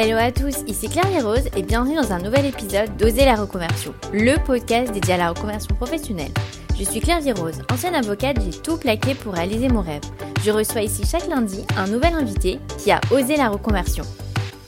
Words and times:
Hello 0.00 0.16
à 0.16 0.30
tous, 0.30 0.54
ici 0.68 0.88
Claire 0.88 1.26
Rose 1.26 1.48
et 1.56 1.62
bienvenue 1.62 1.96
dans 1.96 2.12
un 2.12 2.20
nouvel 2.20 2.46
épisode 2.46 2.96
d'Oser 2.96 3.24
la 3.24 3.34
reconversion, 3.34 3.92
le 4.12 4.36
podcast 4.44 4.92
dédié 4.92 5.14
à 5.14 5.16
la 5.16 5.30
reconversion 5.30 5.74
professionnelle. 5.74 6.30
Je 6.78 6.84
suis 6.84 7.00
Claire 7.00 7.20
Rose, 7.36 7.62
ancienne 7.68 7.96
avocate, 7.96 8.36
j'ai 8.40 8.56
tout 8.60 8.76
plaqué 8.76 9.16
pour 9.16 9.34
réaliser 9.34 9.66
mon 9.66 9.80
rêve. 9.80 10.02
Je 10.44 10.52
reçois 10.52 10.82
ici 10.82 11.02
chaque 11.04 11.26
lundi 11.26 11.64
un 11.76 11.88
nouvel 11.88 12.14
invité 12.14 12.60
qui 12.78 12.92
a 12.92 13.00
osé 13.10 13.36
la 13.36 13.48
reconversion. 13.48 14.04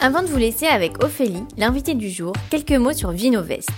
Avant 0.01 0.23
de 0.23 0.27
vous 0.27 0.37
laisser 0.37 0.66
avec 0.66 1.01
Ophélie, 1.05 1.45
l'invité 1.57 1.95
du 1.95 2.11
jour, 2.11 2.33
quelques 2.51 2.73
mots 2.73 2.93
sur 2.93 3.12
Vinovest. 3.12 3.71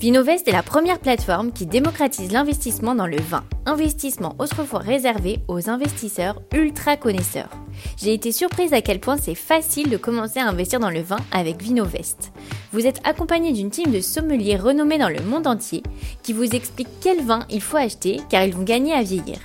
Vinovest 0.00 0.48
est 0.48 0.52
la 0.52 0.62
première 0.62 0.98
plateforme 0.98 1.52
qui 1.52 1.66
démocratise 1.66 2.32
l'investissement 2.32 2.94
dans 2.94 3.06
le 3.06 3.18
vin, 3.18 3.44
investissement 3.66 4.34
autrefois 4.38 4.78
réservé 4.78 5.40
aux 5.46 5.68
investisseurs 5.68 6.40
ultra 6.54 6.96
connaisseurs. 6.96 7.50
J'ai 7.98 8.14
été 8.14 8.32
surprise 8.32 8.72
à 8.72 8.80
quel 8.80 8.98
point 8.98 9.18
c'est 9.18 9.34
facile 9.34 9.90
de 9.90 9.98
commencer 9.98 10.40
à 10.40 10.48
investir 10.48 10.80
dans 10.80 10.88
le 10.88 11.02
vin 11.02 11.18
avec 11.32 11.60
Vinovest. 11.60 12.32
Vous 12.72 12.86
êtes 12.86 13.06
accompagné 13.06 13.52
d'une 13.52 13.68
team 13.68 13.92
de 13.92 14.00
sommeliers 14.00 14.56
renommés 14.56 14.96
dans 14.96 15.10
le 15.10 15.20
monde 15.20 15.46
entier 15.46 15.82
qui 16.22 16.32
vous 16.32 16.54
explique 16.54 16.88
quel 17.02 17.22
vin 17.22 17.40
il 17.50 17.60
faut 17.60 17.76
acheter 17.76 18.22
car 18.30 18.42
ils 18.42 18.54
vont 18.54 18.62
gagner 18.62 18.94
à 18.94 19.02
vieillir. 19.02 19.36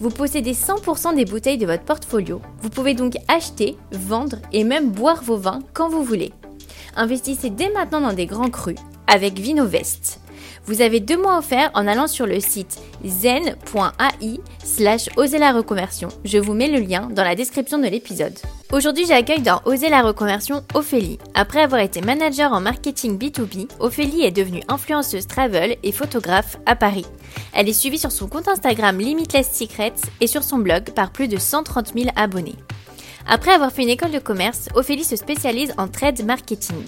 Vous 0.00 0.08
possédez 0.08 0.54
100% 0.54 1.16
des 1.16 1.26
bouteilles 1.26 1.58
de 1.58 1.66
votre 1.66 1.84
portfolio. 1.84 2.40
Vous 2.62 2.70
pouvez 2.70 2.94
donc 2.94 3.16
acheter, 3.28 3.76
vendre 3.90 4.38
et 4.54 4.64
même 4.64 4.90
boire 4.90 5.22
vos 5.22 5.36
vins 5.36 5.60
quand 5.74 5.90
vous 5.90 6.02
voulez. 6.02 6.32
Investissez 6.96 7.50
dès 7.50 7.68
maintenant 7.68 8.00
dans 8.00 8.14
des 8.14 8.26
grands 8.26 8.50
crus 8.50 8.76
avec 9.12 9.38
Vinovest. 9.38 10.20
Vous 10.64 10.80
avez 10.80 11.00
deux 11.00 11.20
mois 11.20 11.38
offerts 11.38 11.70
en 11.74 11.86
allant 11.86 12.06
sur 12.06 12.26
le 12.26 12.40
site 12.40 12.80
zen.ai 13.04 14.40
slash 14.64 15.10
oser 15.16 15.38
la 15.38 15.52
reconversion. 15.52 16.08
Je 16.24 16.38
vous 16.38 16.54
mets 16.54 16.68
le 16.68 16.78
lien 16.78 17.08
dans 17.12 17.24
la 17.24 17.34
description 17.34 17.78
de 17.78 17.88
l'épisode. 17.88 18.38
Aujourd'hui, 18.72 19.04
j'accueille 19.06 19.42
dans 19.42 19.60
Oser 19.66 19.90
la 19.90 20.00
reconversion 20.00 20.64
Ophélie. 20.72 21.18
Après 21.34 21.60
avoir 21.60 21.82
été 21.82 22.00
manager 22.00 22.52
en 22.52 22.60
marketing 22.60 23.18
B2B, 23.18 23.68
Ophélie 23.80 24.22
est 24.22 24.30
devenue 24.30 24.62
influenceuse 24.68 25.26
travel 25.26 25.76
et 25.82 25.92
photographe 25.92 26.56
à 26.64 26.74
Paris. 26.74 27.06
Elle 27.52 27.68
est 27.68 27.74
suivie 27.74 27.98
sur 27.98 28.12
son 28.12 28.28
compte 28.28 28.48
Instagram 28.48 28.98
Limitless 28.98 29.52
Secrets 29.52 29.92
et 30.22 30.26
sur 30.26 30.42
son 30.42 30.58
blog 30.58 30.90
par 30.92 31.10
plus 31.10 31.28
de 31.28 31.36
130 31.36 31.92
000 31.94 32.06
abonnés. 32.16 32.56
Après 33.26 33.52
avoir 33.52 33.72
fait 33.72 33.82
une 33.82 33.88
école 33.88 34.10
de 34.10 34.18
commerce, 34.18 34.68
Ophélie 34.74 35.04
se 35.04 35.16
spécialise 35.16 35.72
en 35.78 35.88
trade 35.88 36.24
marketing. 36.24 36.84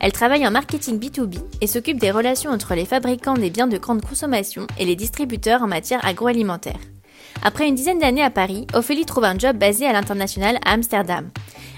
Elle 0.00 0.12
travaille 0.12 0.46
en 0.46 0.50
marketing 0.50 0.98
B2B 0.98 1.38
et 1.60 1.66
s'occupe 1.66 1.98
des 1.98 2.10
relations 2.10 2.50
entre 2.50 2.74
les 2.74 2.84
fabricants 2.84 3.34
des 3.34 3.50
biens 3.50 3.66
de 3.66 3.78
grande 3.78 4.02
consommation 4.02 4.66
et 4.78 4.84
les 4.84 4.96
distributeurs 4.96 5.62
en 5.62 5.66
matière 5.66 6.04
agroalimentaire. 6.04 6.78
Après 7.42 7.68
une 7.68 7.74
dizaine 7.74 7.98
d'années 7.98 8.22
à 8.22 8.30
Paris, 8.30 8.66
Ophélie 8.74 9.06
trouve 9.06 9.24
un 9.24 9.38
job 9.38 9.56
basé 9.56 9.86
à 9.86 9.92
l'international 9.92 10.58
à 10.64 10.72
Amsterdam. 10.72 11.30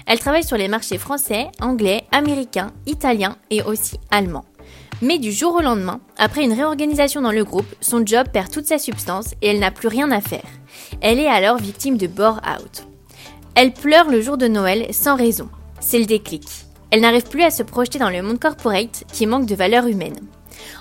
Elle 0.07 0.19
travaille 0.19 0.43
sur 0.43 0.57
les 0.57 0.67
marchés 0.67 0.97
français, 0.97 1.47
anglais, 1.59 2.03
américains, 2.11 2.71
italiens 2.87 3.37
et 3.49 3.61
aussi 3.61 3.97
allemands. 4.09 4.45
Mais 5.01 5.17
du 5.17 5.31
jour 5.31 5.55
au 5.55 5.61
lendemain, 5.61 5.99
après 6.17 6.43
une 6.43 6.53
réorganisation 6.53 7.21
dans 7.21 7.31
le 7.31 7.43
groupe, 7.43 7.73
son 7.79 8.05
job 8.05 8.27
perd 8.31 8.51
toute 8.51 8.67
sa 8.67 8.77
substance 8.77 9.33
et 9.41 9.47
elle 9.47 9.59
n'a 9.59 9.71
plus 9.71 9.87
rien 9.87 10.11
à 10.11 10.21
faire. 10.21 10.47
Elle 11.01 11.19
est 11.19 11.27
alors 11.27 11.57
victime 11.57 11.97
de 11.97 12.07
bore-out. 12.07 12.90
Elle 13.53 13.73
pleure 13.73 14.09
le 14.09 14.21
jour 14.21 14.37
de 14.37 14.47
Noël 14.47 14.87
sans 14.91 15.17
raison. 15.17 15.49
C'est 15.81 15.99
le 15.99 16.05
déclic. 16.05 16.47
Elle 16.89 17.01
n'arrive 17.01 17.27
plus 17.27 17.43
à 17.43 17.51
se 17.51 17.63
projeter 17.63 17.99
dans 17.99 18.09
le 18.09 18.21
monde 18.21 18.39
corporate 18.39 19.03
qui 19.11 19.25
manque 19.25 19.45
de 19.45 19.55
valeur 19.55 19.87
humaine. 19.87 20.15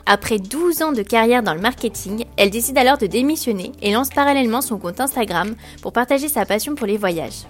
Après 0.06 0.38
12 0.38 0.82
ans 0.82 0.92
de 0.92 1.02
carrière 1.02 1.42
dans 1.42 1.54
le 1.54 1.60
marketing, 1.60 2.26
elle 2.36 2.50
décide 2.50 2.78
alors 2.78 2.98
de 2.98 3.06
démissionner 3.06 3.72
et 3.82 3.92
lance 3.92 4.10
parallèlement 4.10 4.60
son 4.60 4.78
compte 4.78 5.00
Instagram 5.00 5.54
pour 5.82 5.92
partager 5.92 6.28
sa 6.28 6.46
passion 6.46 6.74
pour 6.74 6.86
les 6.86 6.96
voyages. 6.96 7.46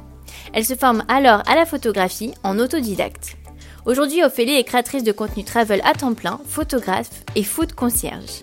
Elle 0.55 0.65
se 0.65 0.75
forme 0.75 1.05
alors 1.09 1.43
à 1.47 1.55
la 1.55 1.67
photographie 1.67 2.33
en 2.43 2.59
autodidacte. 2.59 3.37
Aujourd'hui, 3.85 4.23
Ophélie 4.25 4.55
est 4.55 4.65
créatrice 4.65 5.05
de 5.05 5.13
contenu 5.13 5.45
travel 5.45 5.83
à 5.85 5.93
temps 5.93 6.15
plein, 6.15 6.41
photographe 6.47 7.11
et 7.35 7.45
food 7.45 7.73
concierge. 7.73 8.43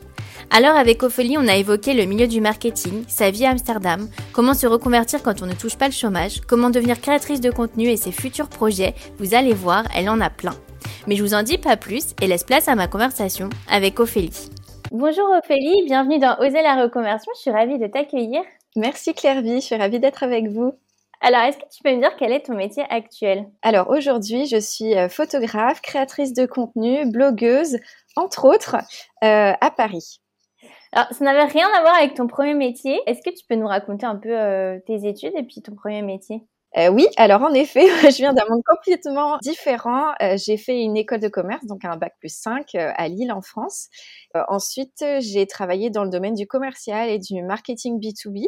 Alors 0.49 0.75
avec 0.75 1.03
Ophélie, 1.03 1.37
on 1.37 1.47
a 1.47 1.55
évoqué 1.55 1.93
le 1.93 2.05
milieu 2.05 2.25
du 2.25 2.41
marketing, 2.41 3.03
sa 3.07 3.31
vie 3.31 3.45
à 3.45 3.51
Amsterdam, 3.51 4.07
comment 4.33 4.53
se 4.53 4.65
reconvertir 4.65 5.21
quand 5.21 5.41
on 5.41 5.45
ne 5.45 5.53
touche 5.53 5.77
pas 5.77 5.87
le 5.87 5.93
chômage, 5.93 6.41
comment 6.47 6.69
devenir 6.69 7.01
créatrice 7.01 7.41
de 7.41 7.51
contenu 7.51 7.89
et 7.89 7.97
ses 7.97 8.11
futurs 8.11 8.49
projets. 8.49 8.95
Vous 9.19 9.35
allez 9.35 9.53
voir, 9.53 9.83
elle 9.95 10.09
en 10.09 10.21
a 10.21 10.29
plein. 10.29 10.55
Mais 11.05 11.15
je 11.15 11.23
vous 11.23 11.33
en 11.33 11.43
dis 11.43 11.57
pas 11.57 11.77
plus 11.77 12.15
et 12.21 12.27
laisse 12.27 12.43
place 12.43 12.67
à 12.67 12.75
ma 12.75 12.87
conversation 12.87 13.49
avec 13.69 13.99
Ophélie. 13.99 14.49
Bonjour 14.91 15.29
Ophélie, 15.37 15.83
bienvenue 15.85 16.17
dans 16.17 16.37
Oser 16.39 16.61
la 16.61 16.81
reconversion, 16.81 17.31
je 17.35 17.41
suis 17.41 17.51
ravie 17.51 17.77
de 17.77 17.87
t'accueillir. 17.87 18.41
Merci 18.77 19.13
Clairvy, 19.13 19.55
je 19.55 19.65
suis 19.65 19.75
ravie 19.75 19.99
d'être 19.99 20.23
avec 20.23 20.47
vous. 20.47 20.73
Alors, 21.19 21.41
est-ce 21.41 21.57
que 21.57 21.63
tu 21.63 21.81
peux 21.83 21.93
me 21.93 21.99
dire 21.99 22.15
quel 22.17 22.31
est 22.31 22.45
ton 22.45 22.55
métier 22.55 22.83
actuel? 22.89 23.47
Alors 23.63 23.89
aujourd'hui, 23.89 24.45
je 24.45 24.57
suis 24.57 24.95
euh, 24.95 25.09
photographe, 25.09 25.81
créatrice 25.81 26.31
de 26.33 26.45
contenu, 26.45 27.09
blogueuse, 27.11 27.77
entre 28.15 28.45
autres, 28.45 28.75
euh, 29.23 29.53
à 29.59 29.71
Paris. 29.75 30.19
Alors, 30.93 31.07
ça 31.11 31.25
n'avait 31.25 31.45
rien 31.45 31.67
à 31.75 31.81
voir 31.81 31.95
avec 31.95 32.13
ton 32.13 32.27
premier 32.27 32.53
métier. 32.53 32.99
Est-ce 33.05 33.21
que 33.21 33.35
tu 33.35 33.45
peux 33.47 33.55
nous 33.55 33.67
raconter 33.67 34.05
un 34.05 34.15
peu 34.15 34.29
euh, 34.29 34.79
tes 34.85 35.07
études 35.07 35.33
et 35.35 35.43
puis 35.43 35.61
ton 35.61 35.75
premier 35.75 36.01
métier? 36.01 36.43
Euh, 36.77 36.89
oui, 36.89 37.07
alors 37.17 37.41
en 37.41 37.53
effet, 37.53 37.87
je 38.11 38.17
viens 38.17 38.33
d'un 38.33 38.45
monde 38.47 38.61
complètement 38.63 39.37
différent. 39.41 40.11
Euh, 40.21 40.37
j'ai 40.37 40.57
fait 40.57 40.79
une 40.79 40.95
école 40.95 41.19
de 41.19 41.27
commerce, 41.27 41.65
donc 41.65 41.83
un 41.85 41.97
bac 41.97 42.13
plus 42.19 42.33
5 42.33 42.75
euh, 42.75 42.91
à 42.95 43.07
Lille 43.07 43.31
en 43.31 43.41
France. 43.41 43.89
ensuite, 44.49 45.03
j'ai 45.19 45.47
travaillé 45.47 45.89
dans 45.89 46.03
le 46.03 46.11
domaine 46.11 46.35
du 46.35 46.45
commercial 46.45 47.09
et 47.09 47.17
du 47.17 47.41
marketing 47.41 47.99
B2B, 47.99 48.45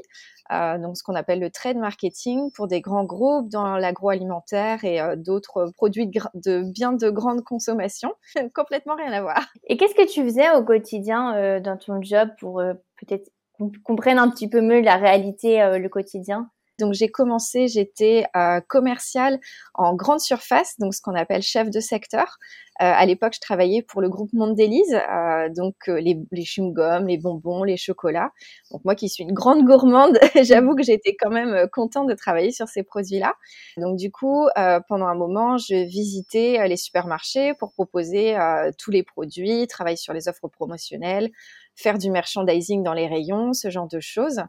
donc 0.80 0.98
ce 0.98 1.04
qu'on 1.04 1.16
appelle 1.16 1.40
le 1.40 1.50
trade 1.50 1.78
marketing 1.78 2.52
pour 2.52 2.68
des 2.68 2.82
grands 2.82 3.06
groupes 3.06 3.50
dans 3.50 3.78
l'agroalimentaire 3.78 4.84
et 4.84 5.00
d'autres 5.18 5.72
produits 5.76 6.06
de, 6.08 6.20
de, 6.36 6.62
biens 6.62 6.94
de 6.94 7.10
grande 7.10 7.44
consommation. 7.44 8.14
complètement 8.54 8.96
rien 8.96 9.12
à 9.12 9.22
voir. 9.22 9.48
Et 9.66 9.78
qu'est-ce 9.78 9.96
que 9.96 10.08
tu 10.08 10.24
faisais 10.24 10.52
au 10.52 10.64
quotidien 10.64 11.60
dans 11.60 11.78
ton 11.78 12.02
job 12.04 12.30
pour 12.40 12.62
peut-être 13.00 13.32
qu'on 13.58 13.72
comprenne 13.84 14.20
un 14.20 14.30
petit 14.30 14.48
peu 14.48 14.62
mieux 14.62 14.82
la 14.82 14.98
réalité, 14.98 15.58
le 15.58 15.90
quotidien? 15.90 16.50
Donc 16.80 16.94
j'ai 16.94 17.10
commencé, 17.10 17.68
j'étais 17.68 18.26
euh, 18.36 18.62
commerciale 18.68 19.40
en 19.74 19.94
grande 19.94 20.20
surface, 20.20 20.76
donc 20.80 20.94
ce 20.94 21.02
qu'on 21.02 21.16
appelle 21.16 21.42
chef 21.42 21.70
de 21.70 21.80
secteur. 21.80 22.38
Euh, 22.82 22.86
à 22.86 23.06
l'époque, 23.06 23.34
je 23.36 23.42
travaillais 23.42 23.82
pour 23.82 24.00
le 24.00 24.08
groupe 24.08 24.32
Mondelez, 24.32 24.84
euh, 24.94 25.50
donc 25.50 25.76
euh, 25.90 26.00
les, 26.00 26.18
les 26.32 26.44
chewing-gums, 26.44 27.08
les 27.08 27.18
bonbons, 27.18 27.66
les 27.66 27.76
chocolats. 27.76 28.32
Donc 28.72 28.86
moi 28.86 28.96
qui 28.96 29.10
suis 29.10 29.24
une 29.24 29.34
grande 29.34 29.66
gourmande, 29.66 30.18
j'avoue 30.44 30.76
que 30.76 30.84
j'étais 30.84 31.18
quand 31.20 31.30
même 31.30 31.68
contente 31.74 32.08
de 32.08 32.14
travailler 32.14 32.54
sur 32.54 32.70
ces 32.70 32.84
produits-là. 32.84 33.34
Donc 33.76 33.98
du 33.98 34.12
coup, 34.12 34.48
pendant 34.88 35.08
un 35.08 35.16
moment, 35.16 35.58
je 35.58 35.86
visitais 35.86 36.66
les 36.68 36.78
supermarchés 36.78 37.54
pour 37.56 37.74
proposer 37.74 38.38
tous 38.78 38.92
les 38.92 39.04
produits, 39.04 39.68
travailler 39.68 39.98
sur 39.98 40.14
les 40.14 40.30
offres 40.30 40.48
promotionnelles, 40.48 41.32
faire 41.76 41.98
du 41.98 42.10
merchandising 42.10 42.84
dans 42.84 42.94
les 42.94 43.08
rayons, 43.08 43.54
ce 43.54 43.70
genre 43.70 43.88
de 43.88 44.00
choses. 44.00 44.42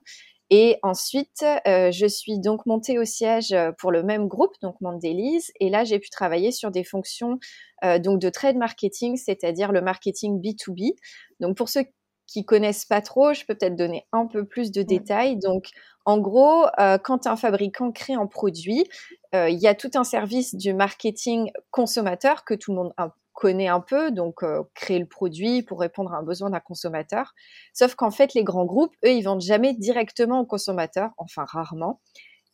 Et 0.50 0.78
ensuite, 0.82 1.44
euh, 1.68 1.92
je 1.92 2.06
suis 2.06 2.40
donc 2.40 2.66
montée 2.66 2.98
au 2.98 3.04
siège 3.04 3.52
euh, 3.52 3.70
pour 3.78 3.92
le 3.92 4.02
même 4.02 4.26
groupe, 4.26 4.52
donc 4.60 4.80
Mondelez, 4.80 5.38
et 5.60 5.70
là 5.70 5.84
j'ai 5.84 6.00
pu 6.00 6.10
travailler 6.10 6.50
sur 6.50 6.72
des 6.72 6.82
fonctions 6.82 7.38
euh, 7.84 8.00
donc 8.00 8.20
de 8.20 8.28
trade 8.30 8.56
marketing, 8.56 9.16
c'est-à-dire 9.16 9.70
le 9.70 9.80
marketing 9.80 10.42
B2B. 10.42 10.96
Donc 11.38 11.56
pour 11.56 11.68
ceux 11.68 11.84
qui 12.26 12.44
connaissent 12.44 12.84
pas 12.84 13.00
trop, 13.00 13.32
je 13.32 13.44
peux 13.44 13.54
peut-être 13.54 13.76
donner 13.76 14.06
un 14.12 14.26
peu 14.26 14.44
plus 14.44 14.72
de 14.72 14.82
détails. 14.82 15.36
Donc 15.36 15.66
en 16.04 16.18
gros, 16.18 16.66
quand 17.02 17.26
un 17.26 17.34
fabricant 17.36 17.90
crée 17.90 18.14
un 18.14 18.26
produit, 18.26 18.86
il 19.32 19.58
y 19.58 19.66
a 19.66 19.74
tout 19.74 19.90
un 19.94 20.04
service 20.04 20.54
du 20.54 20.72
marketing 20.72 21.50
consommateur 21.72 22.44
que 22.44 22.54
tout 22.54 22.70
le 22.70 22.76
monde 22.76 22.92
connaît 23.32 23.68
un 23.68 23.80
peu, 23.80 24.10
donc 24.10 24.42
euh, 24.42 24.62
créer 24.74 24.98
le 24.98 25.06
produit 25.06 25.62
pour 25.62 25.80
répondre 25.80 26.12
à 26.12 26.18
un 26.18 26.22
besoin 26.22 26.50
d'un 26.50 26.60
consommateur. 26.60 27.34
Sauf 27.72 27.94
qu'en 27.94 28.10
fait, 28.10 28.34
les 28.34 28.44
grands 28.44 28.64
groupes, 28.64 28.94
eux, 29.04 29.12
ils 29.12 29.22
vendent 29.22 29.40
jamais 29.40 29.74
directement 29.74 30.40
aux 30.40 30.46
consommateurs, 30.46 31.10
enfin 31.16 31.44
rarement. 31.46 32.00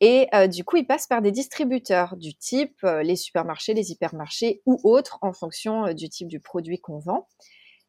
Et 0.01 0.29
euh, 0.35 0.47
du 0.47 0.65
coup, 0.65 0.77
ils 0.77 0.87
passent 0.87 1.07
par 1.07 1.23
des 1.23 1.33
distributeurs 1.33 2.17
du 2.17 2.35
type 2.35 2.77
euh, 2.85 3.03
les 3.03 3.17
supermarchés, 3.17 3.73
les 3.75 3.93
hypermarchés 3.93 4.63
ou 4.67 4.79
autres 4.85 5.19
en 5.23 5.33
fonction 5.33 5.93
du 5.95 6.09
type 6.09 6.29
du 6.29 6.41
produit 6.41 6.79
qu'on 6.79 6.99
vend. 6.99 7.27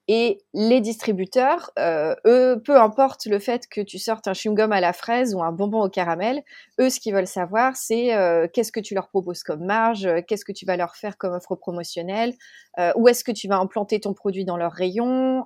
Et 0.10 0.40
les 0.54 0.80
distributeurs, 0.80 1.72
euh, 1.78 2.16
eux, 2.26 2.62
peu 2.64 2.80
importe 2.80 3.26
le 3.26 3.40
fait 3.40 3.68
que 3.68 3.82
tu 3.82 4.00
sortes 4.00 4.30
un 4.30 4.32
chewing-gum 4.32 4.72
à 4.72 4.80
la 4.80 4.94
fraise 4.94 5.36
ou 5.36 5.44
un 5.44 5.52
bonbon 5.52 5.82
au 5.82 5.90
caramel, 5.90 6.44
eux, 6.80 6.90
ce 6.90 7.02
qu'ils 7.02 7.14
veulent 7.14 7.28
savoir, 7.28 7.76
c'est 7.76 8.16
euh, 8.16 8.48
qu'est-ce 8.52 8.72
que 8.72 8.80
tu 8.80 8.94
leur 8.94 9.10
proposes 9.10 9.44
comme 9.44 9.66
marge, 9.66 10.06
euh, 10.06 10.22
qu'est-ce 10.26 10.46
que 10.46 10.54
tu 10.54 10.66
vas 10.66 10.78
leur 10.78 10.96
faire 10.96 11.18
comme 11.18 11.34
offre 11.34 11.56
promotionnelle, 11.56 12.34
où 12.96 13.08
est-ce 13.08 13.24
que 13.24 13.32
tu 13.32 13.48
vas 13.48 13.58
implanter 13.58 14.00
ton 14.00 14.14
produit 14.14 14.46
dans 14.46 14.56
leur 14.56 14.72
rayon. 14.72 15.46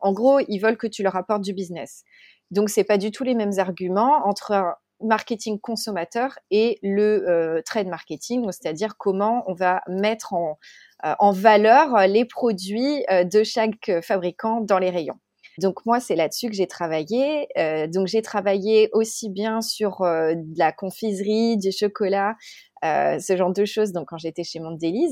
en 0.00 0.12
gros, 0.12 0.40
ils 0.48 0.58
veulent 0.58 0.76
que 0.76 0.88
tu 0.88 1.02
leur 1.04 1.14
apportes 1.14 1.42
du 1.42 1.52
business. 1.52 2.02
Donc, 2.50 2.68
c'est 2.68 2.84
pas 2.84 2.98
du 2.98 3.10
tout 3.12 3.22
les 3.22 3.34
mêmes 3.34 3.58
arguments 3.58 4.26
entre 4.26 4.76
marketing 5.00 5.58
consommateur 5.60 6.38
et 6.50 6.78
le 6.82 7.60
trade 7.64 7.86
marketing, 7.88 8.44
c'est-à-dire 8.50 8.96
comment 8.96 9.44
on 9.46 9.54
va 9.54 9.82
mettre 9.88 10.32
en, 10.34 10.58
euh, 11.04 11.14
en 11.20 11.30
valeur 11.30 12.08
les 12.08 12.24
produits 12.24 13.04
euh, 13.10 13.22
de 13.22 13.44
chaque 13.44 13.90
fabricant 14.02 14.60
dans 14.60 14.78
les 14.78 14.90
rayons. 14.90 15.18
Donc 15.58 15.84
moi, 15.86 16.00
c'est 16.00 16.16
là-dessus 16.16 16.48
que 16.48 16.54
j'ai 16.54 16.68
travaillé. 16.68 17.48
donc 17.88 18.06
j'ai 18.06 18.22
travaillé 18.22 18.90
aussi 18.92 19.28
bien 19.28 19.60
sur 19.60 20.02
de 20.02 20.56
la 20.56 20.70
confiserie, 20.70 21.56
du 21.56 21.72
chocolat, 21.72 22.36
ce 22.84 23.34
genre 23.36 23.52
de 23.52 23.64
choses. 23.64 23.90
Donc 23.90 24.06
quand 24.06 24.18
j'étais 24.18 24.44
chez 24.44 24.60
Mondelez, 24.60 25.10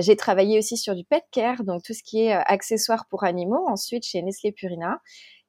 j'ai 0.00 0.16
travaillé 0.16 0.58
aussi 0.58 0.76
sur 0.76 0.96
du 0.96 1.04
pet 1.04 1.22
care, 1.30 1.62
donc 1.62 1.84
tout 1.84 1.92
ce 1.92 2.02
qui 2.02 2.22
est 2.22 2.32
accessoires 2.32 3.06
pour 3.08 3.22
animaux. 3.22 3.64
Ensuite 3.68 4.04
chez 4.04 4.20
Nestlé 4.22 4.50
Purina. 4.50 5.00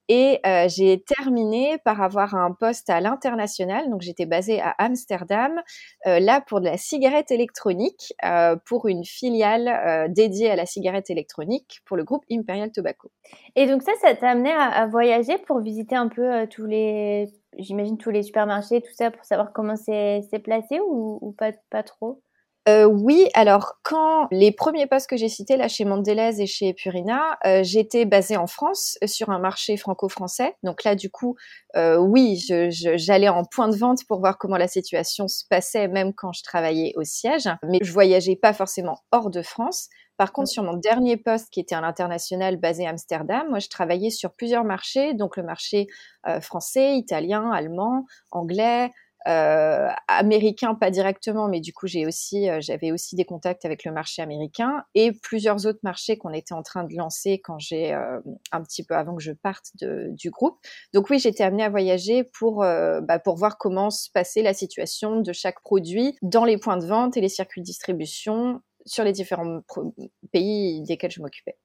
Et 0.07 0.39
euh, 0.45 0.67
j'ai 0.67 1.01
terminé 1.01 1.77
par 1.85 2.01
avoir 2.01 2.35
un 2.35 2.51
poste 2.51 2.89
à 2.89 2.99
l'international. 2.99 3.89
Donc 3.89 4.01
j'étais 4.01 4.25
basée 4.25 4.59
à 4.61 4.75
Amsterdam, 4.77 5.61
euh, 6.07 6.19
là 6.19 6.41
pour 6.41 6.59
de 6.59 6.65
la 6.65 6.77
cigarette 6.77 7.31
électronique, 7.31 8.13
euh, 8.25 8.55
pour 8.65 8.87
une 8.87 9.05
filiale 9.05 10.11
dédiée 10.11 10.51
à 10.51 10.55
la 10.55 10.65
cigarette 10.65 11.09
électronique 11.09 11.81
pour 11.85 11.97
le 11.97 12.03
groupe 12.03 12.23
Imperial 12.31 12.71
Tobacco. 12.71 13.11
Et 13.55 13.67
donc 13.67 13.83
ça, 13.83 13.91
ça 14.01 14.15
t'a 14.15 14.31
amené 14.31 14.51
à, 14.51 14.85
voyager 14.87 15.37
pour 15.37 15.59
visiter 15.59 15.95
un 15.95 16.07
peu 16.07 16.47
tous 16.47 16.65
les, 16.65 17.27
j'imagine 17.57 17.97
tous 17.97 18.09
les 18.09 18.23
supermarchés, 18.23 18.81
tout 18.81 18.93
ça, 18.93 19.11
pour 19.11 19.23
savoir 19.23 19.53
comment 19.53 19.75
c'est 19.75 20.41
placé 20.43 20.79
ou, 20.79 21.35
pas 21.37 21.83
trop? 21.83 22.21
Euh, 22.69 22.85
oui, 22.85 23.27
alors 23.33 23.79
quand 23.81 24.27
les 24.29 24.51
premiers 24.51 24.85
postes 24.85 25.09
que 25.09 25.17
j'ai 25.17 25.29
cités 25.29 25.57
là 25.57 25.67
chez 25.67 25.83
Mondelez 25.83 26.41
et 26.41 26.45
chez 26.45 26.73
Purina, 26.75 27.39
euh, 27.43 27.63
j'étais 27.63 28.05
basée 28.05 28.37
en 28.37 28.45
France 28.45 28.99
euh, 29.03 29.07
sur 29.07 29.31
un 29.31 29.39
marché 29.39 29.77
franco-français. 29.77 30.55
Donc 30.61 30.83
là, 30.83 30.93
du 30.93 31.09
coup, 31.09 31.35
euh, 31.75 31.97
oui, 31.97 32.39
j'allais 32.69 33.29
en 33.29 33.45
point 33.45 33.67
de 33.67 33.75
vente 33.75 34.05
pour 34.07 34.19
voir 34.19 34.37
comment 34.37 34.57
la 34.57 34.67
situation 34.67 35.27
se 35.27 35.43
passait, 35.49 35.87
même 35.87 36.13
quand 36.13 36.33
je 36.33 36.43
travaillais 36.43 36.93
au 36.97 37.03
siège. 37.03 37.49
Mais 37.63 37.79
je 37.81 37.91
voyageais 37.91 38.35
pas 38.35 38.53
forcément 38.53 38.99
hors 39.11 39.31
de 39.31 39.41
France. 39.41 39.89
Par 40.17 40.31
contre, 40.31 40.49
sur 40.49 40.61
mon 40.61 40.77
dernier 40.77 41.17
poste, 41.17 41.49
qui 41.49 41.61
était 41.61 41.73
à 41.73 41.81
l'international 41.81 42.57
basé 42.57 42.85
à 42.85 42.91
Amsterdam, 42.91 43.47
moi, 43.49 43.57
je 43.57 43.69
travaillais 43.69 44.11
sur 44.11 44.33
plusieurs 44.33 44.65
marchés, 44.65 45.15
donc 45.15 45.35
le 45.35 45.41
marché 45.41 45.87
français, 46.41 46.95
italien, 46.95 47.49
allemand, 47.51 48.05
anglais, 48.29 48.91
euh, 49.27 49.87
américain 50.07 50.73
pas 50.73 50.89
directement 50.89 51.47
mais 51.47 51.59
du 51.59 51.73
coup 51.73 51.85
j'ai 51.85 52.07
aussi 52.07 52.49
euh, 52.49 52.57
j'avais 52.59 52.91
aussi 52.91 53.15
des 53.15 53.25
contacts 53.25 53.65
avec 53.65 53.85
le 53.85 53.91
marché 53.91 54.21
américain 54.21 54.83
et 54.95 55.11
plusieurs 55.11 55.67
autres 55.67 55.79
marchés 55.83 56.17
qu'on 56.17 56.33
était 56.33 56.55
en 56.55 56.63
train 56.63 56.83
de 56.85 56.95
lancer 56.95 57.39
quand 57.39 57.59
j'ai 57.59 57.93
euh, 57.93 58.19
un 58.51 58.63
petit 58.63 58.83
peu 58.83 58.95
avant 58.95 59.15
que 59.15 59.21
je 59.21 59.31
parte 59.31 59.65
de, 59.79 60.07
du 60.11 60.31
groupe 60.31 60.57
donc 60.93 61.09
oui 61.11 61.19
j'étais 61.19 61.43
amenée 61.43 61.63
à 61.63 61.69
voyager 61.69 62.23
pour 62.23 62.63
euh, 62.63 62.99
bah, 63.01 63.19
pour 63.19 63.35
voir 63.35 63.59
comment 63.59 63.91
se 63.91 64.09
passait 64.11 64.41
la 64.41 64.55
situation 64.55 65.21
de 65.21 65.33
chaque 65.33 65.61
produit 65.61 66.17
dans 66.23 66.45
les 66.45 66.57
points 66.57 66.77
de 66.77 66.85
vente 66.87 67.15
et 67.15 67.21
les 67.21 67.29
circuits 67.29 67.61
de 67.61 67.65
distribution 67.65 68.61
sur 68.87 69.03
les 69.03 69.11
différents 69.11 69.61
pays 70.31 70.81
desquels 70.81 71.11
je 71.11 71.21
m'occupais. 71.21 71.55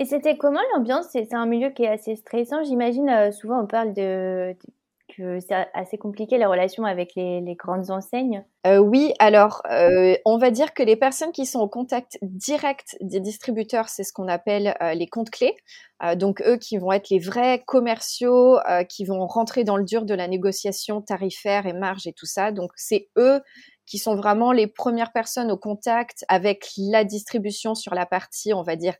Et 0.00 0.04
c'était 0.04 0.36
comment 0.36 0.58
l'ambiance? 0.74 1.06
C'est 1.12 1.32
un 1.32 1.46
milieu 1.46 1.70
qui 1.70 1.84
est 1.84 1.88
assez 1.88 2.16
stressant. 2.16 2.64
J'imagine 2.64 3.30
souvent 3.30 3.62
on 3.62 3.66
parle 3.68 3.94
de, 3.94 4.56
c'est 5.16 5.66
assez 5.74 5.98
compliqué 5.98 6.38
la 6.38 6.48
relation 6.48 6.84
avec 6.84 7.12
les, 7.14 7.56
grandes 7.56 7.90
enseignes 7.90 8.44
euh, 8.66 8.78
Oui, 8.78 9.12
alors 9.18 9.62
euh, 9.70 10.16
on 10.24 10.38
va 10.38 10.50
dire 10.50 10.74
que 10.74 10.82
les 10.82 10.96
personnes 10.96 11.32
qui 11.32 11.46
sont 11.46 11.60
au 11.60 11.68
contact 11.68 12.18
direct 12.22 12.96
des 13.00 13.20
distributeurs, 13.20 13.88
c'est 13.88 14.04
ce 14.04 14.12
qu'on 14.12 14.28
appelle 14.28 14.74
euh, 14.82 14.94
les 14.94 15.06
comptes 15.06 15.30
clés. 15.30 15.56
donc 16.16 16.42
eux 16.42 16.56
qui 16.56 16.78
vont 16.78 16.92
être 16.92 17.10
les 17.10 17.18
vrais 17.18 17.62
commerciaux, 17.64 18.58
qui 18.88 19.04
vont 19.04 19.26
rentrer 19.26 19.64
dans 19.64 19.76
le 19.76 19.84
dur 19.84 20.04
de 20.04 20.14
la 20.14 20.28
négociation 20.28 21.00
tarifaire 21.00 21.66
et 21.66 21.72
marge 21.72 22.06
et 22.06 22.12
tout 22.12 22.26
ça. 22.26 22.52
Donc 22.52 22.70
c'est 22.76 23.08
eux 23.16 23.40
qui 23.86 23.98
sont 23.98 24.16
vraiment 24.16 24.52
les 24.52 24.66
premières 24.66 25.12
personnes 25.12 25.50
au 25.50 25.56
contact 25.56 26.24
avec 26.28 26.66
la 26.76 27.04
distribution 27.04 27.74
sur 27.74 27.94
la 27.94 28.06
partie, 28.06 28.52
on 28.54 28.62
va 28.62 28.76
dire, 28.76 28.94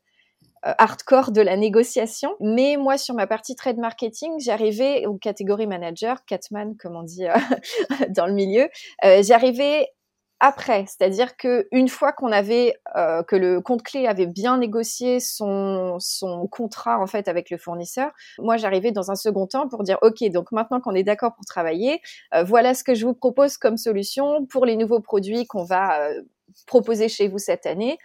hardcore 0.65 1.31
de 1.31 1.41
la 1.41 1.57
négociation. 1.57 2.35
Mais 2.39 2.77
moi, 2.77 2.97
sur 2.97 3.15
ma 3.15 3.27
partie 3.27 3.55
trade 3.55 3.77
marketing, 3.77 4.33
j'arrivais 4.39 5.05
aux 5.05 5.17
catégories 5.17 5.67
manager, 5.67 6.25
catman, 6.25 6.75
comme 6.77 6.95
on 6.95 7.03
dit 7.03 7.27
euh, 7.27 7.33
dans 8.09 8.25
le 8.25 8.33
milieu, 8.33 8.69
euh, 9.03 9.21
j'arrivais 9.23 9.87
après, 10.41 10.85
c'est-à-dire 10.85 11.37
que 11.37 11.65
une 11.71 11.87
fois 11.87 12.11
qu'on 12.11 12.31
avait 12.31 12.73
euh, 12.97 13.23
que 13.23 13.37
le 13.37 13.61
compte 13.61 13.83
clé 13.83 14.05
avait 14.05 14.27
bien 14.27 14.57
négocié 14.57 15.21
son 15.21 15.95
son 15.99 16.45
contrat 16.47 16.99
en 16.99 17.07
fait 17.07 17.29
avec 17.29 17.49
le 17.49 17.57
fournisseur, 17.57 18.11
moi 18.39 18.57
j'arrivais 18.57 18.91
dans 18.91 19.11
un 19.11 19.15
second 19.15 19.47
temps 19.47 19.69
pour 19.69 19.83
dire 19.83 19.97
ok 20.01 20.29
donc 20.31 20.51
maintenant 20.51 20.81
qu'on 20.81 20.93
est 20.93 21.03
d'accord 21.03 21.33
pour 21.35 21.45
travailler, 21.45 22.01
voilà 22.45 22.73
ce 22.73 22.83
que 22.83 22.95
je 22.95 23.05
vous 23.05 23.13
propose 23.13 23.57
comme 23.57 23.77
solution 23.77 24.45
pour 24.45 24.65
les 24.65 24.75
nouveaux 24.75 24.99
produits 24.99 25.47
qu'on 25.47 25.63
va 25.63 26.09
proposer 26.67 27.07
chez 27.07 27.29
vous 27.29 27.39
cette 27.39 27.65
année. 27.65 27.97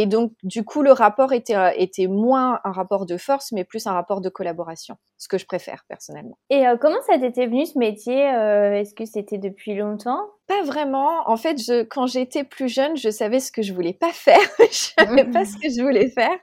Et 0.00 0.06
donc, 0.06 0.30
du 0.44 0.64
coup, 0.64 0.82
le 0.82 0.92
rapport 0.92 1.32
était, 1.32 1.56
euh, 1.56 1.72
était 1.74 2.06
moins 2.06 2.60
un 2.62 2.70
rapport 2.70 3.04
de 3.04 3.16
force, 3.16 3.50
mais 3.50 3.64
plus 3.64 3.84
un 3.88 3.92
rapport 3.92 4.20
de 4.20 4.28
collaboration, 4.28 4.94
ce 5.16 5.26
que 5.26 5.38
je 5.38 5.44
préfère 5.44 5.84
personnellement. 5.88 6.38
Et 6.50 6.68
euh, 6.68 6.76
comment 6.76 7.02
ça 7.04 7.18
t'était 7.18 7.48
venu 7.48 7.66
ce 7.66 7.76
métier? 7.76 8.32
Euh, 8.32 8.74
Est-ce 8.74 8.94
que 8.94 9.04
c'était 9.04 9.38
depuis 9.38 9.74
longtemps? 9.74 10.20
Pas 10.48 10.62
vraiment. 10.62 11.28
En 11.28 11.36
fait, 11.36 11.58
je, 11.62 11.82
quand 11.82 12.06
j'étais 12.06 12.42
plus 12.42 12.68
jeune, 12.68 12.96
je 12.96 13.10
savais 13.10 13.38
ce 13.38 13.52
que 13.52 13.62
je 13.62 13.72
voulais 13.74 13.92
pas 13.92 14.12
faire. 14.12 14.40
je 14.58 14.90
savais 14.98 15.24
pas 15.24 15.44
ce 15.44 15.56
que 15.56 15.68
je 15.68 15.82
voulais 15.82 16.08
faire. 16.08 16.36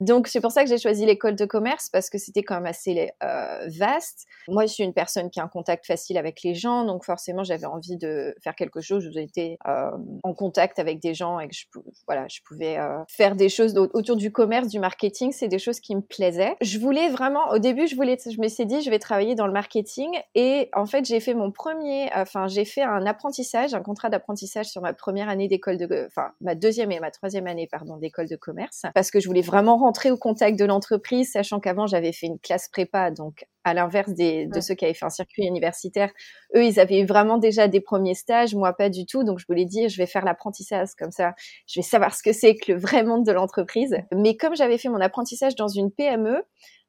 Donc, 0.00 0.28
c'est 0.28 0.40
pour 0.40 0.52
ça 0.52 0.62
que 0.62 0.70
j'ai 0.70 0.78
choisi 0.78 1.04
l'école 1.04 1.34
de 1.34 1.44
commerce 1.44 1.88
parce 1.90 2.08
que 2.08 2.18
c'était 2.18 2.44
quand 2.44 2.54
même 2.54 2.66
assez 2.66 3.10
euh, 3.22 3.66
vaste. 3.66 4.26
Moi, 4.46 4.66
je 4.66 4.72
suis 4.72 4.84
une 4.84 4.94
personne 4.94 5.28
qui 5.28 5.40
a 5.40 5.42
un 5.42 5.48
contact 5.48 5.86
facile 5.86 6.16
avec 6.16 6.42
les 6.44 6.54
gens, 6.54 6.84
donc 6.84 7.04
forcément, 7.04 7.42
j'avais 7.42 7.66
envie 7.66 7.96
de 7.96 8.34
faire 8.42 8.54
quelque 8.54 8.80
chose 8.80 9.10
j'étais 9.12 9.58
euh, 9.66 9.90
en 10.22 10.34
contact 10.34 10.78
avec 10.78 11.00
des 11.00 11.14
gens 11.14 11.40
et 11.40 11.48
que 11.48 11.54
je 11.54 12.40
pouvais 12.44 12.78
euh, 12.78 13.02
faire 13.08 13.34
des 13.34 13.48
choses 13.48 13.76
autour 13.76 14.16
du 14.16 14.30
commerce, 14.30 14.68
du 14.68 14.78
marketing. 14.78 15.32
C'est 15.32 15.48
des 15.48 15.58
choses 15.58 15.80
qui 15.80 15.96
me 15.96 16.00
plaisaient. 16.00 16.56
Je 16.60 16.78
voulais 16.78 17.08
vraiment, 17.08 17.50
au 17.50 17.58
début, 17.58 17.88
je 17.88 17.96
voulais, 17.96 18.16
je 18.24 18.40
me 18.40 18.48
suis 18.48 18.66
dit, 18.66 18.82
je 18.82 18.90
vais 18.90 19.00
travailler 19.00 19.34
dans 19.34 19.46
le 19.46 19.52
marketing 19.52 20.10
et 20.36 20.68
en 20.74 20.86
fait, 20.86 21.04
j'ai 21.04 21.18
fait 21.18 21.34
mon 21.34 21.50
premier, 21.50 22.08
enfin, 22.14 22.46
j'ai 22.46 22.64
fait 22.64 22.82
un 22.82 23.04
apprentissage 23.06 23.47
un 23.54 23.82
contrat 23.82 24.10
d'apprentissage 24.10 24.66
sur 24.66 24.82
ma 24.82 24.92
première 24.92 25.28
année 25.28 25.48
d'école 25.48 25.76
de, 25.76 26.06
enfin 26.06 26.32
ma 26.40 26.54
deuxième 26.54 26.92
et 26.92 27.00
ma 27.00 27.10
troisième 27.10 27.46
année 27.46 27.66
pardon 27.70 27.96
d'école 27.96 28.28
de 28.28 28.36
commerce, 28.36 28.82
parce 28.94 29.10
que 29.10 29.20
je 29.20 29.26
voulais 29.26 29.42
vraiment 29.42 29.76
rentrer 29.76 30.10
au 30.10 30.16
contact 30.16 30.58
de 30.58 30.64
l'entreprise, 30.64 31.32
sachant 31.32 31.60
qu'avant 31.60 31.86
j'avais 31.86 32.12
fait 32.12 32.26
une 32.26 32.38
classe 32.38 32.68
prépa, 32.68 33.10
donc 33.10 33.46
à 33.64 33.74
l'inverse 33.74 34.10
des, 34.12 34.46
de 34.46 34.60
ceux 34.60 34.74
qui 34.74 34.84
avaient 34.84 34.94
fait 34.94 35.04
un 35.04 35.10
circuit 35.10 35.44
universitaire, 35.44 36.10
eux 36.56 36.64
ils 36.64 36.80
avaient 36.80 37.04
vraiment 37.04 37.38
déjà 37.38 37.68
des 37.68 37.80
premiers 37.80 38.14
stages, 38.14 38.54
moi 38.54 38.72
pas 38.72 38.88
du 38.88 39.06
tout, 39.06 39.24
donc 39.24 39.38
je 39.38 39.46
voulais 39.48 39.64
dire 39.64 39.88
je 39.88 39.96
vais 39.98 40.06
faire 40.06 40.24
l'apprentissage 40.24 40.88
comme 40.98 41.10
ça, 41.10 41.34
je 41.66 41.80
vais 41.80 41.84
savoir 41.84 42.14
ce 42.14 42.22
que 42.22 42.32
c'est 42.32 42.56
que 42.56 42.72
le 42.72 42.78
vrai 42.78 43.02
monde 43.02 43.24
de 43.24 43.32
l'entreprise. 43.32 43.96
Mais 44.14 44.36
comme 44.36 44.56
j'avais 44.56 44.78
fait 44.78 44.88
mon 44.88 45.00
apprentissage 45.00 45.54
dans 45.54 45.68
une 45.68 45.90
PME, 45.90 46.42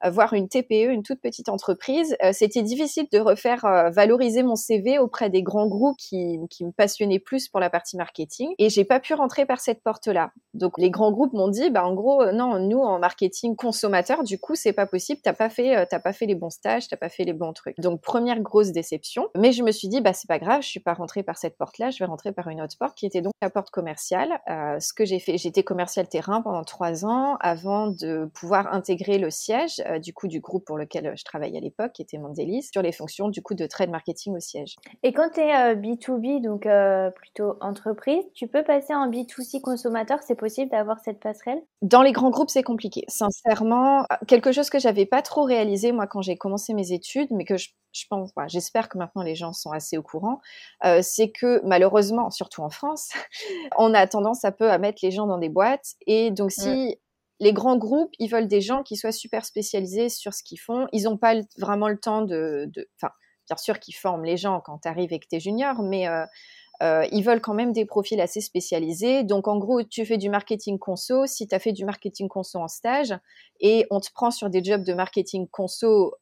voir 0.08 0.34
une 0.34 0.48
TPE, 0.48 0.92
une 0.92 1.04
toute 1.04 1.20
petite 1.20 1.50
entreprise, 1.50 2.16
euh, 2.24 2.32
c'était 2.32 2.62
difficile 2.62 3.08
de 3.12 3.20
refaire 3.20 3.66
euh, 3.66 3.90
valoriser 3.90 4.44
mon 4.44 4.56
CV 4.56 4.98
auprès 4.98 5.30
des 5.30 5.44
grands 5.44 5.68
groupes 5.68 5.98
qui, 5.98 6.40
qui 6.50 6.64
me 6.64 6.72
passionnaient 6.72 7.20
plus 7.20 7.50
pour 7.50 7.60
la 7.60 7.70
partie 7.70 7.98
marketing. 7.98 8.54
Et 8.60 8.70
j'ai 8.70 8.86
pas 8.86 9.00
pu 9.00 9.14
rentrer 9.14 9.46
par 9.46 9.60
cette 9.60 9.84
porte-là. 9.84 10.32
Donc 10.54 10.78
les 10.78 10.90
grands 10.90 11.12
groupes 11.12 11.34
m'ont 11.34 11.50
dit, 11.50 11.70
bah 11.70 11.86
en 11.86 11.94
gros, 11.94 12.22
euh, 12.22 12.32
non, 12.32 12.60
nous 12.60 12.80
en 12.80 13.00
marketing 13.00 13.56
consommateur, 13.56 14.24
du 14.24 14.40
coup 14.40 14.56
c'est 14.56 14.74
pas 14.74 14.86
possible. 14.86 15.20
T'as 15.22 15.34
pas 15.34 15.50
fait, 15.50 15.86
t'as 15.88 16.00
pas 16.00 16.14
fait 16.14 16.26
les 16.26 16.36
bons 16.36 16.50
stages, 16.60 16.88
t'as 16.88 16.98
pas 16.98 17.10
fait 17.10 17.24
les 17.24 17.34
bons 17.34 17.54
trucs. 17.54 17.80
Donc 17.80 18.02
première 18.02 18.40
grosse 18.42 18.72
déception. 18.72 19.30
Mais 19.38 19.52
je 19.52 19.64
me 19.64 19.72
suis 19.72 19.88
dit, 19.88 20.02
bah 20.02 20.14
c'est 20.14 20.28
pas 20.28 20.40
grave, 20.40 20.62
je 20.62 20.68
suis 20.68 20.80
pas 20.80 20.94
rentrée 20.94 21.24
par 21.24 21.38
cette 21.38 21.58
porte-là, 21.58 21.90
je 21.90 22.00
vais 22.00 22.06
rentrer 22.06 22.32
par 22.32 22.50
une 22.50 22.62
autre 22.62 22.78
porte 22.78 22.98
qui 22.98 23.06
était 23.06 23.22
donc 23.22 23.34
la 23.42 23.50
porte 23.50 23.70
commerciale. 23.70 24.40
Euh, 24.50 24.80
ce 24.80 24.94
que 24.94 25.06
j'ai 25.06 25.20
fait, 25.20 25.38
j'étais 25.38 25.64
commercial 25.64 26.08
terrain 26.08 26.42
pendant 26.42 26.64
trois 26.64 27.06
ans 27.06 27.38
avant 27.40 27.88
de 27.88 28.30
pouvoir 28.34 28.74
intégrer 28.74 29.18
le 29.18 29.30
siège 29.30 29.82
euh, 29.88 30.00
du 30.00 30.14
coup 30.14 30.28
du 30.28 30.42
groupe 30.42 30.66
pour 30.66 30.78
lequel 30.78 31.08
euh, 31.08 31.14
je 31.16 31.24
travaillais 31.24 31.58
à 31.58 31.62
l'époque, 31.62 31.94
qui 31.94 32.02
était 32.02 32.18
Mondelez, 32.18 32.62
sur 32.62 32.82
les 32.82 32.92
fonctions 32.92 33.30
du 33.30 33.42
coup 33.42 33.54
de 33.54 33.66
trade 33.66 33.90
marketing 33.90 34.36
au 34.36 34.40
siège. 34.40 34.76
Et 35.04 35.14
quand 35.14 35.30
tu 35.34 35.40
es 35.40 35.76
B2B, 35.76 36.42
donc 36.42 36.68
plutôt 37.16 37.56
entreprise, 37.62 38.24
tu 38.34 38.48
peux 38.48 38.64
passer 38.64 38.94
en 38.94 39.10
B2C 39.10 39.62
consommateur, 39.62 40.20
c'est 40.22 40.36
possible 40.36 40.72
d'avoir 40.72 41.00
cette 41.00 41.20
passerelle? 41.20 41.62
Dans 41.82 42.02
les 42.02 42.12
grands 42.12 42.30
groupes, 42.30 42.50
c'est 42.50 42.64
compliqué. 42.64 43.04
Sincèrement, 43.08 44.06
quelque 44.28 44.52
chose 44.52 44.70
que 44.70 44.80
j'avais 44.80 45.06
pas 45.06 45.22
trop 45.22 45.44
réalisé 45.44 45.92
moi 45.92 46.08
quand 46.08 46.22
j'ai 46.22 46.38
commencé 46.38 46.49
mes 46.74 46.92
études, 46.92 47.30
mais 47.32 47.46
que 47.46 47.58
je 47.58 47.70
je 47.92 48.06
pense, 48.10 48.32
j'espère 48.48 48.90
que 48.90 48.98
maintenant 48.98 49.24
les 49.24 49.36
gens 49.36 49.54
sont 49.54 49.72
assez 49.72 49.98
au 49.98 50.04
courant, 50.04 50.40
euh, 50.86 51.00
c'est 51.02 51.32
que 51.32 51.62
malheureusement, 51.66 52.30
surtout 52.30 52.62
en 52.62 52.70
France, 52.70 53.10
on 53.78 53.94
a 53.94 54.06
tendance 54.08 54.46
un 54.46 54.52
peu 54.52 54.70
à 54.70 54.78
mettre 54.78 55.00
les 55.04 55.12
gens 55.12 55.28
dans 55.28 55.38
des 55.38 55.50
boîtes. 55.50 55.96
Et 56.06 56.32
donc, 56.32 56.52
si 56.52 56.98
les 57.40 57.54
grands 57.54 57.78
groupes, 57.78 58.14
ils 58.20 58.30
veulent 58.30 58.48
des 58.48 58.62
gens 58.62 58.84
qui 58.84 58.96
soient 58.96 59.12
super 59.12 59.46
spécialisés 59.46 60.10
sur 60.10 60.34
ce 60.34 60.44
qu'ils 60.44 60.60
font, 60.60 60.88
ils 60.92 61.04
n'ont 61.04 61.18
pas 61.18 61.36
vraiment 61.58 61.88
le 61.88 61.98
temps 61.98 62.22
de, 62.22 62.70
enfin, 62.98 63.12
bien 63.48 63.58
sûr 63.58 63.80
qu'ils 63.80 63.96
forment 63.96 64.26
les 64.26 64.38
gens 64.38 64.62
quand 64.64 64.80
tu 64.80 64.88
arrives 64.88 65.14
et 65.14 65.20
que 65.20 65.28
tu 65.28 65.38
es 65.38 65.40
junior, 65.40 65.82
mais 65.82 66.08
euh, 66.08 66.26
euh, 66.82 67.06
ils 67.12 67.24
veulent 67.24 67.42
quand 67.42 67.54
même 67.54 67.74
des 67.74 67.86
profils 67.86 68.20
assez 68.22 68.40
spécialisés. 68.40 69.24
Donc, 69.24 69.48
en 69.48 69.58
gros, 69.58 69.84
tu 69.84 70.06
fais 70.06 70.18
du 70.18 70.30
marketing 70.30 70.80
conso. 70.80 71.26
Si 71.26 71.48
tu 71.48 71.56
as 71.56 71.60
fait 71.60 71.74
du 71.74 71.86
marketing 71.86 72.30
conso 72.30 72.60
en 72.60 72.68
stage 72.68 73.14
et 73.60 73.86
on 73.90 74.00
te 74.00 74.12
prend 74.14 74.32
sur 74.32 74.50
des 74.50 74.64
jobs 74.64 74.84
de 74.84 74.94
marketing 74.94 75.48
conso 75.50 76.16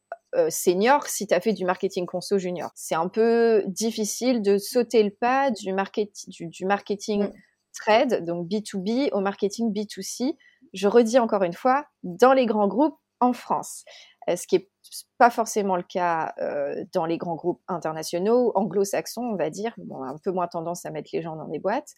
senior 0.50 1.08
si 1.08 1.28
tu 1.28 1.34
as 1.34 1.40
fait 1.40 1.54
du 1.54 1.66
marketing 1.66 2.06
conso 2.06 2.38
junior. 2.38 2.72
C'est 2.76 2.96
un 2.96 3.08
peu 3.08 3.64
difficile 3.68 4.42
de 4.42 4.58
sauter 4.58 5.04
le 5.04 5.12
pas 5.12 5.52
du, 5.52 5.74
du, 6.48 6.66
marketing 6.66 7.24
mm. 7.24 7.34
trade, 7.74 8.26
donc 8.26 8.48
B2B, 8.48 9.10
au 9.14 9.22
marketing 9.22 9.74
B2C. 9.74 10.36
Je 10.74 10.88
redis 10.88 11.20
encore 11.20 11.44
une 11.44 11.54
fois, 11.54 11.86
dans 12.04 12.34
les 12.34 12.46
grands 12.46 12.68
groupes 12.68 12.98
en 13.20 13.34
France. 13.34 13.84
ce 14.28 14.46
qui 14.46 14.58
est 14.58 14.70
pas 15.18 15.30
forcément 15.30 15.76
le 15.76 15.84
cas 15.84 16.34
dans 16.94 17.06
les 17.06 17.18
grands 17.18 17.36
groupes 17.36 17.62
internationaux, 17.68 18.52
anglo-saxons, 18.56 19.24
on 19.24 19.36
va 19.36 19.50
dire, 19.50 19.74
bon, 19.78 20.04
un 20.04 20.18
peu 20.24 20.32
moins 20.32 20.48
tendance 20.48 20.86
à 20.86 20.92
mettre 20.92 21.10
les 21.14 21.22
gens 21.22 21.36
dans 21.36 21.48
des 21.48 21.60
boîtes. 21.60 21.94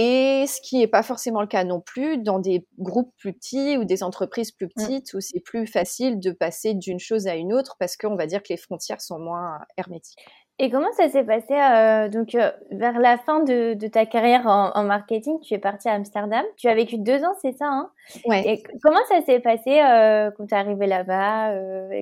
Et 0.00 0.46
ce 0.46 0.60
qui 0.60 0.78
n'est 0.78 0.86
pas 0.86 1.02
forcément 1.02 1.40
le 1.40 1.48
cas 1.48 1.64
non 1.64 1.80
plus 1.80 2.18
dans 2.18 2.38
des 2.38 2.64
groupes 2.78 3.12
plus 3.16 3.32
petits 3.32 3.76
ou 3.76 3.84
des 3.84 4.04
entreprises 4.04 4.52
plus 4.52 4.66
mmh. 4.66 4.70
petites 4.76 5.14
où 5.14 5.20
c'est 5.20 5.40
plus 5.40 5.66
facile 5.66 6.20
de 6.20 6.30
passer 6.30 6.74
d'une 6.74 7.00
chose 7.00 7.26
à 7.26 7.34
une 7.34 7.52
autre 7.52 7.74
parce 7.80 7.96
qu'on 7.96 8.14
va 8.14 8.28
dire 8.28 8.44
que 8.44 8.50
les 8.50 8.56
frontières 8.56 9.00
sont 9.00 9.18
moins 9.18 9.58
hermétiques. 9.76 10.24
Et 10.60 10.70
comment 10.70 10.90
ça 10.96 11.08
s'est 11.08 11.22
passé 11.22 11.52
euh, 11.52 12.08
donc 12.08 12.34
euh, 12.34 12.50
vers 12.72 12.98
la 12.98 13.16
fin 13.16 13.44
de, 13.44 13.74
de 13.74 13.86
ta 13.86 14.06
carrière 14.06 14.46
en, 14.46 14.72
en, 14.74 14.82
marketing 14.82 15.38
Tu 15.40 15.54
es 15.54 15.58
partie 15.58 15.88
à 15.88 15.92
Amsterdam. 15.92 16.44
Tu 16.56 16.66
as 16.68 16.74
vécu 16.74 16.98
deux 16.98 17.22
ans, 17.22 17.34
c'est 17.40 17.56
ça 17.56 17.66
hein? 17.66 17.90
Ouais. 18.24 18.42
Et 18.44 18.62
comment 18.82 18.98
ça 19.08 19.20
s'est 19.22 19.38
passé 19.38 19.80
euh, 19.80 20.32
quand 20.36 20.46
tu 20.46 20.54
es 20.54 20.58
arrivée 20.58 20.88
là-bas 20.88 21.52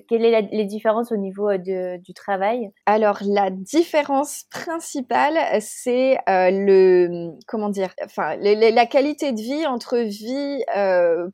Quelles 0.08 0.22
sont 0.22 0.48
les 0.52 0.64
différences 0.64 1.12
au 1.12 1.16
niveau 1.18 1.52
de, 1.58 1.98
du 1.98 2.14
travail? 2.14 2.70
Alors 2.86 3.18
la 3.26 3.50
différence 3.50 4.44
principale, 4.50 5.36
c'est 5.60 6.16
le 6.26 7.32
comment 7.46 7.68
dire, 7.68 7.90
enfin 8.04 8.36
la 8.36 8.86
qualité 8.86 9.32
de 9.32 9.40
vie 9.40 9.66
entre 9.66 9.98
vie 9.98 10.62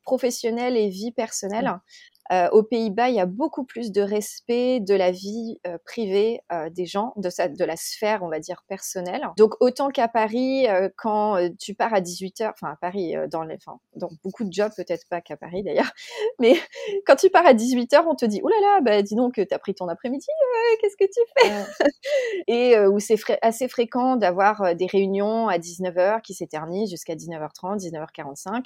professionnelle 0.02 0.76
et 0.76 0.88
vie 0.88 1.12
personnelle. 1.12 1.70
Euh, 2.30 2.48
aux 2.50 2.62
Pays-Bas, 2.62 3.08
il 3.08 3.16
y 3.16 3.20
a 3.20 3.26
beaucoup 3.26 3.64
plus 3.64 3.90
de 3.90 4.00
respect 4.00 4.80
de 4.80 4.94
la 4.94 5.10
vie 5.10 5.58
euh, 5.66 5.76
privée 5.84 6.40
euh, 6.52 6.70
des 6.70 6.86
gens, 6.86 7.12
de, 7.16 7.28
sa, 7.28 7.48
de 7.48 7.64
la 7.64 7.76
sphère, 7.76 8.22
on 8.22 8.28
va 8.28 8.38
dire, 8.38 8.62
personnelle. 8.68 9.26
Donc 9.36 9.54
autant 9.60 9.90
qu'à 9.90 10.08
Paris, 10.08 10.66
quand 10.96 11.36
tu 11.58 11.74
pars 11.74 11.92
à 11.92 12.00
18h, 12.00 12.50
enfin 12.50 12.72
à 12.72 12.76
Paris, 12.76 13.14
dans, 13.30 13.42
les, 13.42 13.56
enfin, 13.56 13.78
dans 13.96 14.08
beaucoup 14.22 14.44
de 14.44 14.52
jobs, 14.52 14.72
peut-être 14.76 15.06
pas 15.08 15.20
qu'à 15.20 15.36
Paris 15.36 15.62
d'ailleurs, 15.62 15.90
mais 16.38 16.54
quand 17.06 17.16
tu 17.16 17.28
pars 17.28 17.46
à 17.46 17.54
18h, 17.54 18.04
on 18.06 18.14
te 18.14 18.24
dit, 18.24 18.40
oh 18.42 18.48
là 18.48 18.60
là, 18.60 18.80
bah, 18.80 19.02
dis 19.02 19.16
donc, 19.16 19.40
t'as 19.48 19.58
pris 19.58 19.74
ton 19.74 19.88
après-midi, 19.88 20.26
qu'est-ce 20.80 20.96
que 20.96 21.04
tu 21.04 21.20
fais 21.36 21.88
Et 22.46 22.78
où 22.86 22.98
c'est 23.00 23.18
assez 23.42 23.68
fréquent 23.68 24.16
d'avoir 24.16 24.74
des 24.74 24.86
réunions 24.86 25.48
à 25.48 25.58
19h 25.58 26.22
qui 26.22 26.34
s'éternisent 26.34 26.90
jusqu'à 26.90 27.14
19h30, 27.14 27.78
19h45 27.78 28.64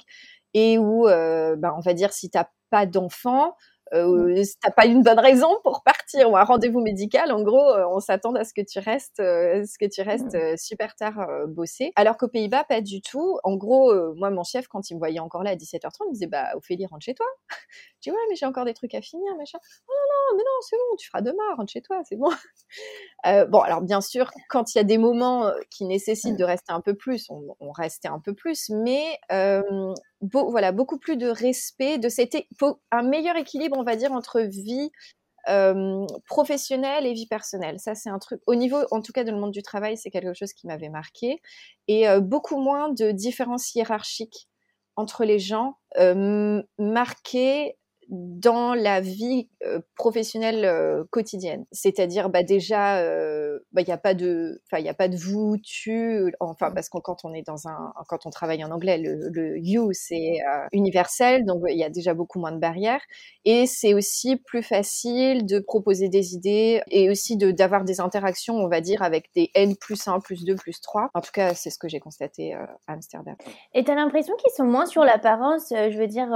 et 0.53 0.77
où, 0.77 1.07
euh, 1.07 1.55
bah, 1.55 1.75
on 1.77 1.81
va 1.81 1.93
dire, 1.93 2.13
si 2.13 2.29
tu 2.29 2.37
n'as 2.37 2.47
pas 2.69 2.85
d'enfant, 2.85 3.55
euh, 3.93 4.39
mmh. 4.39 4.43
si 4.43 4.59
t'as 4.59 4.71
pas 4.71 4.85
une 4.85 5.01
bonne 5.01 5.19
raison 5.19 5.47
pour 5.63 5.81
partir 5.83 6.29
ou 6.29 6.37
un 6.37 6.43
rendez-vous 6.43 6.81
médical, 6.81 7.31
en 7.31 7.41
gros, 7.41 7.69
euh, 7.71 7.85
on 7.89 7.99
s'attend 7.99 8.33
à 8.35 8.43
ce 8.43 8.53
que 8.53 8.61
tu 8.61 8.79
restes, 8.79 9.19
euh, 9.19 9.63
ce 9.65 9.77
que 9.77 9.89
tu 9.89 10.01
restes 10.01 10.35
mmh. 10.35 10.57
super 10.57 10.95
tard 10.95 11.27
bosser. 11.47 11.91
Alors 11.95 12.17
qu'aux 12.17 12.27
Pays-Bas, 12.27 12.65
pas 12.65 12.81
du 12.81 13.01
tout. 13.01 13.39
En 13.43 13.55
gros, 13.55 13.93
moi, 14.15 14.29
mon 14.29 14.43
chef, 14.43 14.67
quand 14.67 14.89
il 14.89 14.95
me 14.95 14.99
voyait 14.99 15.19
encore 15.19 15.43
là 15.43 15.51
à 15.51 15.55
17h30, 15.55 15.91
il 16.05 16.07
me 16.07 16.13
disait, 16.13 16.27
bah, 16.27 16.49
Ophélie, 16.55 16.85
rentre 16.85 17.05
chez 17.05 17.13
toi. 17.13 17.27
Dis, 18.07 18.11
ouais, 18.11 18.17
mais 18.29 18.35
j'ai 18.35 18.45
encore 18.45 18.65
des 18.65 18.73
trucs 18.73 18.93
à 18.95 19.01
finir, 19.01 19.35
machin. 19.37 19.59
Oh 19.87 19.91
non, 19.91 20.31
non, 20.31 20.37
mais 20.37 20.43
non, 20.43 20.61
c'est 20.61 20.77
bon, 20.77 20.95
tu 20.97 21.07
feras 21.07 21.21
demain, 21.21 21.55
rentre 21.55 21.71
chez 21.71 21.81
toi, 21.81 22.01
c'est 22.07 22.15
bon. 22.15 22.29
bon, 23.49 23.59
alors 23.59 23.81
bien 23.81 24.01
sûr, 24.01 24.31
quand 24.49 24.73
il 24.73 24.77
y 24.77 24.81
a 24.81 24.85
des 24.85 24.97
moments 24.97 25.51
qui 25.69 25.85
nécessitent 25.85 26.37
de 26.37 26.43
rester 26.43 26.71
un 26.71 26.81
peu 26.81 26.95
plus, 26.95 27.29
on, 27.29 27.55
on 27.59 27.71
restait 27.71 28.07
un 28.07 28.19
peu 28.19 28.33
plus, 28.33 28.69
mais 28.69 29.19
voilà, 30.21 30.71
beaucoup 30.71 30.97
plus 30.97 31.17
de 31.17 31.27
respect, 31.27 31.97
de 31.97 32.07
un 32.91 33.03
meilleur 33.03 33.35
équilibre, 33.35 33.77
on 33.77 33.83
va 33.83 33.95
dire, 33.95 34.11
entre 34.13 34.41
vie 34.41 34.89
professionnelle 36.25 37.05
et 37.05 37.13
vie 37.13 37.27
personnelle. 37.27 37.79
Ça, 37.79 37.95
c'est 37.95 38.09
un 38.09 38.19
truc, 38.19 38.41
au 38.47 38.55
niveau, 38.55 38.77
en 38.91 39.01
tout 39.01 39.11
cas, 39.11 39.23
de 39.23 39.31
le 39.31 39.37
monde 39.37 39.51
du 39.51 39.63
travail, 39.63 39.97
c'est 39.97 40.09
quelque 40.11 40.33
chose 40.33 40.53
qui 40.53 40.67
m'avait 40.67 40.89
marqué. 40.89 41.41
Et 41.87 42.05
beaucoup 42.21 42.57
moins 42.57 42.89
de 42.89 43.11
différences 43.11 43.75
hiérarchiques 43.75 44.47
entre 44.95 45.25
les 45.25 45.39
gens, 45.39 45.77
marquées 46.77 47.77
dans 48.09 48.73
la 48.73 49.01
vie 49.01 49.49
professionnelle 49.95 51.05
quotidienne. 51.09 51.65
C'est-à-dire, 51.71 52.29
bah, 52.29 52.43
déjà, 52.43 53.01
bah, 53.71 53.81
il 53.81 53.85
n'y 53.85 53.91
a 53.91 53.97
pas 53.97 54.13
de, 54.13 54.61
enfin, 54.71 54.83
a 54.85 54.93
pas 54.93 55.07
de 55.07 55.17
vous, 55.17 55.57
tu, 55.63 56.33
enfin, 56.39 56.71
parce 56.71 56.89
que 56.89 56.99
quand 56.99 57.25
on 57.25 57.33
est 57.33 57.45
dans 57.45 57.67
un, 57.67 57.93
quand 58.07 58.25
on 58.25 58.29
travaille 58.29 58.63
en 58.63 58.71
anglais, 58.71 58.97
le, 58.97 59.29
le 59.29 59.57
you, 59.59 59.89
c'est 59.93 60.39
universel, 60.71 61.45
donc 61.45 61.63
il 61.67 61.77
y 61.77 61.83
a 61.83 61.89
déjà 61.89 62.13
beaucoup 62.13 62.39
moins 62.39 62.51
de 62.51 62.59
barrières. 62.59 63.01
Et 63.45 63.65
c'est 63.65 63.93
aussi 63.93 64.37
plus 64.37 64.63
facile 64.63 65.45
de 65.45 65.59
proposer 65.59 66.09
des 66.09 66.33
idées 66.33 66.81
et 66.89 67.09
aussi 67.09 67.37
de, 67.37 67.51
d'avoir 67.51 67.83
des 67.83 67.99
interactions, 67.99 68.55
on 68.55 68.67
va 68.67 68.81
dire, 68.81 69.01
avec 69.01 69.29
des 69.35 69.51
N 69.55 69.75
plus 69.75 70.07
1, 70.07 70.19
plus 70.19 70.43
2, 70.45 70.55
plus 70.55 70.81
3. 70.81 71.09
En 71.13 71.21
tout 71.21 71.31
cas, 71.33 71.53
c'est 71.53 71.69
ce 71.69 71.77
que 71.77 71.87
j'ai 71.87 71.99
constaté 71.99 72.53
à 72.53 72.67
Amsterdam. 72.87 73.35
Et 73.73 73.83
tu 73.83 73.91
as 73.91 73.95
l'impression 73.95 74.35
qu'ils 74.35 74.51
sont 74.53 74.65
moins 74.65 74.85
sur 74.85 75.03
l'apparence, 75.03 75.69
je 75.69 75.97
veux 75.97 76.07
dire, 76.07 76.27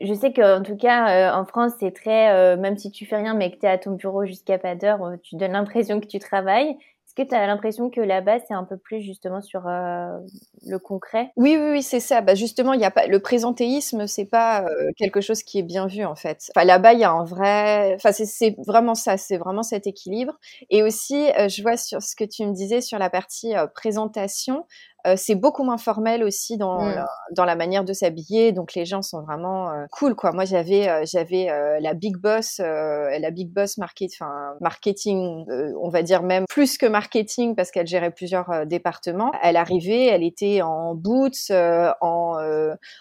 je 0.00 0.14
sais 0.14 0.32
qu'en 0.32 0.62
tout 0.62 0.76
cas, 0.76 0.97
euh, 1.06 1.32
en 1.32 1.44
France, 1.44 1.72
c'est 1.78 1.92
très, 1.92 2.32
euh, 2.32 2.56
même 2.56 2.76
si 2.76 2.90
tu 2.90 3.06
fais 3.06 3.16
rien, 3.16 3.34
mais 3.34 3.50
que 3.50 3.58
tu 3.58 3.66
es 3.66 3.68
à 3.68 3.78
ton 3.78 3.92
bureau 3.92 4.24
jusqu'à 4.24 4.58
pas 4.58 4.74
d'heure, 4.74 5.04
euh, 5.04 5.16
tu 5.22 5.36
donnes 5.36 5.52
l'impression 5.52 6.00
que 6.00 6.06
tu 6.06 6.18
travailles. 6.18 6.70
Est-ce 6.70 7.14
que 7.14 7.28
tu 7.28 7.34
as 7.34 7.46
l'impression 7.46 7.90
que 7.90 8.00
là-bas, 8.00 8.38
c'est 8.46 8.54
un 8.54 8.64
peu 8.64 8.76
plus 8.76 9.00
justement 9.00 9.40
sur 9.40 9.62
le 9.64 10.78
concret? 10.78 11.32
Oui, 11.36 11.56
oui, 11.58 11.70
oui, 11.72 11.82
c'est 11.82 12.00
ça. 12.00 12.20
Bah, 12.20 12.34
justement, 12.34 12.74
y 12.74 12.84
a 12.84 12.90
pas 12.90 13.06
le 13.06 13.18
présentéisme, 13.18 14.06
c'est 14.06 14.26
pas 14.26 14.66
quelque 14.96 15.20
chose 15.20 15.42
qui 15.42 15.58
est 15.58 15.62
bien 15.62 15.86
vu 15.86 16.04
en 16.04 16.14
fait. 16.14 16.50
Enfin, 16.54 16.66
là-bas, 16.66 16.92
il 16.92 17.00
y 17.00 17.04
a 17.04 17.10
un 17.10 17.24
vrai, 17.24 17.94
enfin, 17.94 18.12
c'est 18.12 18.54
vraiment 18.66 18.94
ça, 18.94 19.16
c'est 19.16 19.38
vraiment 19.38 19.62
cet 19.62 19.86
équilibre. 19.86 20.34
Et 20.68 20.82
aussi, 20.82 21.28
je 21.48 21.62
vois 21.62 21.78
sur 21.78 22.02
ce 22.02 22.14
que 22.14 22.24
tu 22.24 22.44
me 22.46 22.52
disais 22.52 22.82
sur 22.82 22.98
la 22.98 23.08
partie 23.10 23.54
présentation, 23.74 24.66
euh, 25.08 25.14
c'est 25.16 25.34
beaucoup 25.34 25.64
moins 25.64 25.78
formel 25.78 26.22
aussi 26.22 26.56
dans, 26.56 26.82
mmh. 26.82 26.94
la, 26.94 27.06
dans 27.32 27.44
la 27.44 27.56
manière 27.56 27.84
de 27.84 27.92
s'habiller. 27.92 28.52
Donc 28.52 28.74
les 28.74 28.84
gens 28.84 29.02
sont 29.02 29.22
vraiment 29.22 29.70
euh, 29.70 29.86
cool 29.90 30.14
quoi. 30.14 30.32
Moi 30.32 30.44
j'avais 30.44 30.88
euh, 30.88 31.04
j'avais 31.04 31.48
la 31.80 31.94
big 31.94 32.16
boss 32.16 32.58
la 32.58 33.30
big 33.30 33.52
boss 33.52 33.78
market, 33.78 34.10
enfin 34.14 34.54
marketing, 34.60 35.44
on 35.80 35.88
va 35.88 36.02
dire 36.02 36.22
même 36.22 36.44
plus 36.48 36.78
que 36.78 36.86
marketing 36.86 37.54
parce 37.54 37.70
qu'elle 37.70 37.86
gérait 37.86 38.10
plusieurs 38.10 38.66
départements. 38.66 39.32
Elle 39.42 39.56
arrivait, 39.56 40.06
elle 40.06 40.22
était 40.22 40.62
en 40.62 40.94
boots, 40.94 41.50
en 41.50 42.36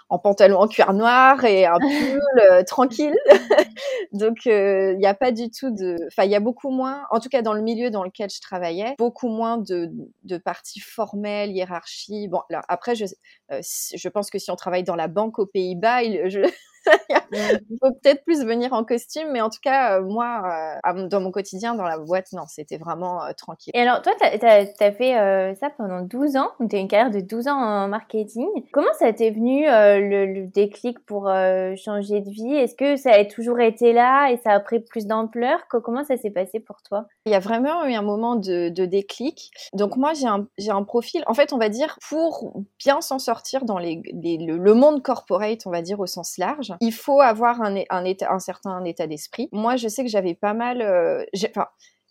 en 0.10 0.20
pantalon 0.20 0.60
en 0.60 0.68
cuir 0.68 0.94
noir 0.94 1.44
et 1.46 1.66
un 1.66 1.78
pull 1.80 2.66
tranquille. 2.66 3.18
Donc 4.14 4.46
il 4.46 4.98
n'y 4.98 5.06
a 5.06 5.14
pas 5.14 5.32
du 5.32 5.50
tout 5.50 5.72
de, 5.72 5.96
enfin 6.08 6.24
il 6.24 6.32
y 6.32 6.36
a 6.36 6.40
beaucoup 6.40 6.70
moins, 6.70 7.04
en 7.12 7.20
tout 7.20 7.30
cas 7.30 7.42
dans 7.42 7.54
le 7.54 7.62
milieu 7.62 7.90
dans 7.90 8.04
lequel 8.04 8.30
je 8.30 8.42
travaillais, 8.42 8.96
beaucoup 8.98 9.30
moins 9.30 9.58
de 9.58 9.92
de 10.24 10.38
parties 10.38 10.80
formelles 10.80 11.52
hiérarchiques 11.52 11.97
Bon, 12.30 12.42
alors 12.50 12.64
après, 12.68 12.96
je, 12.96 13.06
euh, 13.52 13.62
je 13.62 14.10
pense 14.10 14.30
que 14.30 14.40
si 14.40 14.52
on 14.52 14.56
travaille 14.56 14.84
dans 14.84 14.96
la 14.96 15.08
banque 15.08 15.40
aux 15.40 15.46
Pays-Bas, 15.46 16.04
je, 16.30 16.42
il 17.32 17.78
faut 17.82 17.92
peut-être 18.02 18.24
plus 18.24 18.44
venir 18.44 18.74
en 18.74 18.84
costume, 18.84 19.30
mais 19.32 19.42
en 19.42 19.50
tout 19.50 19.60
cas, 19.62 19.98
euh, 19.98 20.04
moi, 20.04 20.80
euh, 20.86 21.08
dans 21.08 21.22
mon 21.22 21.32
quotidien, 21.32 21.76
dans 21.76 21.84
la 21.84 21.98
boîte, 21.98 22.32
non, 22.34 22.44
c'était 22.48 22.78
vraiment 22.78 23.24
euh, 23.24 23.32
tranquille. 23.38 23.72
Et 23.76 23.82
alors, 23.82 24.02
toi, 24.02 24.14
tu 24.20 24.46
as, 24.46 24.92
fait 24.92 25.56
ça 25.60 25.70
pendant 25.78 26.02
12 26.02 26.38
ans, 26.38 26.50
tu 26.70 26.76
as 26.76 26.80
une 26.80 26.88
carrière 26.88 27.12
de 27.12 27.20
12 27.20 27.48
ans 27.48 27.58
en 27.58 27.88
marketing. 27.88 28.48
Comment 28.72 28.94
ça 29.00 29.12
t'est 29.14 29.32
venu 29.32 29.66
le, 29.66 30.48
déclic 30.48 31.00
pour 31.06 31.30
changer 31.76 32.22
de 32.22 32.30
vie? 32.30 32.54
Est-ce 32.54 32.76
que 32.76 32.96
ça 32.96 33.12
a 33.12 33.26
toujours 33.26 33.60
été 33.60 33.94
là 33.94 34.32
et 34.32 34.38
ça 34.38 34.52
a 34.52 34.60
pris 34.60 34.80
plus 34.80 35.06
d'ampleur? 35.06 35.60
Comment 35.70 36.04
ça 36.04 36.18
s'est 36.18 36.32
passé 36.32 36.60
pour 36.60 36.82
toi? 36.84 37.06
Il 37.26 37.32
y 37.32 37.36
a 37.36 37.40
vraiment 37.40 37.86
eu 37.86 37.94
un 37.94 38.02
moment 38.02 38.36
de, 38.36 38.70
déclic. 38.70 39.52
Donc 39.74 39.98
moi, 39.98 40.14
j'ai 40.14 40.28
un, 40.28 40.48
un, 40.70 40.84
profil, 40.84 41.24
en 41.28 41.34
fait, 41.34 41.52
on 41.52 41.58
va 41.58 41.70
dire, 41.70 41.98
pour 42.08 42.54
bien 42.80 43.02
s'en 43.02 43.20
sortir 43.20 43.66
dans 43.66 43.78
les, 43.78 44.02
le, 44.14 44.58
le 44.58 44.74
monde 44.74 45.02
corporate, 45.04 45.66
on 45.66 45.72
va 45.72 45.82
dire, 45.82 46.00
au 46.00 46.06
sens 46.06 46.38
large, 46.38 46.74
il 46.82 46.94
faut 46.94 47.22
avoir 47.22 47.62
un, 47.62 48.06
état, 48.06 48.40
certain 48.40 48.84
état 48.86 49.08
d'esprit. 49.08 49.50
Moi, 49.52 49.76
je 49.76 49.88
sais 49.88 50.04
que 50.04 50.10
j'avais 50.10 50.36
pas 50.36 50.54
mal, 50.54 50.82
euh, 50.82 51.24
enfin, 51.50 51.68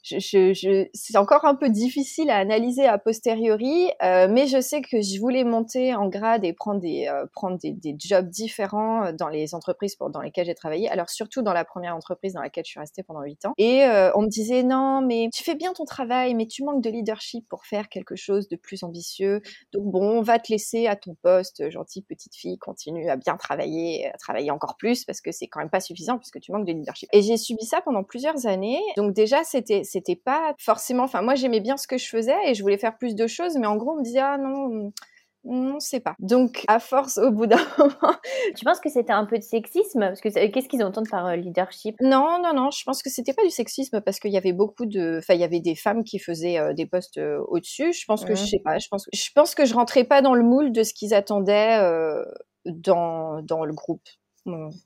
je, 0.07 0.53
je, 0.55 0.87
c'est 0.95 1.17
encore 1.17 1.45
un 1.45 1.57
peu 1.57 1.69
difficile 1.69 2.31
à 2.31 2.37
analyser 2.37 2.87
a 2.87 2.97
posteriori, 2.97 3.91
euh, 4.03 4.29
mais 4.31 4.47
je 4.47 4.61
sais 4.61 4.81
que 4.81 5.01
je 5.01 5.19
voulais 5.19 5.43
monter 5.43 5.95
en 5.95 6.09
grade 6.09 6.45
et 6.45 6.53
prendre 6.53 6.81
des 6.81 7.09
euh, 7.09 7.27
prendre 7.33 7.59
des, 7.59 7.73
des, 7.73 7.97
jobs 7.99 8.29
différents 8.29 9.13
dans 9.13 9.29
les 9.29 9.55
entreprises 9.55 9.97
pour, 9.97 10.11
dans 10.11 10.21
lesquelles 10.21 10.47
j'ai 10.47 10.55
travaillé. 10.55 10.89
Alors 10.89 11.11
surtout 11.11 11.43
dans 11.43 11.53
la 11.53 11.65
première 11.65 11.97
entreprise 11.97 12.35
dans 12.35 12.41
laquelle 12.41 12.65
je 12.65 12.71
suis 12.71 12.81
restée 12.81 13.03
pendant 13.03 13.23
huit 13.23 13.45
ans. 13.47 13.53
Et 13.59 13.83
euh, 13.85 14.13
on 14.15 14.23
me 14.23 14.29
disait 14.29 14.63
non, 14.63 15.01
mais 15.01 15.29
tu 15.35 15.43
fais 15.43 15.57
bien 15.57 15.73
ton 15.73 15.85
travail, 15.85 16.35
mais 16.35 16.47
tu 16.47 16.63
manques 16.63 16.83
de 16.83 16.91
leadership 16.91 17.49
pour 17.49 17.65
faire 17.65 17.89
quelque 17.89 18.15
chose 18.15 18.49
de 18.49 18.57
plus 18.57 18.85
ambitieux. 18.85 19.43
Donc 19.73 19.91
bon, 19.91 20.19
on 20.19 20.23
va 20.23 20.39
te 20.39 20.53
laisser 20.53 20.87
à 20.87 20.95
ton 20.95 21.17
poste, 21.21 21.69
gentille 21.71 22.03
petite 22.03 22.37
fille, 22.37 22.59
continue 22.59 23.11
à 23.11 23.17
bien 23.17 23.37
travailler, 23.37 24.07
à 24.07 24.19
travailler 24.19 24.53
encore 24.53 24.77
plus 24.77 25.05
parce 25.05 25.21
que 25.21 25.33
c'est 25.33 25.49
quand 25.49 25.59
même 25.59 25.71
pas 25.71 25.81
suffisant 25.81 26.17
puisque 26.19 26.39
tu 26.39 26.53
manques 26.53 26.67
de 26.67 26.73
leadership. 26.73 27.09
Et 27.13 27.23
j'ai 27.23 27.37
subi 27.37 27.65
ça 27.65 27.81
pendant 27.81 28.05
plusieurs 28.05 28.47
années. 28.47 28.81
Donc 28.97 29.13
déjà 29.13 29.43
c'était 29.43 29.83
c'était 29.97 30.17
pas 30.17 30.55
forcément. 30.59 31.05
Enfin, 31.05 31.23
moi, 31.23 31.35
j'aimais 31.35 31.61
bien 31.61 31.77
ce 31.77 31.87
que 31.87 31.99
je 31.99 32.09
faisais 32.09 32.37
et 32.47 32.55
je 32.55 32.63
voulais 32.63 32.79
faire 32.79 32.97
plus 32.99 33.15
de 33.15 33.27
choses, 33.27 33.57
mais 33.57 33.67
en 33.67 33.77
gros, 33.77 33.93
on 33.93 33.99
me 33.99 34.05
disait 34.05 34.21
ah 34.21 34.39
non. 34.39 34.93
Non, 35.49 35.79
c'est 35.79 36.01
pas. 36.01 36.17
Donc, 36.19 36.65
à 36.67 36.81
force, 36.81 37.19
au 37.19 37.31
bout 37.31 37.47
d'un 37.47 37.57
moment. 37.79 38.17
Tu 38.57 38.65
penses 38.65 38.81
que 38.81 38.91
c'était 38.91 39.13
un 39.13 39.27
peu 39.27 39.39
de 39.39 39.45
sexisme? 39.45 40.01
Parce 40.01 40.21
que 40.21 40.29
qu'est-ce 40.29 40.69
qu'ils 40.69 40.83
entendent 40.83 41.09
par 41.09 41.25
euh, 41.27 41.37
leadership? 41.37 41.95
Non, 42.01 42.41
non, 42.43 42.53
non. 42.53 42.71
Je 42.73 42.83
pense 42.85 43.01
que 43.01 43.11
c'était 43.11 43.33
pas 43.33 43.45
du 43.45 43.51
sexisme 43.51 44.01
parce 44.01 44.19
qu'il 44.19 44.33
y 44.33 44.37
avait 44.37 44.53
beaucoup 44.53 44.87
de. 44.87 45.19
Enfin, 45.19 45.35
il 45.35 45.41
y 45.41 45.45
avait 45.45 45.61
des 45.61 45.77
femmes 45.77 46.03
qui 46.03 46.19
faisaient 46.19 46.59
euh, 46.59 46.75
des 46.75 46.87
postes 46.87 47.19
euh, 47.19 47.39
au-dessus. 47.47 47.93
Je 47.93 48.05
pense 48.07 48.25
que 48.25 48.35
je 48.35 48.43
mmh. 48.43 48.47
sais 48.47 48.61
pas. 48.65 48.79
Je 48.79 48.89
pense, 48.89 49.07
je 49.13 49.31
pense 49.37 49.55
que 49.55 49.65
je 49.65 49.75
rentrais 49.75 50.05
pas 50.05 50.21
dans 50.21 50.35
le 50.35 50.43
moule 50.43 50.73
de 50.73 50.83
ce 50.83 50.93
qu'ils 50.93 51.15
attendaient 51.15 51.79
dans, 52.65 53.41
dans 53.43 53.65
le 53.65 53.73
groupe 53.73 54.03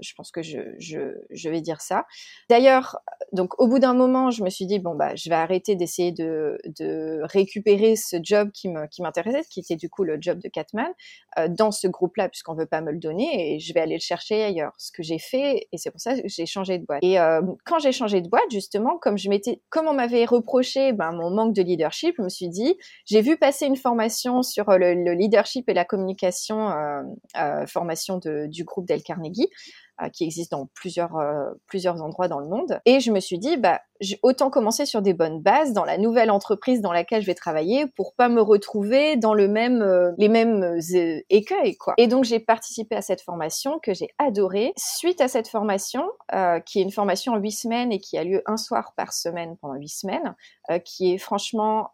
je 0.01 0.13
pense 0.15 0.31
que 0.31 0.43
je, 0.43 0.59
je, 0.79 1.15
je 1.31 1.51
vais 1.51 1.61
dire 1.61 1.81
ça. 1.81 2.07
D'ailleurs, 2.49 2.99
donc 3.33 3.61
au 3.61 3.69
bout 3.69 3.79
d'un 3.79 3.95
moment, 3.95 4.31
je 4.31 4.43
me 4.43 4.51
suis 4.51 4.67
dit 4.67 4.79
bon 4.79 4.95
bah 4.95 5.15
je 5.15 5.29
vais 5.29 5.37
arrêter 5.37 5.77
d'essayer 5.77 6.13
de, 6.13 6.59
de 6.79 7.21
récupérer 7.23 7.97
ce 7.97 8.17
job 8.23 8.51
qui 8.53 8.69
me 8.69 8.87
qui 8.87 9.03
m'intéressait, 9.03 9.45
qui 9.49 9.61
était 9.61 9.77
du 9.77 9.89
coup 9.89 10.05
le 10.05 10.19
job 10.21 10.39
de 10.39 10.49
Catman 10.49 10.93
euh, 11.39 11.49
dans 11.49 11.71
ce 11.71 11.87
groupe-là 11.87 12.29
puisqu'on 12.29 12.55
veut 12.55 12.67
pas 12.67 12.81
me 12.81 12.93
le 12.93 12.99
donner 12.99 13.55
et 13.55 13.61
je 13.61 13.73
vais 13.75 13.81
aller 13.81 13.95
le 13.95 14.01
chercher 14.01 14.43
ailleurs. 14.43 14.73
Ce 14.79 14.91
que 14.93 15.03
j'ai 15.03 15.19
fait 15.19 15.69
et 15.73 15.79
c'est 15.79 15.91
pour 15.91 16.01
ça 16.01 16.15
que 16.15 16.27
j'ai 16.27 16.47
changé 16.47 16.79
de 16.79 16.85
boîte. 16.85 17.03
Et 17.03 17.21
euh, 17.21 17.43
quand 17.65 17.79
j'ai 17.79 17.93
changé 17.93 18.21
de 18.21 18.29
boîte, 18.29 18.51
justement, 18.51 18.99
comme 18.99 19.19
je 19.19 19.29
m'étais, 19.29 19.61
comme 19.69 19.87
on 19.87 19.95
m'avait 19.95 20.25
reproché 20.25 20.93
ben, 20.93 21.13
mon 21.13 21.31
manque 21.31 21.55
de 21.55 21.63
leadership, 21.63 22.15
je 22.19 22.23
me 22.23 22.29
suis 22.29 22.49
dit 22.49 22.77
j'ai 23.07 23.21
vu 23.21 23.37
passer 23.37 23.67
une 23.67 23.77
formation 23.77 24.43
sur 24.43 24.71
le, 24.71 24.95
le 24.95 25.13
leadership 25.13 25.69
et 25.69 25.75
la 25.75 25.85
communication, 25.85 26.71
euh, 26.71 27.03
euh 27.37 27.67
formation 27.67 28.19
de, 28.19 28.47
du 28.47 28.65
groupe 28.65 28.87
Del 28.87 29.03
Carnegie. 29.03 29.50
Euh, 30.03 30.09
qui 30.09 30.25
existe 30.25 30.53
dans 30.53 30.67
plusieurs, 30.75 31.17
euh, 31.17 31.51
plusieurs 31.67 32.01
endroits 32.03 32.29
dans 32.29 32.39
le 32.39 32.47
monde. 32.47 32.81
Et 32.87 33.01
je 33.01 33.11
me 33.11 33.21
suis 33.21 33.39
dit, 33.39 33.57
bah, 33.57 33.81
autant 34.23 34.49
commencer 34.49 34.87
sur 34.87 35.03
des 35.03 35.13
bonnes 35.13 35.43
bases 35.43 35.73
dans 35.73 35.85
la 35.85 35.99
nouvelle 35.99 36.31
entreprise 36.31 36.81
dans 36.81 36.93
laquelle 36.93 37.21
je 37.21 37.27
vais 37.27 37.35
travailler 37.35 37.87
pour 37.87 38.15
pas 38.15 38.29
me 38.29 38.41
retrouver 38.41 39.17
dans 39.17 39.35
le 39.35 39.47
même, 39.47 39.83
euh, 39.83 40.13
les 40.17 40.29
mêmes 40.29 40.79
écueils, 41.29 41.77
quoi. 41.77 41.95
Et 41.99 42.07
donc, 42.07 42.25
j'ai 42.25 42.41
participé 42.41 42.97
à 42.97 43.03
cette 43.03 43.21
formation 43.21 43.79
que 43.79 43.93
j'ai 43.93 44.09
adorée. 44.19 44.73
Suite 44.79 45.21
à 45.21 45.29
cette 45.29 45.49
formation, 45.49 46.09
qui 46.65 46.79
est 46.79 46.83
une 46.83 46.93
formation 46.93 47.33
en 47.35 47.37
huit 47.37 47.53
semaines 47.53 47.93
et 47.93 47.99
qui 47.99 48.17
a 48.17 48.25
lieu 48.25 48.43
un 48.47 48.57
soir 48.57 48.95
par 48.97 49.13
semaine 49.13 49.57
pendant 49.61 49.75
huit 49.75 49.89
semaines, 49.89 50.35
qui 50.85 51.13
est 51.13 51.19
franchement, 51.19 51.91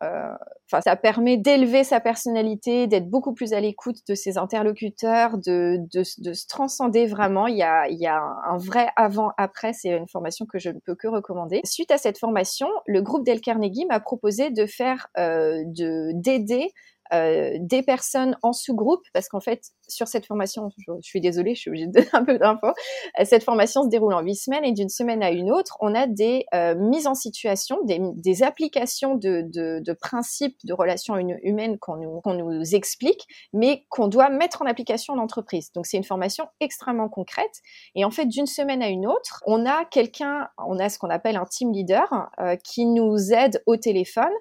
enfin, 0.70 0.80
ça 0.80 0.96
permet 0.96 1.36
d'élever 1.36 1.84
sa 1.84 2.00
personnalité, 2.00 2.86
d'être 2.86 3.08
beaucoup 3.08 3.34
plus 3.34 3.52
à 3.52 3.60
l'écoute 3.60 3.98
de 4.08 4.14
ses 4.14 4.38
interlocuteurs, 4.38 5.38
de, 5.38 5.86
se 6.02 6.46
transcender 6.46 7.06
vraiment. 7.06 7.46
Il 7.46 7.56
y 7.56 7.62
a, 7.62 7.88
il 7.88 7.98
y 7.98 8.06
a 8.06 8.20
un 8.20 8.56
vrai 8.56 8.88
avant-après. 8.96 9.72
C'est 9.72 9.90
une 9.90 10.08
formation 10.08 10.46
que 10.46 10.58
je 10.58 10.70
ne 10.70 10.78
peux 10.78 10.94
que 10.94 11.08
recommander. 11.08 11.60
Suite 11.64 11.90
à 11.90 11.98
cette 11.98 12.18
formation, 12.18 12.68
le 12.86 13.02
groupe 13.02 13.24
Del 13.24 13.40
Carnegie 13.40 13.86
m'a 13.86 14.00
proposé 14.00 14.50
de 14.50 14.66
faire 14.66 15.08
euh, 15.18 15.62
de 15.66 16.12
d'aider 16.14 16.72
euh, 17.12 17.56
des 17.60 17.82
personnes 17.82 18.36
en 18.42 18.52
sous-groupe, 18.52 19.02
parce 19.12 19.28
qu'en 19.28 19.40
fait, 19.40 19.62
sur 19.88 20.08
cette 20.08 20.26
formation, 20.26 20.68
je, 20.78 20.92
suis 21.02 21.20
désolée, 21.20 21.54
je 21.54 21.60
suis 21.60 21.70
obligée 21.70 21.86
de 21.86 21.92
donner 21.92 22.08
un 22.12 22.24
peu 22.24 22.38
d'infos. 22.38 22.72
Euh, 23.18 23.24
cette 23.24 23.44
formation 23.44 23.82
se 23.82 23.88
déroule 23.88 24.14
en 24.14 24.20
huit 24.20 24.36
semaines 24.36 24.64
et 24.64 24.72
d'une 24.72 24.88
semaine 24.88 25.22
à 25.22 25.30
une 25.30 25.50
autre, 25.50 25.76
on 25.80 25.94
a 25.94 26.06
des 26.06 26.44
euh, 26.54 26.74
mises 26.76 27.06
en 27.06 27.14
situation, 27.14 27.78
des, 27.84 28.00
des 28.14 28.42
applications 28.42 29.14
de, 29.14 29.42
de, 29.52 29.80
de, 29.84 29.92
principes 29.92 30.56
de 30.64 30.72
relations 30.72 31.16
humaines 31.16 31.78
qu'on 31.78 31.96
nous, 31.96 32.20
qu'on 32.20 32.34
nous 32.34 32.74
explique, 32.74 33.26
mais 33.52 33.84
qu'on 33.88 34.08
doit 34.08 34.28
mettre 34.28 34.62
en 34.62 34.66
application 34.66 35.14
en 35.14 35.18
entreprise. 35.18 35.72
Donc 35.72 35.86
c'est 35.86 35.96
une 35.96 36.04
formation 36.04 36.46
extrêmement 36.60 37.08
concrète. 37.08 37.62
Et 37.94 38.04
en 38.04 38.10
fait, 38.10 38.26
d'une 38.26 38.46
semaine 38.46 38.82
à 38.82 38.88
une 38.88 39.06
autre, 39.06 39.42
on 39.46 39.66
a 39.66 39.84
quelqu'un, 39.84 40.48
on 40.66 40.78
a 40.78 40.88
ce 40.88 40.98
qu'on 40.98 41.10
appelle 41.10 41.36
un 41.36 41.44
team 41.44 41.72
leader 41.72 42.30
euh, 42.40 42.56
qui 42.56 42.86
nous 42.86 43.32
aide 43.32 43.62
au 43.66 43.76
téléphone 43.76 44.32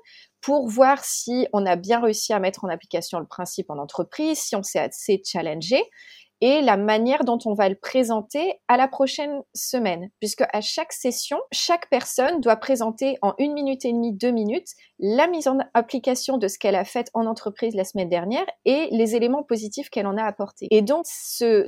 pour 0.45 0.67
voir 0.67 1.03
si 1.03 1.47
on 1.53 1.65
a 1.65 1.75
bien 1.75 1.99
réussi 1.99 2.31
à 2.31 2.37
mettre 2.37 2.65
en 2.65 2.69
application 2.69 3.17
le 3.17 3.25
principe 3.25 3.71
en 3.71 3.79
entreprise, 3.79 4.37
si 4.37 4.55
on 4.55 4.61
s'est 4.61 4.77
assez 4.77 5.19
challengé 5.25 5.81
et 6.41 6.61
la 6.61 6.77
manière 6.77 7.23
dont 7.23 7.39
on 7.45 7.53
va 7.53 7.69
le 7.69 7.75
présenter 7.75 8.59
à 8.67 8.77
la 8.77 8.87
prochaine 8.87 9.41
semaine, 9.53 10.09
puisque 10.19 10.43
à 10.51 10.61
chaque 10.61 10.93
session, 10.93 11.37
chaque 11.51 11.89
personne 11.89 12.41
doit 12.41 12.57
présenter 12.57 13.17
en 13.21 13.33
une 13.37 13.53
minute 13.53 13.85
et 13.85 13.93
demie, 13.93 14.13
deux 14.13 14.31
minutes, 14.31 14.69
la 14.99 15.27
mise 15.27 15.47
en 15.47 15.57
application 15.73 16.37
de 16.37 16.47
ce 16.47 16.57
qu'elle 16.57 16.75
a 16.75 16.85
fait 16.85 17.09
en 17.13 17.25
entreprise 17.25 17.75
la 17.75 17.83
semaine 17.83 18.09
dernière 18.09 18.45
et 18.65 18.87
les 18.91 19.15
éléments 19.15 19.43
positifs 19.43 19.89
qu'elle 19.89 20.07
en 20.07 20.17
a 20.17 20.23
apportés. 20.23 20.67
Et 20.71 20.81
donc, 20.81 21.05
ce, 21.07 21.65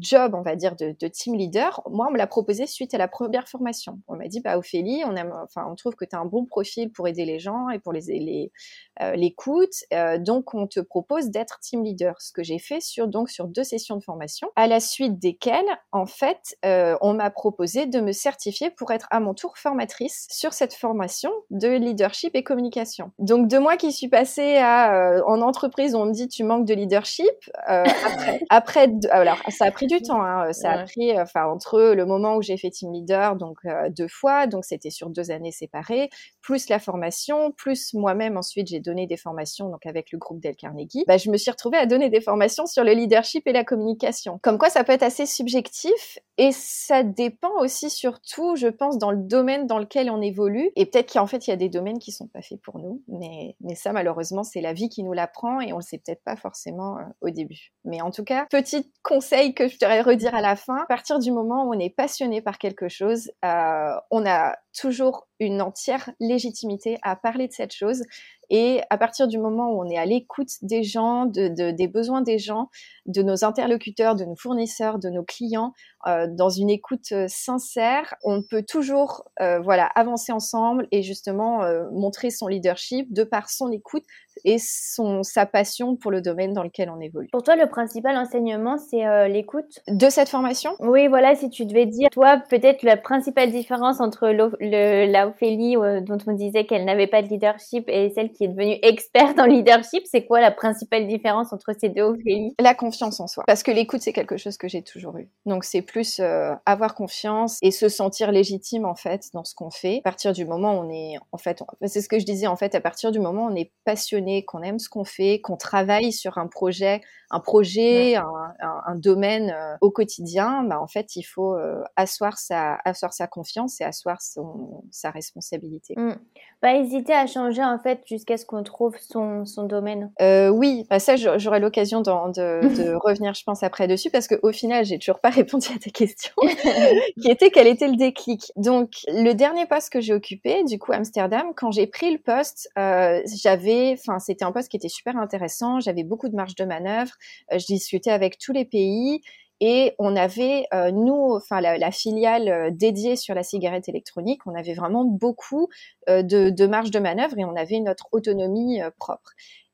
job, 0.00 0.34
on 0.34 0.42
va 0.42 0.56
dire, 0.56 0.76
de, 0.76 1.08
team 1.08 1.34
leader, 1.34 1.82
moi, 1.90 2.06
on 2.08 2.12
me 2.12 2.18
l'a 2.18 2.26
proposé 2.26 2.66
suite 2.66 2.94
à 2.94 2.98
la 2.98 3.08
première 3.08 3.48
formation. 3.48 4.00
On 4.08 4.16
m'a 4.16 4.28
dit, 4.28 4.40
bah, 4.40 4.58
Ophélie, 4.58 5.02
on 5.04 5.74
trouve 5.74 5.94
que 5.94 6.04
tu 6.04 6.16
as 6.16 6.18
un 6.18 6.26
bon 6.26 6.44
profil 6.44 6.90
pour 6.90 7.08
aider 7.08 7.24
les 7.24 7.38
gens 7.38 7.68
et 7.70 7.78
pour 7.78 7.92
les, 7.92 8.00
les 8.00 8.52
euh, 9.00 9.14
l'écoute, 9.14 9.84
euh, 9.92 10.18
donc 10.18 10.54
on 10.54 10.66
te 10.66 10.80
propose 10.80 11.30
d'être 11.30 11.60
team 11.60 11.84
leader. 11.84 12.20
Ce 12.20 12.32
que 12.32 12.42
j'ai 12.42 12.58
fait 12.58 12.80
sur 12.80 13.06
donc 13.06 13.30
sur 13.30 13.46
deux 13.46 13.64
sessions 13.64 13.96
de 13.96 14.02
formation, 14.08 14.48
à 14.56 14.66
la 14.66 14.80
suite 14.80 15.18
desquelles, 15.18 15.68
en 15.92 16.06
fait, 16.06 16.56
euh, 16.64 16.96
on 17.02 17.12
m'a 17.12 17.28
proposé 17.28 17.84
de 17.84 18.00
me 18.00 18.12
certifier 18.12 18.70
pour 18.70 18.90
être 18.90 19.06
à 19.10 19.20
mon 19.20 19.34
tour 19.34 19.58
formatrice 19.58 20.26
sur 20.30 20.54
cette 20.54 20.72
formation 20.72 21.30
de 21.50 21.68
leadership 21.68 22.34
et 22.34 22.42
communication 22.42 23.12
donc 23.18 23.48
de 23.48 23.58
moi 23.58 23.76
qui 23.76 23.92
suis 23.92 24.08
passée 24.08 24.56
à 24.56 24.94
euh, 24.94 25.22
en 25.26 25.42
entreprise, 25.42 25.94
on 25.94 26.06
me 26.06 26.12
dit 26.12 26.28
tu 26.28 26.44
manques 26.44 26.66
de 26.66 26.72
leadership. 26.72 27.26
Euh, 27.68 27.84
après, 28.48 28.88
après 28.88 28.90
alors 29.10 29.38
ça 29.50 29.66
a 29.66 29.70
pris 29.70 29.86
du 29.86 30.00
temps. 30.00 30.22
Hein, 30.22 30.52
ça 30.52 30.70
a 30.72 30.84
pris, 30.84 31.18
enfin 31.20 31.44
entre 31.46 31.92
le 31.94 32.06
moment 32.06 32.36
où 32.36 32.42
j'ai 32.42 32.56
fait 32.56 32.70
team 32.70 32.92
leader, 32.92 33.36
donc 33.36 33.58
deux 33.90 34.08
fois, 34.08 34.46
donc 34.46 34.64
c'était 34.64 34.90
sur 34.90 35.10
deux 35.10 35.30
années 35.30 35.52
séparées, 35.52 36.08
plus 36.40 36.68
la 36.68 36.78
formation, 36.78 37.52
plus 37.52 37.92
moi-même 37.92 38.36
ensuite 38.36 38.68
j'ai 38.68 38.80
donné 38.80 39.06
des 39.06 39.16
formations 39.16 39.68
donc 39.68 39.84
avec 39.84 40.12
le 40.12 40.18
groupe 40.18 40.40
Del 40.40 40.56
Carnegie. 40.56 41.04
Bah, 41.06 41.18
je 41.18 41.30
me 41.30 41.36
suis 41.36 41.50
retrouvée 41.50 41.78
à 41.78 41.86
donner 41.86 42.08
des 42.08 42.20
formations 42.20 42.66
sur 42.66 42.84
le 42.84 42.92
leadership 42.92 43.46
et 43.46 43.52
la 43.52 43.64
communication. 43.64 43.97
Comme 44.42 44.58
quoi 44.58 44.70
ça 44.70 44.84
peut 44.84 44.92
être 44.92 45.02
assez 45.02 45.26
subjectif 45.26 46.18
et 46.40 46.52
ça 46.52 47.02
dépend 47.02 47.52
aussi 47.60 47.90
surtout, 47.90 48.54
je 48.54 48.68
pense, 48.68 48.96
dans 48.96 49.10
le 49.10 49.18
domaine 49.18 49.66
dans 49.66 49.78
lequel 49.78 50.08
on 50.08 50.22
évolue. 50.22 50.70
Et 50.76 50.86
peut-être 50.86 51.12
qu'en 51.12 51.26
fait 51.26 51.46
il 51.46 51.50
y 51.50 51.52
a 51.52 51.56
des 51.56 51.68
domaines 51.68 51.98
qui 51.98 52.12
sont 52.12 52.28
pas 52.28 52.42
faits 52.42 52.60
pour 52.62 52.78
nous. 52.78 53.02
Mais, 53.08 53.56
ça, 53.74 53.92
malheureusement, 53.92 54.44
c'est 54.44 54.60
la 54.60 54.72
vie 54.72 54.88
qui 54.88 55.02
nous 55.02 55.12
l'apprend 55.12 55.60
et 55.60 55.72
on 55.72 55.76
le 55.76 55.82
sait 55.82 55.98
peut-être 55.98 56.22
pas 56.22 56.36
forcément 56.36 56.98
euh, 56.98 57.02
au 57.20 57.30
début. 57.30 57.72
Mais 57.84 58.00
en 58.00 58.10
tout 58.10 58.24
cas, 58.24 58.46
petit 58.50 58.90
conseil 59.02 59.54
que 59.54 59.66
je 59.66 59.74
voudrais 59.74 60.00
redire 60.00 60.34
à 60.34 60.40
la 60.40 60.54
fin, 60.54 60.76
à 60.76 60.86
partir 60.86 61.18
du 61.18 61.32
moment 61.32 61.64
où 61.64 61.74
on 61.74 61.78
est 61.78 61.94
passionné 61.94 62.40
par 62.40 62.58
quelque 62.58 62.88
chose, 62.88 63.30
euh, 63.44 63.94
on 64.10 64.24
a 64.24 64.56
toujours 64.78 65.26
une 65.40 65.60
entière 65.60 66.10
légitimité 66.20 66.98
à 67.02 67.16
parler 67.16 67.48
de 67.48 67.52
cette 67.52 67.74
chose. 67.74 68.02
Et 68.50 68.80
à 68.90 68.98
partir 68.98 69.28
du 69.28 69.38
moment 69.38 69.70
où 69.70 69.82
on 69.82 69.88
est 69.88 69.98
à 69.98 70.06
l'écoute 70.06 70.50
des 70.62 70.82
gens, 70.82 71.26
de, 71.26 71.48
de, 71.48 71.70
des 71.70 71.88
besoins 71.88 72.22
des 72.22 72.38
gens, 72.38 72.70
de 73.06 73.22
nos 73.22 73.44
interlocuteurs, 73.44 74.14
de 74.14 74.24
nos 74.24 74.36
fournisseurs, 74.36 74.98
de 74.98 75.10
nos 75.10 75.22
clients, 75.22 75.72
dans 76.06 76.48
une 76.48 76.70
écoute 76.70 77.12
euh, 77.12 77.26
sincère, 77.28 78.14
on 78.24 78.42
peut 78.42 78.62
toujours 78.62 79.24
euh, 79.40 79.60
voilà 79.60 79.86
avancer 79.86 80.32
ensemble 80.32 80.86
et 80.92 81.02
justement 81.02 81.62
euh, 81.62 81.84
montrer 81.92 82.30
son 82.30 82.46
leadership 82.46 83.12
de 83.12 83.24
par 83.24 83.50
son 83.50 83.70
écoute 83.72 84.04
et 84.44 84.58
son 84.58 85.22
sa 85.22 85.46
passion 85.46 85.96
pour 85.96 86.10
le 86.10 86.20
domaine 86.20 86.52
dans 86.52 86.62
lequel 86.62 86.90
on 86.90 87.00
évolue. 87.00 87.28
Pour 87.32 87.42
toi, 87.42 87.56
le 87.56 87.68
principal 87.68 88.16
enseignement, 88.16 88.78
c'est 88.78 89.06
euh, 89.06 89.26
l'écoute? 89.26 89.80
De 89.88 90.08
cette 90.08 90.28
formation? 90.28 90.72
Oui, 90.78 91.08
voilà. 91.08 91.34
Si 91.34 91.50
tu 91.50 91.66
devais 91.66 91.86
dire, 91.86 92.08
toi, 92.10 92.40
peut-être 92.48 92.82
la 92.82 92.96
principale 92.96 93.50
différence 93.50 94.00
entre 94.00 94.28
le, 94.28 95.10
la 95.10 95.28
Ophélie 95.28 95.74
dont 95.74 96.18
on 96.26 96.32
disait 96.32 96.66
qu'elle 96.66 96.84
n'avait 96.84 97.08
pas 97.08 97.22
de 97.22 97.28
leadership 97.28 97.88
et 97.88 98.10
celle 98.10 98.32
qui 98.32 98.44
est 98.44 98.48
devenue 98.48 98.78
experte 98.82 99.38
en 99.38 99.46
leadership, 99.46 100.04
c'est 100.04 100.24
quoi 100.24 100.40
la 100.40 100.50
principale 100.50 101.06
différence 101.08 101.52
entre 101.52 101.72
ces 101.78 101.88
deux 101.88 102.02
Ophélie 102.02 102.54
La 102.60 102.74
confiance 102.74 103.20
en 103.20 103.26
soi, 103.26 103.44
parce 103.46 103.62
que 103.62 103.70
l'écoute 103.70 104.00
c'est 104.00 104.12
quelque 104.12 104.36
chose 104.36 104.56
que 104.56 104.68
j'ai 104.68 104.82
toujours 104.82 105.16
eu. 105.18 105.28
Donc 105.46 105.64
c'est 105.64 105.82
plus 105.88 106.20
euh, 106.20 106.54
avoir 106.66 106.94
confiance 106.94 107.58
et 107.62 107.72
se 107.72 107.88
sentir 107.88 108.30
légitime 108.30 108.84
en 108.84 108.94
fait 108.94 109.30
dans 109.32 109.42
ce 109.42 109.54
qu'on 109.54 109.70
fait. 109.70 109.98
À 109.98 110.02
partir 110.02 110.32
du 110.32 110.44
moment 110.44 110.74
où 110.74 110.84
on 110.84 110.90
est, 110.90 111.16
en 111.32 111.38
fait, 111.38 111.62
c'est 111.86 112.02
ce 112.02 112.08
que 112.08 112.20
je 112.20 112.24
disais 112.24 112.46
en 112.46 112.56
fait, 112.56 112.74
à 112.76 112.80
partir 112.80 113.10
du 113.10 113.18
moment 113.18 113.46
où 113.46 113.50
on 113.50 113.56
est 113.56 113.72
passionné, 113.84 114.44
qu'on 114.44 114.62
aime 114.62 114.78
ce 114.78 114.88
qu'on 114.88 115.04
fait, 115.04 115.40
qu'on 115.40 115.56
travaille 115.56 116.12
sur 116.12 116.38
un 116.38 116.46
projet, 116.46 117.00
un 117.30 117.40
projet, 117.40 118.16
un, 118.16 118.94
domaine 118.96 119.50
euh, 119.50 119.76
au 119.80 119.90
quotidien, 119.90 120.62
bah 120.64 120.80
en 120.80 120.86
fait 120.86 121.14
il 121.14 121.22
faut 121.22 121.54
euh, 121.54 121.82
asseoir 121.96 122.38
sa, 122.38 122.78
asseoir 122.84 123.12
sa 123.12 123.26
confiance 123.26 123.80
et 123.80 123.84
asseoir 123.84 124.20
son, 124.22 124.82
sa 124.90 125.10
responsabilité. 125.10 125.94
Mmh. 125.96 126.14
Pas 126.60 126.76
hésiter 126.76 127.12
à 127.12 127.26
changer 127.26 127.62
en 127.62 127.78
fait 127.78 128.00
jusqu'à 128.06 128.36
ce 128.36 128.44
qu'on 128.44 128.62
trouve 128.62 128.96
son, 128.98 129.44
son 129.44 129.64
domaine. 129.64 130.10
oui, 130.20 130.86
bah, 130.90 130.98
ça 130.98 131.16
j'aurai 131.16 131.60
l'occasion 131.60 132.00
de, 132.00 132.08
de, 132.76 132.94
revenir, 132.94 133.34
je 133.34 133.44
pense 133.44 133.62
après 133.62 133.86
dessus 133.86 134.10
parce 134.10 134.26
qu'au 134.26 134.52
final 134.52 134.84
j'ai 134.84 134.98
toujours 134.98 135.20
pas 135.20 135.30
répondu 135.38 135.68
à 135.74 135.78
ta 135.78 135.90
question, 135.90 136.34
qui 137.20 137.30
était 137.30 137.50
quel 137.50 137.66
était 137.66 137.88
le 137.88 137.96
déclic. 137.96 138.52
Donc, 138.56 138.90
le 139.08 139.32
dernier 139.32 139.66
poste 139.66 139.90
que 139.92 140.00
j'ai 140.00 140.14
occupé, 140.14 140.64
du 140.64 140.78
coup, 140.78 140.92
Amsterdam, 140.92 141.52
quand 141.56 141.70
j'ai 141.70 141.86
pris 141.86 142.10
le 142.10 142.18
poste, 142.18 142.70
euh, 142.78 143.20
j'avais, 143.42 143.94
enfin, 143.98 144.18
c'était 144.18 144.44
un 144.44 144.52
poste 144.52 144.70
qui 144.70 144.76
était 144.76 144.88
super 144.88 145.16
intéressant, 145.16 145.80
j'avais 145.80 146.04
beaucoup 146.04 146.28
de 146.28 146.36
marge 146.36 146.54
de 146.54 146.64
manœuvre, 146.64 147.12
euh, 147.12 147.17
je 147.50 147.64
discutais 147.66 148.10
avec 148.10 148.38
tous 148.38 148.52
les 148.52 148.64
pays, 148.64 149.20
et 149.60 149.94
on 149.98 150.14
avait, 150.14 150.66
euh, 150.72 150.92
nous, 150.92 151.34
enfin 151.34 151.60
la, 151.60 151.90
filiale 151.90 152.48
euh, 152.48 152.70
dédiée 152.70 153.16
sur 153.16 153.34
la 153.34 153.42
cigarette 153.42 153.88
électronique, 153.88 154.40
on 154.46 154.54
avait 154.54 154.74
vraiment 154.74 155.04
beaucoup 155.04 155.68
euh, 156.08 156.22
de, 156.22 156.66
marge 156.66 156.90
de 156.90 157.00
manœuvre 157.00 157.36
et 157.38 157.44
on 157.44 157.56
avait 157.56 157.80
notre 157.80 158.06
autonomie 158.12 158.80
propre. 158.98 159.32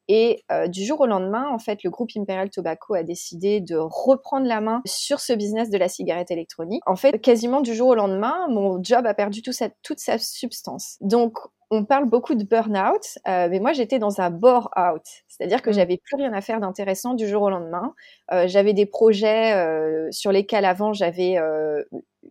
Et 0.09 0.44
euh, 0.52 0.68
du 0.68 0.85
jour 0.85 1.00
au 1.00 1.07
lendemain, 1.07 1.48
en 1.50 1.59
fait, 1.59 1.83
le 1.83 1.90
groupe 1.90 2.11
Imperial 2.16 2.50
Tobacco 2.50 2.94
a 2.94 3.02
décidé 3.02 3.61
de 3.61 3.76
reprendre 3.76 4.46
la 4.46 4.61
main 4.61 4.83
sur 4.85 5.20
ce 5.20 5.33
business 5.33 5.70
de 5.70 5.78
la 5.78 5.88
cigarette 5.88 6.30
électronique. 6.30 6.83
En 6.87 6.96
fait, 6.96 7.18
quasiment 7.18 7.62
du 7.62 7.74
jour 7.74 7.88
au 7.88 7.94
lendemain, 7.94 8.46
mon 8.50 8.83
job 8.83 9.07
a 9.07 9.14
perdu 9.14 9.40
toute 9.42 9.98
sa 9.98 10.18
substance. 10.18 10.98
Donc, 11.00 11.38
on 11.70 11.85
parle 11.85 12.09
beaucoup 12.09 12.35
de 12.35 12.44
burn-out, 12.44 13.18
euh, 13.29 13.48
mais 13.50 13.61
moi 13.61 13.72
j'étais 13.72 13.98
dans 13.98 14.20
un 14.20 14.31
bore-out, 14.31 15.03
c'est-à-dire 15.29 15.62
que 15.62 15.70
mmh. 15.70 15.74
j'avais 15.74 15.96
plus 15.96 16.16
rien 16.16 16.33
à 16.33 16.40
faire 16.40 16.61
d'intéressant 16.61 17.14
du 17.14 17.29
jour 17.29 17.42
au 17.42 17.50
lendemain. 17.50 17.94
Euh, 18.33 18.46
j'avais 18.46 18.72
des 18.72 18.87
projets 18.87 19.55
euh, 19.55 20.09
sur 20.11 20.33
lesquels 20.33 20.64
avant 20.64 20.92
j'avais 20.92 21.37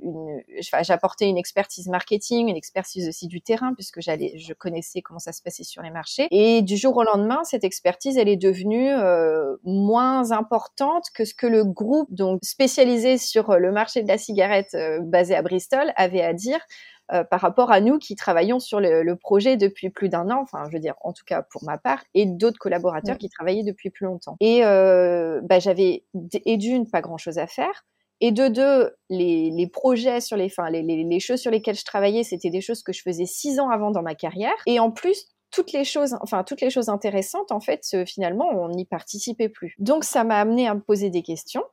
une, 0.02 0.42
j'apportais 0.82 1.28
une 1.30 1.38
expertise 1.38 1.88
marketing, 1.88 2.50
une 2.50 2.56
expertise 2.56 3.08
aussi 3.08 3.28
du 3.28 3.42
terrain 3.42 3.74
puisque 3.74 4.02
j'allais, 4.02 4.38
je 4.38 4.54
connaissais 4.54 5.02
comment 5.02 5.20
ça 5.20 5.32
se 5.32 5.42
passait 5.42 5.64
sur 5.64 5.82
les 5.82 5.92
marchés. 5.92 6.28
Et 6.32 6.62
du 6.62 6.78
jour 6.78 6.98
au 6.98 7.04
lendemain, 7.04 7.44
cette 7.44 7.64
expertise, 7.64 8.18
elle 8.18 8.30
est 8.30 8.38
devenue 8.38 8.90
moins 9.64 10.32
importante 10.32 11.06
que 11.14 11.26
ce 11.26 11.34
que 11.34 11.48
le 11.48 11.64
groupe, 11.64 12.14
donc 12.14 12.40
spécialisé 12.44 13.18
sur 13.18 13.58
le 13.58 13.72
marché 13.72 14.02
de 14.02 14.08
la 14.08 14.18
cigarette 14.18 14.76
basé 15.02 15.36
à 15.36 15.42
Bristol, 15.42 15.92
avait 15.96 16.24
à 16.24 16.34
dire. 16.34 16.60
Euh, 17.14 17.24
par 17.24 17.42
rapport 17.42 17.72
à 17.72 17.80
nous 17.80 18.00
qui 18.00 18.16
travaillons 18.16 18.60
sur 18.60 18.80
le, 18.80 19.14
projet 19.16 19.56
depuis 19.56 19.92
plus 19.92 20.10
d'un 20.10 20.32
an, 20.32 20.40
enfin 20.42 20.64
je 20.68 20.74
veux 20.74 20.80
dire 20.80 20.96
en 21.02 21.14
tout 21.14 21.24
cas 21.26 21.44
pour 21.44 21.64
ma 21.64 21.78
part, 21.78 22.04
et 22.16 22.26
d'autres 22.26 22.58
collaborateurs 22.58 23.20
qui 23.20 23.30
travaillaient 23.30 23.64
depuis 23.64 23.92
plus 23.92 24.06
longtemps. 24.06 24.36
Et 24.40 24.66
euh, 24.66 25.40
bah, 25.44 25.60
j'avais 25.60 26.06
et 26.46 26.58
d'une 26.58 26.90
pas 26.90 27.02
grand 27.02 27.18
chose 27.18 27.38
à 27.38 27.46
faire. 27.46 27.86
Et 28.20 28.32
de 28.32 28.48
deux, 28.48 28.96
les, 29.10 29.68
projets 29.68 30.22
sur 30.22 30.38
les, 30.38 30.46
enfin, 30.46 30.70
les, 30.70 31.20
choses 31.20 31.42
sur 31.42 31.52
lesquelles 31.52 31.76
je 31.76 31.84
travaillais, 31.84 32.24
c'était 32.24 32.50
des 32.50 32.62
choses 32.62 32.82
que 32.82 32.94
je 32.94 33.02
faisais 33.02 33.26
six 33.26 33.60
ans 33.60 33.70
avant 33.70 33.92
dans 33.92 34.02
ma 34.02 34.16
carrière. 34.16 34.54
Et 34.66 34.80
en 34.80 34.90
plus, 34.90 35.28
toutes 35.52 35.74
les 35.74 35.84
choses, 35.84 36.16
enfin 36.22 36.44
toutes 36.44 36.62
les 36.62 36.70
choses 36.70 36.90
intéressantes, 36.90 37.52
en 37.52 37.60
fait, 37.60 37.96
finalement, 38.08 38.48
on 38.50 38.70
n'y 38.70 38.86
participait 38.86 39.50
plus. 39.50 39.76
Donc 39.78 40.04
ça 40.04 40.24
m'a 40.24 40.40
amené 40.40 40.68
à 40.68 40.74
me 40.74 40.82
poser 40.82 41.10
des 41.10 41.22
questions. 41.22 41.64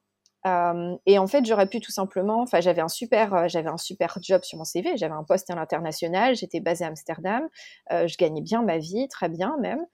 Euh, 0.46 0.96
et 1.06 1.18
en 1.18 1.26
fait, 1.26 1.44
j'aurais 1.44 1.66
pu 1.66 1.80
tout 1.80 1.90
simplement, 1.92 2.40
enfin, 2.42 2.60
j'avais 2.60 2.80
un 2.80 2.88
super, 2.88 3.34
euh, 3.34 3.48
j'avais 3.48 3.68
un 3.68 3.76
super 3.76 4.16
job 4.22 4.42
sur 4.42 4.58
mon 4.58 4.64
CV, 4.64 4.96
j'avais 4.96 5.14
un 5.14 5.24
poste 5.24 5.50
à 5.50 5.54
l'international, 5.54 6.34
j'étais 6.34 6.60
basée 6.60 6.84
à 6.84 6.88
Amsterdam, 6.88 7.46
euh, 7.92 8.06
je 8.06 8.16
gagnais 8.16 8.40
bien 8.40 8.62
ma 8.62 8.78
vie, 8.78 9.06
très 9.08 9.28
bien 9.28 9.56
même. 9.60 9.84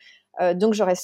Euh, 0.41 0.55
donc 0.55 0.75
j'aurais 0.75 0.95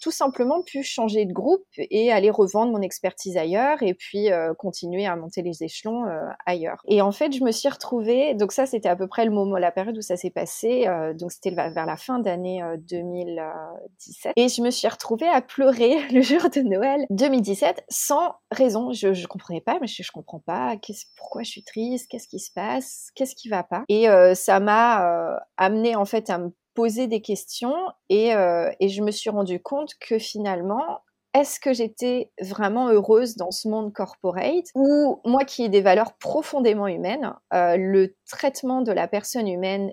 tout 0.00 0.10
simplement 0.10 0.62
pu 0.62 0.82
changer 0.82 1.24
de 1.24 1.32
groupe 1.32 1.64
et 1.78 2.12
aller 2.12 2.30
revendre 2.30 2.72
mon 2.72 2.80
expertise 2.80 3.36
ailleurs 3.36 3.82
et 3.82 3.94
puis 3.94 4.32
euh, 4.32 4.54
continuer 4.54 5.06
à 5.06 5.14
monter 5.16 5.42
les 5.42 5.62
échelons 5.62 6.06
euh, 6.06 6.28
ailleurs. 6.46 6.82
Et 6.88 7.00
en 7.00 7.12
fait, 7.12 7.32
je 7.32 7.44
me 7.44 7.52
suis 7.52 7.68
retrouvée, 7.68 8.34
donc 8.34 8.52
ça 8.52 8.66
c'était 8.66 8.88
à 8.88 8.96
peu 8.96 9.06
près 9.06 9.24
le 9.24 9.30
moment, 9.30 9.56
la 9.58 9.70
période 9.70 9.96
où 9.96 10.02
ça 10.02 10.16
s'est 10.16 10.30
passé, 10.30 10.86
donc 11.18 11.32
c'était 11.32 11.50
vers 11.50 11.86
la 11.86 11.96
fin 11.96 12.18
d'année 12.18 12.62
2017, 12.88 14.32
et 14.36 14.48
je 14.48 14.62
me 14.62 14.70
suis 14.70 14.88
retrouvée 14.88 15.28
à 15.28 15.40
pleurer 15.40 16.08
le 16.12 16.22
jour 16.22 16.42
de 16.50 16.60
Noël 16.60 17.06
2017 17.10 17.84
sans 17.88 18.34
raison. 18.50 18.92
Je, 18.92 19.12
je 19.12 19.26
comprenais 19.26 19.60
pas, 19.60 19.78
mais 19.80 19.86
je, 19.86 20.10
comprends 20.12 20.40
pas, 20.40 20.76
pourquoi 21.16 21.42
je 21.42 21.50
suis 21.50 21.64
triste, 21.64 22.08
qu'est-ce 22.10 22.28
qui 22.28 22.38
se 22.38 22.50
passe, 22.52 23.10
qu'est-ce 23.14 23.34
qui 23.34 23.48
va 23.48 23.62
pas? 23.62 23.84
Et 23.88 24.06
ça 24.34 24.60
m'a 24.60 25.38
amené 25.56 25.96
en 25.96 26.04
fait 26.04 26.30
à 26.30 26.38
me 26.38 26.52
poser 26.74 27.06
des 27.06 27.20
questions 27.20 27.74
et, 28.08 28.34
euh, 28.34 28.70
et 28.80 28.88
je 28.88 29.02
me 29.02 29.10
suis 29.10 29.30
rendu 29.30 29.60
compte 29.60 29.94
que 30.00 30.18
finalement, 30.18 31.00
est-ce 31.34 31.60
que 31.60 31.72
j'étais 31.72 32.30
vraiment 32.40 32.88
heureuse 32.88 33.36
dans 33.36 33.50
ce 33.50 33.68
monde 33.68 33.92
corporate 33.92 34.66
ou 34.74 35.20
moi 35.24 35.44
qui 35.44 35.64
ai 35.64 35.68
des 35.68 35.80
valeurs 35.80 36.14
profondément 36.18 36.86
humaines, 36.86 37.34
euh, 37.54 37.76
le 37.76 38.16
traitement 38.28 38.82
de 38.82 38.92
la 38.92 39.08
personne 39.08 39.48
humaine 39.48 39.92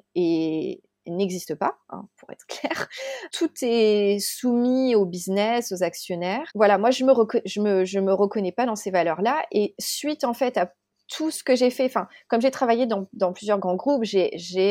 n'existe 1.08 1.56
pas, 1.56 1.78
hein, 1.90 2.08
pour 2.18 2.30
être 2.32 2.46
clair. 2.48 2.90
Tout 3.32 3.50
est 3.62 4.20
soumis 4.20 4.96
au 4.96 5.06
business, 5.06 5.72
aux 5.72 5.82
actionnaires. 5.82 6.50
Voilà, 6.56 6.78
moi 6.78 6.92
je 6.92 7.06
me, 7.06 7.14
je 7.46 7.62
me, 7.62 7.86
je 7.86 8.00
me 8.00 8.14
reconnais 8.14 8.52
pas 8.52 8.66
dans 8.66 8.76
ces 8.76 8.92
valeurs-là. 8.92 9.46
Et 9.52 9.76
suite 9.80 10.26
en 10.26 10.34
fait 10.34 10.58
à 10.58 10.74
tout 11.10 11.32
ce 11.32 11.44
que 11.44 11.56
j'ai 11.56 11.72
fait, 11.72 11.86
enfin, 11.86 12.08
comme 12.28 12.40
j'ai 12.40 12.52
travaillé 12.52 12.86
dans, 12.86 13.08
dans, 13.14 13.34
plusieurs 13.34 13.58
grands 13.60 13.76
groupes, 13.76 14.04
j'ai 14.04 14.30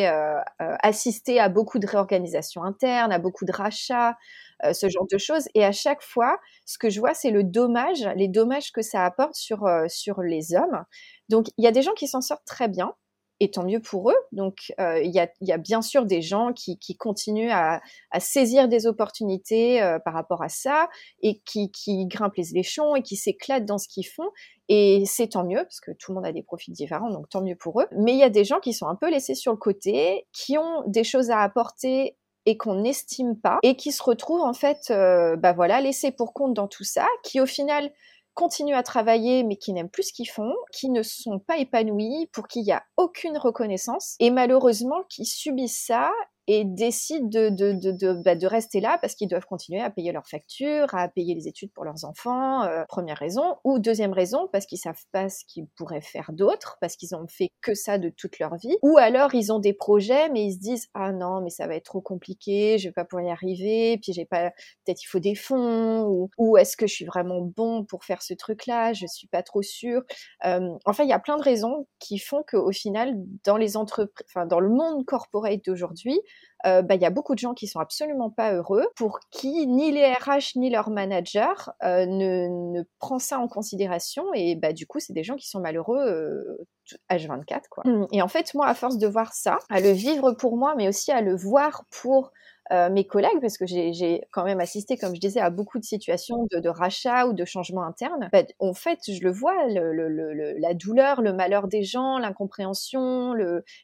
euh, 0.08 0.38
euh, 0.62 0.76
assisté 0.82 1.40
à 1.40 1.48
beaucoup 1.48 1.78
de 1.78 1.86
réorganisations 1.86 2.62
internes, 2.62 3.12
à 3.12 3.18
beaucoup 3.18 3.44
de 3.44 3.52
rachats, 3.52 4.16
euh, 4.64 4.72
ce 4.72 4.88
genre 4.88 5.06
de 5.10 5.18
choses. 5.18 5.48
Et 5.54 5.64
à 5.64 5.72
chaque 5.72 6.02
fois, 6.02 6.38
ce 6.64 6.78
que 6.78 6.90
je 6.90 6.98
vois, 7.00 7.14
c'est 7.14 7.30
le 7.30 7.44
dommage, 7.44 8.08
les 8.16 8.28
dommages 8.28 8.72
que 8.72 8.82
ça 8.82 9.04
apporte 9.04 9.34
sur, 9.34 9.66
euh, 9.66 9.86
sur 9.88 10.22
les 10.22 10.54
hommes. 10.54 10.84
Donc, 11.28 11.46
il 11.58 11.64
y 11.64 11.68
a 11.68 11.72
des 11.72 11.82
gens 11.82 11.94
qui 11.94 12.08
s'en 12.08 12.20
sortent 12.20 12.46
très 12.46 12.68
bien, 12.68 12.94
et 13.40 13.50
tant 13.50 13.64
mieux 13.64 13.80
pour 13.80 14.10
eux. 14.10 14.16
Donc, 14.32 14.72
euh, 14.80 15.00
il 15.00 15.10
y, 15.10 15.20
a, 15.20 15.28
y, 15.40 15.52
a, 15.52 15.58
bien 15.58 15.82
sûr 15.82 16.06
des 16.06 16.22
gens 16.22 16.52
qui, 16.52 16.78
qui 16.78 16.96
continuent 16.96 17.52
à, 17.52 17.80
à, 18.10 18.20
saisir 18.20 18.68
des 18.68 18.86
opportunités 18.86 19.82
euh, 19.82 19.98
par 19.98 20.14
rapport 20.14 20.42
à 20.42 20.48
ça 20.48 20.88
et 21.22 21.38
qui, 21.40 21.70
qui 21.70 22.06
grimpent 22.06 22.36
les 22.36 22.56
échelons 22.56 22.96
et 22.96 23.02
qui 23.02 23.16
s'éclatent 23.16 23.64
dans 23.64 23.78
ce 23.78 23.88
qu'ils 23.88 24.06
font. 24.06 24.30
Et 24.68 25.04
c'est 25.06 25.28
tant 25.28 25.44
mieux 25.44 25.62
parce 25.62 25.80
que 25.80 25.92
tout 25.92 26.12
le 26.12 26.16
monde 26.16 26.26
a 26.26 26.32
des 26.32 26.42
profils 26.42 26.74
différents, 26.74 27.10
donc 27.10 27.28
tant 27.28 27.42
mieux 27.42 27.56
pour 27.56 27.80
eux. 27.80 27.86
Mais 27.92 28.12
il 28.12 28.18
y 28.18 28.24
a 28.24 28.30
des 28.30 28.44
gens 28.44 28.60
qui 28.60 28.72
sont 28.72 28.86
un 28.86 28.96
peu 28.96 29.10
laissés 29.10 29.34
sur 29.34 29.52
le 29.52 29.58
côté, 29.58 30.26
qui 30.32 30.58
ont 30.58 30.82
des 30.86 31.04
choses 31.04 31.30
à 31.30 31.40
apporter 31.40 32.16
et 32.44 32.56
qu'on 32.56 32.76
n'estime 32.76 33.38
pas 33.38 33.58
et 33.62 33.76
qui 33.76 33.92
se 33.92 34.02
retrouvent 34.02 34.42
en 34.42 34.54
fait, 34.54 34.90
euh, 34.90 35.36
bah 35.36 35.52
voilà, 35.52 35.80
laissés 35.80 36.10
pour 36.10 36.32
compte 36.32 36.54
dans 36.54 36.66
tout 36.68 36.84
ça, 36.84 37.06
qui 37.22 37.40
au 37.40 37.46
final 37.46 37.90
continuent 38.38 38.76
à 38.76 38.84
travailler 38.84 39.42
mais 39.42 39.56
qui 39.56 39.72
n'aiment 39.72 39.90
plus 39.90 40.04
ce 40.04 40.12
qu'ils 40.12 40.30
font, 40.30 40.54
qui 40.72 40.90
ne 40.90 41.02
sont 41.02 41.40
pas 41.40 41.58
épanouis, 41.58 42.30
pour 42.32 42.46
qui 42.46 42.60
il 42.60 42.66
n'y 42.66 42.72
a 42.72 42.84
aucune 42.96 43.36
reconnaissance 43.36 44.14
et 44.20 44.30
malheureusement 44.30 45.02
qui 45.08 45.24
subissent 45.24 45.84
ça 45.84 46.12
et 46.48 46.64
décident 46.64 47.28
de, 47.28 47.50
de, 47.50 47.72
de, 47.72 47.92
de, 47.92 48.14
bah, 48.14 48.34
de 48.34 48.46
rester 48.46 48.80
là 48.80 48.98
parce 49.00 49.14
qu'ils 49.14 49.28
doivent 49.28 49.44
continuer 49.44 49.80
à 49.82 49.90
payer 49.90 50.12
leurs 50.12 50.26
factures, 50.26 50.94
à 50.94 51.06
payer 51.08 51.34
les 51.34 51.46
études 51.46 51.70
pour 51.74 51.84
leurs 51.84 52.06
enfants, 52.06 52.62
euh, 52.62 52.84
première 52.88 53.18
raison. 53.18 53.56
Ou 53.64 53.78
deuxième 53.78 54.14
raison, 54.14 54.48
parce 54.50 54.64
qu'ils 54.64 54.78
savent 54.78 55.04
pas 55.12 55.28
ce 55.28 55.44
qu'ils 55.46 55.66
pourraient 55.76 56.00
faire 56.00 56.32
d'autre, 56.32 56.78
parce 56.80 56.96
qu'ils 56.96 57.14
ont 57.14 57.26
fait 57.28 57.50
que 57.60 57.74
ça 57.74 57.98
de 57.98 58.08
toute 58.08 58.38
leur 58.38 58.56
vie. 58.56 58.76
Ou 58.82 58.96
alors 58.96 59.34
ils 59.34 59.52
ont 59.52 59.58
des 59.58 59.74
projets, 59.74 60.30
mais 60.30 60.46
ils 60.46 60.54
se 60.54 60.58
disent 60.58 60.88
ah 60.94 61.12
non, 61.12 61.42
mais 61.42 61.50
ça 61.50 61.66
va 61.66 61.74
être 61.74 61.84
trop 61.84 62.00
compliqué, 62.00 62.78
je 62.78 62.88
vais 62.88 62.92
pas 62.92 63.04
pouvoir 63.04 63.26
y 63.28 63.30
arriver, 63.30 63.98
puis 64.02 64.14
j'ai 64.14 64.24
pas, 64.24 64.50
peut-être 64.86 65.02
il 65.02 65.06
faut 65.06 65.18
des 65.18 65.34
fonds, 65.34 66.04
ou, 66.04 66.30
ou 66.38 66.56
est-ce 66.56 66.78
que 66.78 66.86
je 66.86 66.94
suis 66.94 67.04
vraiment 67.04 67.42
bon 67.42 67.84
pour 67.84 68.04
faire 68.04 68.22
ce 68.22 68.32
truc-là, 68.32 68.94
je 68.94 69.06
suis 69.06 69.28
pas 69.28 69.42
trop 69.42 69.60
sûre. 69.60 70.02
Euh, 70.46 70.70
enfin, 70.86 71.04
il 71.04 71.10
y 71.10 71.12
a 71.12 71.18
plein 71.18 71.36
de 71.36 71.42
raisons 71.42 71.86
qui 71.98 72.18
font 72.18 72.42
qu'au 72.50 72.72
final, 72.72 73.14
dans 73.44 73.58
les 73.58 73.76
entreprises, 73.76 74.08
enfin 74.30 74.46
dans 74.46 74.60
le 74.60 74.70
monde 74.70 75.04
corporate 75.04 75.62
d'aujourd'hui, 75.64 76.18
euh, 76.66 76.82
bah, 76.82 76.96
il 76.96 77.00
y 77.00 77.04
a 77.04 77.10
beaucoup 77.10 77.34
de 77.34 77.38
gens 77.38 77.54
qui 77.54 77.66
sont 77.66 77.78
absolument 77.78 78.30
pas 78.30 78.52
heureux, 78.52 78.86
pour 78.96 79.20
qui 79.30 79.66
ni 79.66 79.92
les 79.92 80.12
RH 80.12 80.56
ni 80.56 80.70
leur 80.70 80.90
manager 80.90 81.72
euh, 81.84 82.04
ne, 82.06 82.72
ne 82.72 82.82
prend 82.98 83.18
ça 83.18 83.38
en 83.38 83.48
considération, 83.48 84.24
et 84.34 84.56
bah, 84.56 84.72
du 84.72 84.86
coup, 84.86 84.98
c'est 84.98 85.12
des 85.12 85.22
gens 85.22 85.36
qui 85.36 85.48
sont 85.48 85.60
malheureux 85.60 86.00
euh, 86.00 86.66
H24. 87.10 87.62
Quoi. 87.70 87.84
Mmh. 87.86 88.06
Et 88.12 88.22
en 88.22 88.28
fait, 88.28 88.54
moi, 88.54 88.66
à 88.66 88.74
force 88.74 88.98
de 88.98 89.06
voir 89.06 89.32
ça, 89.34 89.58
à 89.70 89.80
le 89.80 89.90
vivre 89.90 90.32
pour 90.32 90.56
moi, 90.56 90.74
mais 90.76 90.88
aussi 90.88 91.12
à 91.12 91.20
le 91.20 91.36
voir 91.36 91.84
pour 91.90 92.32
euh, 92.70 92.90
mes 92.90 93.06
collègues, 93.06 93.40
parce 93.40 93.56
que 93.56 93.64
j'ai 93.66 94.20
quand 94.30 94.44
même 94.44 94.60
assisté, 94.60 94.98
comme 94.98 95.14
je 95.14 95.20
disais, 95.20 95.40
à 95.40 95.48
beaucoup 95.48 95.78
de 95.78 95.84
situations 95.84 96.46
de, 96.52 96.58
de 96.58 96.68
rachat 96.68 97.26
ou 97.26 97.32
de 97.32 97.44
changement 97.46 97.82
interne. 97.82 98.28
Bah, 98.30 98.42
en 98.58 98.74
fait, 98.74 98.98
je 99.08 99.22
le 99.22 99.30
vois, 99.30 99.54
le, 99.68 99.92
le, 99.92 100.08
le, 100.08 100.54
la 100.58 100.74
douleur, 100.74 101.22
le 101.22 101.32
malheur 101.32 101.68
des 101.68 101.82
gens, 101.82 102.18
l'incompréhension, 102.18 103.34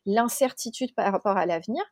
l'incertitude 0.04 0.94
par 0.94 1.12
rapport 1.12 1.36
à 1.36 1.46
l'avenir. 1.46 1.82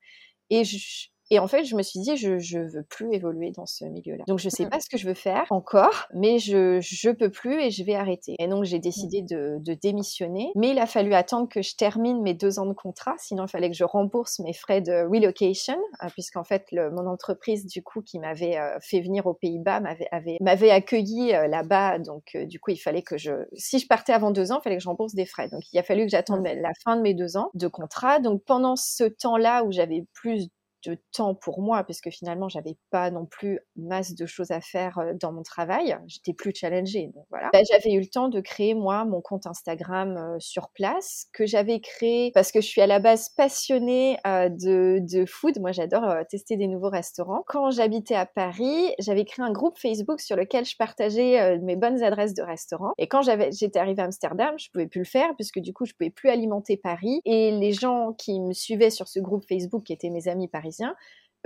Et, 0.54 0.64
je, 0.66 1.08
et 1.32 1.38
en 1.38 1.48
fait, 1.48 1.64
je 1.64 1.74
me 1.76 1.82
suis 1.82 1.98
dit, 1.98 2.14
je, 2.18 2.38
je 2.38 2.58
veux 2.58 2.82
plus 2.82 3.10
évoluer 3.14 3.52
dans 3.52 3.64
ce 3.64 3.86
milieu-là. 3.86 4.24
Donc, 4.28 4.38
je 4.38 4.50
sais 4.50 4.66
mmh. 4.66 4.68
pas 4.68 4.80
ce 4.80 4.90
que 4.90 4.98
je 4.98 5.08
veux 5.08 5.14
faire 5.14 5.46
encore, 5.48 6.06
mais 6.12 6.38
je, 6.38 6.78
je 6.82 7.08
peux 7.08 7.30
plus 7.30 7.58
et 7.58 7.70
je 7.70 7.82
vais 7.84 7.94
arrêter. 7.94 8.34
Et 8.38 8.48
donc, 8.48 8.64
j'ai 8.64 8.76
mmh. 8.76 8.82
décidé 8.82 9.22
de, 9.22 9.56
de, 9.60 9.72
démissionner. 9.72 10.52
Mais 10.56 10.72
il 10.72 10.78
a 10.78 10.84
fallu 10.84 11.14
attendre 11.14 11.48
que 11.48 11.62
je 11.62 11.74
termine 11.74 12.20
mes 12.20 12.34
deux 12.34 12.58
ans 12.58 12.66
de 12.66 12.74
contrat. 12.74 13.14
Sinon, 13.16 13.46
il 13.46 13.48
fallait 13.48 13.70
que 13.70 13.76
je 13.76 13.84
rembourse 13.84 14.40
mes 14.40 14.52
frais 14.52 14.82
de 14.82 15.08
relocation, 15.10 15.78
euh, 16.02 16.08
puisqu'en 16.12 16.44
fait, 16.44 16.66
le, 16.70 16.90
mon 16.90 17.06
entreprise, 17.06 17.64
du 17.64 17.82
coup, 17.82 18.02
qui 18.02 18.18
m'avait 18.18 18.58
euh, 18.58 18.76
fait 18.82 19.00
venir 19.00 19.24
aux 19.24 19.32
Pays-Bas, 19.32 19.80
m'avait, 19.80 20.08
avait, 20.12 20.36
m'avait 20.42 20.70
accueilli 20.70 21.34
euh, 21.34 21.46
là-bas. 21.46 21.98
Donc, 21.98 22.36
du 22.36 22.60
coup, 22.60 22.72
il 22.72 22.76
fallait 22.76 23.00
que 23.00 23.16
je, 23.16 23.32
si 23.54 23.78
je 23.78 23.86
partais 23.86 24.12
avant 24.12 24.32
deux 24.32 24.52
ans, 24.52 24.58
il 24.60 24.64
fallait 24.64 24.76
que 24.76 24.82
je 24.82 24.88
rembourse 24.88 25.14
des 25.14 25.24
frais. 25.24 25.48
Donc, 25.48 25.62
il 25.72 25.78
a 25.78 25.82
fallu 25.82 26.02
que 26.02 26.10
j'attende 26.10 26.40
mmh. 26.40 26.60
la 26.60 26.72
fin 26.84 26.96
de 26.96 27.00
mes 27.00 27.14
deux 27.14 27.38
ans 27.38 27.48
de 27.54 27.68
contrat. 27.68 28.18
Donc, 28.18 28.42
pendant 28.44 28.76
ce 28.76 29.04
temps-là 29.04 29.64
où 29.64 29.72
j'avais 29.72 30.04
plus 30.12 30.50
de 30.84 30.98
temps 31.12 31.34
pour 31.34 31.62
moi, 31.62 31.84
parce 31.84 32.00
que 32.00 32.10
finalement, 32.10 32.48
j'avais 32.48 32.76
pas 32.90 33.10
non 33.10 33.26
plus 33.26 33.60
masse 33.76 34.14
de 34.14 34.26
choses 34.26 34.50
à 34.50 34.60
faire 34.60 34.98
euh, 34.98 35.12
dans 35.20 35.32
mon 35.32 35.42
travail. 35.42 35.96
J'étais 36.06 36.32
plus 36.32 36.52
challengée. 36.54 37.10
Donc 37.14 37.24
voilà. 37.30 37.50
Bah, 37.52 37.60
j'avais 37.70 37.94
eu 37.94 38.00
le 38.00 38.06
temps 38.06 38.28
de 38.28 38.40
créer, 38.40 38.74
moi, 38.74 39.04
mon 39.04 39.20
compte 39.20 39.46
Instagram 39.46 40.16
euh, 40.16 40.36
sur 40.38 40.70
place, 40.70 41.26
que 41.32 41.46
j'avais 41.46 41.80
créé 41.80 42.32
parce 42.34 42.52
que 42.52 42.60
je 42.60 42.66
suis 42.66 42.80
à 42.80 42.86
la 42.86 42.98
base 42.98 43.28
passionnée 43.30 44.18
euh, 44.26 44.48
de, 44.48 44.98
de 45.00 45.26
food. 45.26 45.60
Moi, 45.60 45.72
j'adore 45.72 46.14
tester 46.28 46.56
des 46.56 46.66
nouveaux 46.66 46.90
restaurants. 46.90 47.42
Quand 47.46 47.70
j'habitais 47.70 48.14
à 48.14 48.26
Paris, 48.26 48.92
j'avais 48.98 49.24
créé 49.24 49.44
un 49.44 49.52
groupe 49.52 49.78
Facebook 49.78 50.20
sur 50.20 50.36
lequel 50.36 50.64
je 50.64 50.76
partageais 50.76 51.58
mes 51.58 51.76
bonnes 51.76 52.02
adresses 52.02 52.34
de 52.34 52.42
restaurants. 52.42 52.92
Et 52.98 53.06
quand 53.08 53.22
j'étais 53.22 53.78
arrivée 53.78 54.02
à 54.02 54.06
Amsterdam, 54.06 54.54
je 54.58 54.68
pouvais 54.70 54.86
plus 54.86 55.00
le 55.00 55.04
faire 55.06 55.34
puisque 55.36 55.58
du 55.60 55.72
coup, 55.72 55.84
je 55.84 55.92
pouvais 55.94 56.10
plus 56.10 56.28
alimenter 56.28 56.76
Paris. 56.76 57.20
Et 57.24 57.50
les 57.52 57.72
gens 57.72 58.12
qui 58.12 58.40
me 58.40 58.52
suivaient 58.52 58.90
sur 58.90 59.08
ce 59.08 59.20
groupe 59.20 59.44
Facebook, 59.48 59.84
qui 59.84 59.92
étaient 59.92 60.10
mes 60.10 60.28
amis 60.28 60.48
parisiens, 60.48 60.71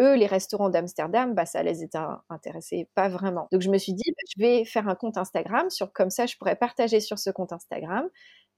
eux, 0.00 0.14
les 0.14 0.26
restaurants 0.26 0.68
d'Amsterdam, 0.68 1.34
bah, 1.34 1.46
ça 1.46 1.62
les 1.62 1.88
intéressait 2.28 2.88
pas 2.94 3.08
vraiment. 3.08 3.48
Donc 3.52 3.62
je 3.62 3.70
me 3.70 3.78
suis 3.78 3.94
dit, 3.94 4.10
bah, 4.10 4.22
je 4.36 4.42
vais 4.42 4.64
faire 4.64 4.88
un 4.88 4.94
compte 4.94 5.16
Instagram, 5.16 5.70
sur, 5.70 5.92
comme 5.92 6.10
ça 6.10 6.26
je 6.26 6.36
pourrais 6.36 6.56
partager 6.56 7.00
sur 7.00 7.18
ce 7.18 7.30
compte 7.30 7.52
Instagram 7.52 8.08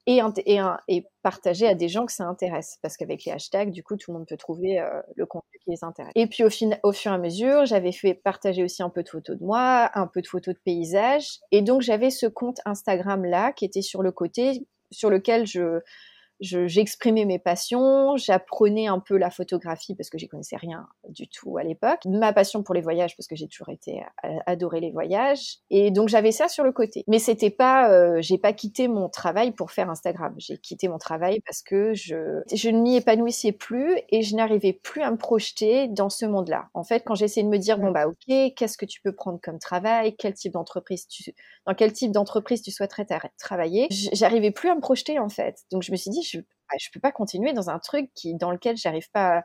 et, 0.07 0.20
et, 0.46 0.61
et, 0.88 1.07
partager 1.22 1.66
à 1.66 1.74
des 1.74 1.88
gens 1.88 2.07
que 2.07 2.12
ça 2.12 2.24
intéresse. 2.24 2.78
Parce 2.83 2.96
qu'avec 2.96 3.24
les 3.24 3.33
hashtags, 3.33 3.70
du 3.70 3.83
coup, 3.83 3.96
tout 3.96 4.11
le 4.11 4.18
monde 4.18 4.26
peut 4.26 4.38
trouver 4.38 4.81
euh, 4.81 5.02
le 5.16 5.26
contenu 5.26 5.59
qui 5.62 5.70
les 5.70 5.85
intéresse. 5.85 6.12
Et 6.14 6.26
puis 6.26 6.44
au, 6.44 6.48
au 6.83 6.92
fur 6.92 7.12
et 7.12 7.14
à 7.14 7.18
mesure, 7.18 7.66
j'avais 7.66 7.92
fait 7.92 8.14
partager 8.14 8.64
aussi 8.64 8.83
un 8.83 8.88
peu 8.88 9.02
de 9.02 9.09
photos 9.09 9.38
de 9.38 9.44
moi, 9.44 9.90
un 9.94 10.07
peu 10.07 10.22
de 10.22 10.26
photos 10.26 10.54
de 10.54 10.61
paysages. 10.64 11.40
Et 11.52 11.61
donc 11.61 11.83
j'avais 11.83 12.11
ce 12.11 12.26
compte 12.26 12.61
Instagram 12.64 13.24
là 13.24 13.52
qui 13.52 13.66
était 13.66 13.83
sur 13.83 14.02
le 14.02 14.11
côté, 14.11 14.66
sur 14.90 15.11
lequel 15.11 15.46
je 15.46 15.81
j'exprimais 16.40 17.24
mes 17.24 17.38
passions, 17.38 18.16
j'apprenais 18.16 18.87
un 18.87 19.01
peu 19.01 19.16
la 19.16 19.31
photographie 19.31 19.94
parce 19.94 20.11
que 20.11 20.18
j'y 20.18 20.29
connaissais 20.29 20.57
rien 20.57 20.87
du 21.09 21.29
tout 21.29 21.59
à 21.59 21.62
l'époque, 21.62 22.01
ma 22.07 22.33
passion 22.33 22.62
pour 22.62 22.74
les 22.74 22.81
voyages 22.81 23.16
parce 23.16 23.27
que 23.27 23.37
j'ai 23.37 23.48
toujours 23.48 23.70
été 23.70 24.03
adoré 24.46 24.81
les 24.81 24.90
voyages 24.90 25.59
et 25.70 25.90
donc 25.90 26.09
j'avais 26.09 26.33
ça 26.33 26.48
sur 26.48 26.64
le 26.64 26.72
côté. 26.72 27.05
Mais 27.07 27.18
c'était 27.18 27.51
pas, 27.51 27.90
euh, 27.90 28.18
j'ai 28.20 28.38
pas 28.38 28.53
quitté 28.53 28.88
mon 28.88 29.09
travail 29.09 29.53
pour 29.53 29.70
faire 29.70 29.90
Instagram. 29.90 30.35
J'ai 30.38 30.59
quitté 30.59 30.88
mon 30.88 30.98
travail 30.98 31.40
parce 31.44 31.62
que 31.62 31.94
je 31.94 32.42
je 32.53 32.70
ne 32.70 32.81
m'y 32.81 32.96
épanouissais 32.96 33.53
plus 33.53 33.98
et 34.11 34.22
je 34.22 34.37
n'arrivais 34.37 34.72
plus 34.72 35.03
à 35.03 35.11
me 35.11 35.16
projeter 35.16 35.88
dans 35.88 36.11
ce 36.11 36.27
monde-là. 36.27 36.68
En 36.74 36.85
fait, 36.85 37.03
quand 37.05 37.14
j'essayais 37.14 37.44
de 37.44 37.51
me 37.51 37.59
dire 37.59 37.79
bon 37.79 37.90
bah 37.90 38.07
ok, 38.07 38.53
qu'est-ce 38.57 38.79
que 38.79 38.87
tu 38.87 39.01
peux 39.01 39.12
prendre 39.12 39.40
comme 39.42 39.59
travail, 39.59 40.14
quel 40.16 40.35
type 40.35 40.53
d'entreprise 40.53 41.07
tu, 41.07 41.35
dans 41.66 41.74
quel 41.74 41.92
type 41.92 42.12
d'entreprise 42.12 42.62
tu 42.62 42.70
souhaiterais 42.70 43.07
travailler, 43.38 43.88
j'arrivais 44.12 44.51
plus 44.51 44.68
à 44.68 44.74
me 44.74 44.81
projeter 44.81 45.18
en 45.18 45.29
fait. 45.29 45.61
Donc 45.70 45.83
je 45.83 45.92
me 45.92 45.96
suis 45.96 46.11
dit 46.11 46.22
je, 46.28 46.40
bah, 46.40 46.76
je 46.78 46.88
peux 46.92 47.00
pas 47.00 47.12
continuer 47.12 47.52
dans 47.52 47.70
un 47.70 47.78
truc 47.78 48.10
qui, 48.14 48.34
dans 48.34 48.50
lequel 48.50 48.76
j'arrive 48.76 49.10
pas 49.10 49.42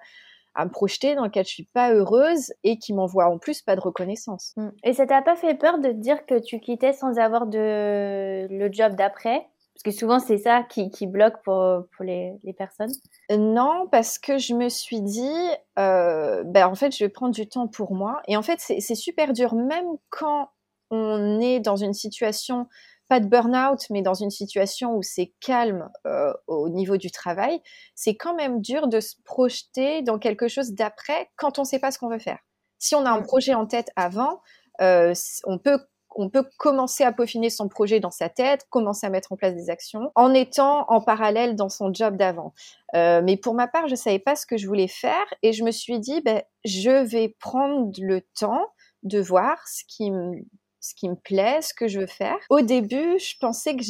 à, 0.55 0.65
me 0.65 0.69
projeter, 0.69 1.15
dans 1.15 1.25
lequel 1.25 1.45
je 1.45 1.51
suis 1.51 1.69
pas 1.73 1.93
heureuse 1.93 2.53
et 2.63 2.77
qui 2.77 2.93
m'envoie 2.93 3.25
en 3.25 3.39
plus 3.39 3.61
pas 3.61 3.75
de 3.75 3.81
reconnaissance. 3.81 4.53
Mmh. 4.57 4.69
Et 4.83 4.93
ça 4.93 5.07
t'a 5.07 5.21
pas 5.21 5.35
fait 5.35 5.55
peur 5.55 5.79
de 5.79 5.89
te 5.89 5.97
dire 5.97 6.25
que 6.25 6.39
tu 6.39 6.59
quittais 6.59 6.93
sans 6.93 7.17
avoir 7.17 7.47
de 7.47 8.47
le 8.49 8.71
job 8.71 8.95
d'après? 8.95 9.47
Parce 9.73 9.83
que 9.83 9.91
souvent, 9.91 10.19
c'est 10.19 10.37
ça 10.37 10.61
qui, 10.69 10.91
qui, 10.91 11.07
bloque 11.07 11.41
pour, 11.43 11.87
pour 11.95 12.05
les, 12.05 12.37
les, 12.43 12.53
personnes. 12.53 12.91
Non, 13.31 13.87
parce 13.91 14.19
que 14.19 14.37
je 14.37 14.53
me 14.53 14.69
suis 14.69 15.01
dit, 15.01 15.49
euh, 15.79 16.43
ben, 16.45 16.67
en 16.67 16.75
fait, 16.75 16.95
je 16.95 17.03
vais 17.03 17.09
prendre 17.09 17.33
du 17.33 17.47
temps 17.49 17.67
pour 17.67 17.95
moi. 17.95 18.21
Et 18.27 18.37
en 18.37 18.43
fait, 18.43 18.59
c'est 18.59 18.95
super 18.95 19.33
dur, 19.33 19.55
même 19.55 19.87
quand 20.11 20.49
on 20.91 21.39
est 21.39 21.59
dans 21.59 21.75
une 21.75 21.93
situation 21.93 22.67
pas 23.13 23.19
de 23.19 23.27
burn-out, 23.27 23.85
mais 23.91 24.01
dans 24.01 24.15
une 24.15 24.31
situation 24.31 24.95
où 24.95 25.03
c'est 25.03 25.33
calme 25.39 25.87
euh, 26.07 26.33
au 26.47 26.67
niveau 26.69 26.97
du 26.97 27.11
travail, 27.11 27.61
c'est 27.93 28.15
quand 28.15 28.33
même 28.33 28.59
dur 28.59 28.87
de 28.87 28.99
se 28.99 29.17
projeter 29.23 30.01
dans 30.01 30.17
quelque 30.17 30.47
chose 30.47 30.71
d'après 30.71 31.29
quand 31.35 31.59
on 31.59 31.61
ne 31.61 31.67
sait 31.67 31.77
pas 31.77 31.91
ce 31.91 31.99
qu'on 31.99 32.09
veut 32.09 32.17
faire. 32.17 32.39
Si 32.79 32.95
on 32.95 33.05
a 33.05 33.11
un 33.11 33.21
projet 33.21 33.53
en 33.53 33.67
tête 33.67 33.91
avant, 33.95 34.41
euh, 34.81 35.13
on 35.43 35.59
peut 35.59 35.77
on 36.15 36.29
peut 36.29 36.47
commencer 36.57 37.03
à 37.03 37.11
peaufiner 37.11 37.51
son 37.51 37.67
projet 37.67 37.99
dans 37.99 38.09
sa 38.09 38.29
tête, 38.29 38.65
commencer 38.71 39.05
à 39.05 39.11
mettre 39.11 39.31
en 39.31 39.35
place 39.35 39.53
des 39.53 39.69
actions, 39.69 40.11
en 40.15 40.33
étant 40.33 40.85
en 40.87 40.99
parallèle 40.99 41.55
dans 41.55 41.69
son 41.69 41.93
job 41.93 42.17
d'avant. 42.17 42.53
Euh, 42.95 43.21
mais 43.23 43.37
pour 43.37 43.53
ma 43.53 43.67
part, 43.67 43.87
je 43.87 43.95
savais 43.95 44.19
pas 44.19 44.35
ce 44.35 44.47
que 44.47 44.57
je 44.57 44.67
voulais 44.67 44.87
faire 44.87 45.25
et 45.43 45.53
je 45.53 45.63
me 45.63 45.71
suis 45.71 45.99
dit, 45.99 46.21
ben, 46.21 46.41
je 46.65 47.03
vais 47.03 47.35
prendre 47.39 47.91
le 47.99 48.21
temps 48.21 48.65
de 49.03 49.19
voir 49.19 49.67
ce 49.67 49.83
qui 49.87 50.09
me 50.09 50.43
ce 50.83 50.93
qui 50.95 51.07
me 51.07 51.15
plaît, 51.15 51.61
ce 51.61 51.73
que 51.73 51.87
je 51.87 52.01
veux 52.01 52.07
faire. 52.07 52.37
Au 52.49 52.59
début, 52.59 53.17
je 53.17 53.37
pensais 53.39 53.73
que 53.73 53.81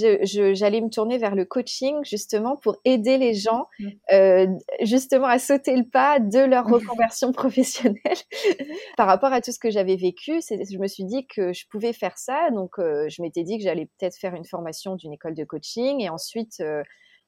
j'allais 0.53 0.79
me 0.79 0.89
tourner 0.89 1.17
vers 1.17 1.33
le 1.33 1.43
coaching 1.43 1.97
justement 2.03 2.55
pour 2.55 2.77
aider 2.85 3.17
les 3.17 3.33
gens 3.33 3.65
mmh. 3.79 3.87
euh, 4.11 4.47
justement 4.81 5.25
à 5.25 5.39
sauter 5.39 5.75
le 5.75 5.89
pas 5.89 6.19
de 6.19 6.39
leur 6.39 6.65
reconversion 6.67 7.31
professionnelle. 7.31 7.97
Par 8.97 9.07
rapport 9.07 9.33
à 9.33 9.41
tout 9.41 9.51
ce 9.51 9.57
que 9.57 9.71
j'avais 9.71 9.95
vécu, 9.95 10.39
je 10.41 10.77
me 10.77 10.87
suis 10.87 11.03
dit 11.03 11.25
que 11.25 11.51
je 11.51 11.65
pouvais 11.67 11.93
faire 11.93 12.19
ça. 12.19 12.51
Donc, 12.51 12.77
euh, 12.77 13.09
je 13.09 13.23
m'étais 13.23 13.43
dit 13.43 13.57
que 13.57 13.63
j'allais 13.63 13.87
peut-être 13.97 14.15
faire 14.15 14.35
une 14.35 14.45
formation 14.45 14.95
d'une 14.95 15.13
école 15.13 15.33
de 15.33 15.45
coaching 15.45 15.99
et 15.99 16.09
ensuite 16.09 16.59
euh, 16.59 16.83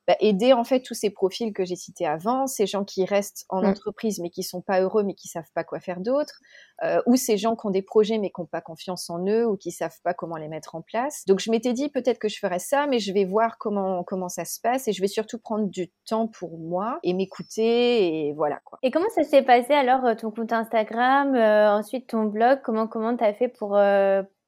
bah, 0.08 0.16
aider 0.20 0.54
en 0.54 0.64
fait 0.64 0.82
tous 0.82 0.94
ces 0.94 1.10
profils 1.10 1.54
que 1.54 1.66
j'ai 1.66 1.76
cités 1.76 2.06
avant, 2.06 2.46
ces 2.48 2.68
gens 2.68 2.84
qui 2.84 3.06
restent 3.06 3.46
en 3.50 3.62
mmh. 3.62 3.66
entreprise 3.66 4.20
mais 4.20 4.30
qui 4.30 4.44
sont 4.44 4.62
pas 4.62 4.82
heureux 4.82 5.04
mais 5.04 5.16
qui 5.16 5.28
savent 5.28 5.52
pas 5.54 5.64
quoi 5.64 5.80
faire 5.80 6.00
d'autre, 6.00 6.40
euh, 6.84 7.02
ou 7.06 7.16
ces 7.16 7.38
gens 7.38 7.56
qui 7.56 7.66
ont 7.66 7.72
des 7.72 7.82
projets 7.82 8.20
mais 8.20 8.30
qui 8.30 8.42
n'ont 8.42 8.48
pas 8.48 8.62
confiance 8.62 9.10
en 9.10 9.26
eux 9.26 9.48
ou 9.48 9.58
qui 9.58 9.72
savent 9.72 10.00
pas 10.04 10.14
comment 10.14 10.38
les 10.38 10.48
mettre 10.48 10.76
en 10.76 10.82
place. 10.82 11.24
Donc 11.28 11.40
je 11.40 11.50
m'étais 11.50 11.74
dit 11.74 11.90
peut-être 11.90 12.20
que 12.20 12.30
je 12.30 12.38
ferais 12.40 12.60
ça, 12.60 12.86
mais 12.88 13.00
je 13.00 13.14
vais 13.14 13.26
voir 13.26 13.58
comment 13.58 14.04
comment 14.04 14.30
ça 14.30 14.46
se 14.46 14.60
passe 14.60 14.88
et 14.88 14.94
je 14.94 15.02
vais 15.02 15.08
surtout 15.08 15.40
prendre 15.40 15.68
du 15.68 15.92
temps 16.08 16.28
pour 16.28 16.58
moi 16.60 17.00
et 17.04 17.14
m'écouter 17.14 18.28
et 18.28 18.34
voilà 18.34 18.60
quoi. 18.64 18.78
Et 18.84 18.92
comment 18.92 19.10
ça 19.16 19.24
s'est 19.24 19.44
passé 19.44 19.74
alors 19.74 20.06
euh, 20.06 20.16
ton 20.16 20.32
compte 20.32 20.54
Instagram, 20.54 21.36
euh, 21.36 21.72
ensuite 21.72 22.08
ton 22.08 22.26
blog, 22.26 22.60
comment 22.64 22.88
comment 22.88 23.16
t'as 23.16 23.34
fait 23.34 23.48
pour 23.48 23.76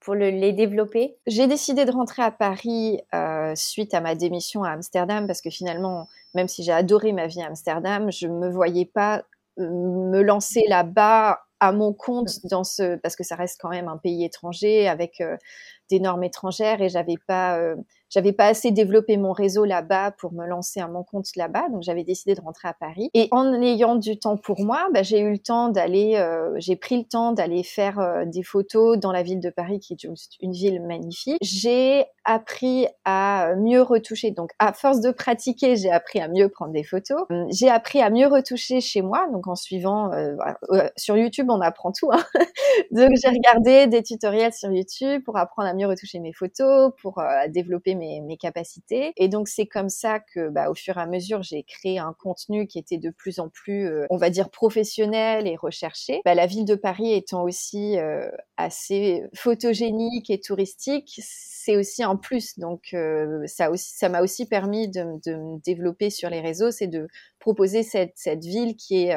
pour 0.08 0.16
les 0.16 0.54
développer. 0.54 1.18
J'ai 1.28 1.48
décidé 1.48 1.84
de 1.84 1.92
rentrer 1.92 2.22
à 2.22 2.32
Paris 2.32 3.02
euh, 3.14 3.52
suite 3.56 3.94
à 3.94 4.00
ma 4.00 4.16
démission 4.16 4.64
à 4.64 4.70
Amsterdam 4.70 5.28
parce 5.28 5.42
que 5.42 5.50
finalement, 5.50 6.08
même 6.34 6.48
si 6.48 6.64
j'ai 6.64 6.72
adoré 6.72 7.12
ma 7.12 7.28
vie 7.28 7.42
à 7.42 7.48
Amsterdam, 7.48 8.10
je 8.10 8.30
me 8.30 8.50
voyais 8.50 8.86
pas 8.86 9.26
euh, 9.60 9.70
me 9.70 10.22
lancer 10.22 10.64
là-bas 10.70 11.42
à 11.60 11.74
mon 11.74 11.92
compte 11.92 12.46
dans 12.46 12.64
ce 12.64 12.96
parce 12.96 13.18
que 13.18 13.26
ça 13.26 13.36
reste 13.36 13.60
quand 13.60 13.68
même 13.68 13.90
un 13.90 13.98
pays 13.98 14.24
étranger 14.24 14.88
avec 14.88 15.20
euh, 15.20 15.36
des 15.90 16.00
normes 16.00 16.24
étrangères 16.24 16.82
et 16.82 16.88
j'avais 16.88 17.18
pas 17.28 17.60
j'avais 18.10 18.34
pas 18.34 18.48
assez 18.48 18.72
développé 18.72 19.18
mon 19.18 19.32
réseau 19.32 19.66
là-bas 19.66 20.12
pour 20.12 20.34
me 20.34 20.46
lancer 20.46 20.80
à 20.80 20.88
mon 20.88 21.04
compte 21.04 21.28
là-bas, 21.36 21.70
donc 21.70 21.84
j'avais 21.84 22.04
décidé 22.04 22.36
de 22.36 22.42
rentrer 22.42 22.68
à 22.68 22.74
Paris. 22.74 23.10
Et 23.14 23.28
en 23.32 23.54
ayant 23.62 23.96
du 23.96 24.18
temps 24.18 24.38
pour 24.38 24.62
moi, 24.62 24.88
bah, 24.94 25.04
j'ai 25.04 25.20
eu 25.20 25.32
le 25.32 25.40
temps 25.40 25.70
d'aller, 25.70 26.16
euh, 26.16 26.54
j'ai 26.58 26.76
pris 26.76 26.98
le 26.98 27.04
temps 27.04 27.32
d'aller 27.32 27.64
faire 27.64 28.00
euh, 28.00 28.26
des 28.26 28.44
photos 28.44 28.98
dans 28.98 29.12
la 29.12 29.24
ville 29.24 29.40
de 29.40 29.50
Paris, 29.50 29.80
qui 29.80 29.94
est 29.94 30.04
une 30.42 30.52
ville 30.52 30.82
magnifique. 30.82 31.38
J'ai 31.42 32.06
appris 32.28 32.88
à 33.06 33.56
mieux 33.58 33.82
retoucher, 33.82 34.32
donc 34.32 34.52
à 34.60 34.74
force 34.74 35.02
de 35.02 35.12
pratiquer, 35.12 35.76
j'ai 35.76 35.90
appris 35.90 36.20
à 36.20 36.28
mieux 36.28 36.50
prendre 36.50 36.74
des 36.74 36.84
photos. 36.84 37.24
Hum, 37.30 37.48
j'ai 37.50 37.70
appris 37.70 38.02
à 38.02 38.10
mieux 38.10 38.28
retoucher 38.28 38.82
chez 38.82 39.02
moi, 39.02 39.28
donc 39.32 39.48
en 39.48 39.56
suivant 39.56 40.12
euh, 40.14 40.36
sur 40.96 41.18
YouTube, 41.18 41.48
on 41.50 41.62
apprend 41.62 41.92
tout. 41.92 42.12
Hein. 42.12 42.24
donc 42.92 43.12
j'ai 43.22 43.30
regardé 43.30 43.88
des 43.88 44.04
tutoriels 44.04 44.54
sur 44.54 44.72
YouTube 44.72 45.24
pour 45.24 45.38
apprendre 45.38 45.70
à 45.70 45.74
mieux 45.74 45.88
retoucher 45.88 46.20
mes 46.20 46.34
photos, 46.34 46.92
pour 47.02 47.22
développer 47.50 47.96
mes, 47.96 48.38
capacités. 48.38 49.14
Et 49.16 49.30
donc 49.30 49.48
c'est 49.48 49.66
comme 49.66 49.90
ça 49.90 50.20
que, 50.20 50.50
bah, 50.50 50.70
au 50.70 50.76
fur 50.76 50.98
et 50.98 51.02
à 51.02 51.08
mesure, 51.08 51.42
j'ai 51.42 51.64
créé 51.64 51.98
un 51.98 52.14
contenu 52.20 52.68
qui 52.68 52.78
était 52.78 52.98
de 52.98 53.10
plus 53.10 53.40
en 53.40 53.50
plus, 53.50 53.88
euh, 53.88 54.06
on 54.10 54.18
va 54.18 54.30
dire, 54.30 54.50
professionnel 54.50 55.48
et 55.48 55.56
recherché. 55.56 56.22
Bah, 56.26 56.36
la 56.36 56.46
ville 56.46 56.66
de 56.66 56.76
Paris 56.76 57.14
étant 57.14 57.44
aussi 57.44 57.98
euh, 57.98 58.30
assez 58.58 59.24
photogénique 59.34 60.30
et 60.30 60.40
touristique, 60.40 61.20
c'est 61.24 61.78
aussi 61.78 62.04
un 62.04 62.16
plus. 62.18 62.60
Donc 62.60 62.94
euh, 62.94 63.46
ça 63.48 63.72
aussi, 63.72 63.96
ça 63.96 64.10
m'a 64.10 64.22
aussi 64.22 64.46
permis 64.46 64.88
de, 64.88 65.04
de, 65.26 65.36
me 65.36 65.60
développer 65.60 66.10
sur 66.10 66.30
les 66.30 66.42
réseaux, 66.42 66.72
c'est 66.72 66.88
de 66.88 67.08
proposer 67.40 67.84
cette, 67.84 68.14
cette 68.16 68.44
ville 68.44 68.76
qui 68.76 69.04
est 69.04 69.16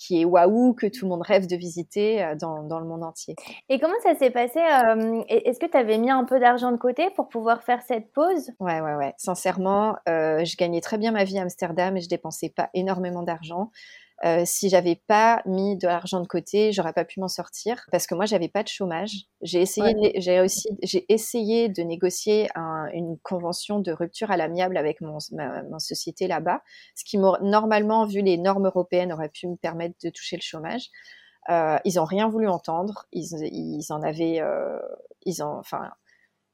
qui 0.00 0.22
est 0.22 0.24
waouh, 0.24 0.72
que 0.72 0.86
tout 0.86 1.04
le 1.04 1.10
monde 1.10 1.22
rêve 1.22 1.46
de 1.46 1.56
visiter 1.56 2.24
euh, 2.24 2.34
dans, 2.34 2.62
dans 2.62 2.80
le 2.80 2.86
monde 2.86 3.04
entier. 3.04 3.36
Et 3.68 3.78
comment 3.78 4.00
ça 4.02 4.14
s'est 4.14 4.30
passé 4.30 4.58
euh, 4.58 5.22
Est-ce 5.28 5.60
que 5.60 5.66
tu 5.66 5.76
avais 5.76 5.98
mis 5.98 6.10
un 6.10 6.24
peu 6.24 6.40
d'argent 6.40 6.72
de 6.72 6.78
côté 6.78 7.10
pour 7.16 7.28
pouvoir 7.28 7.62
faire 7.62 7.82
cette 7.82 8.10
pause? 8.12 8.50
Ouais, 8.60 8.80
ouais, 8.80 8.94
ouais. 8.94 9.12
Sincèrement, 9.18 9.96
euh, 10.08 10.42
je 10.44 10.56
gagnais 10.56 10.80
très 10.80 10.96
bien 10.96 11.12
ma 11.12 11.24
vie 11.24 11.38
à 11.38 11.42
Amsterdam 11.42 11.98
et 11.98 12.00
je 12.00 12.08
dépensais 12.08 12.48
pas 12.48 12.70
énormément 12.72 13.22
d'argent. 13.22 13.70
Euh, 14.24 14.42
si 14.44 14.68
j'avais 14.68 14.96
pas 15.06 15.42
mis 15.46 15.78
de 15.78 15.86
l'argent 15.86 16.20
de 16.20 16.26
côté, 16.26 16.72
j'aurais 16.72 16.92
pas 16.92 17.06
pu 17.06 17.20
m'en 17.20 17.28
sortir 17.28 17.86
parce 17.90 18.06
que 18.06 18.14
moi 18.14 18.26
j'avais 18.26 18.48
pas 18.48 18.62
de 18.62 18.68
chômage. 18.68 19.12
J'ai 19.40 19.62
essayé, 19.62 20.12
j'ai 20.16 20.40
aussi, 20.40 20.68
j'ai 20.82 21.10
essayé 21.10 21.70
de 21.70 21.82
négocier 21.82 22.48
une 22.92 23.16
convention 23.22 23.80
de 23.80 23.92
rupture 23.92 24.30
à 24.30 24.36
l'amiable 24.36 24.76
avec 24.76 25.00
mon, 25.00 25.18
ma, 25.32 25.62
société 25.78 26.26
là-bas, 26.26 26.60
ce 26.94 27.04
qui 27.04 27.16
normalement, 27.16 28.04
vu 28.04 28.20
les 28.20 28.36
normes 28.36 28.66
européennes, 28.66 29.12
aurait 29.12 29.30
pu 29.30 29.48
me 29.48 29.56
permettre 29.56 29.94
de 30.04 30.10
toucher 30.10 30.36
le 30.36 30.42
chômage. 30.42 30.90
Euh, 31.48 31.78
ils 31.86 31.98
ont 31.98 32.04
rien 32.04 32.28
voulu 32.28 32.48
entendre. 32.48 33.06
Ils, 33.12 33.28
ils 33.52 33.92
en 33.92 34.02
avaient, 34.02 34.40
euh, 34.40 34.78
ils 35.24 35.42
ont, 35.42 35.58
enfin, 35.58 35.90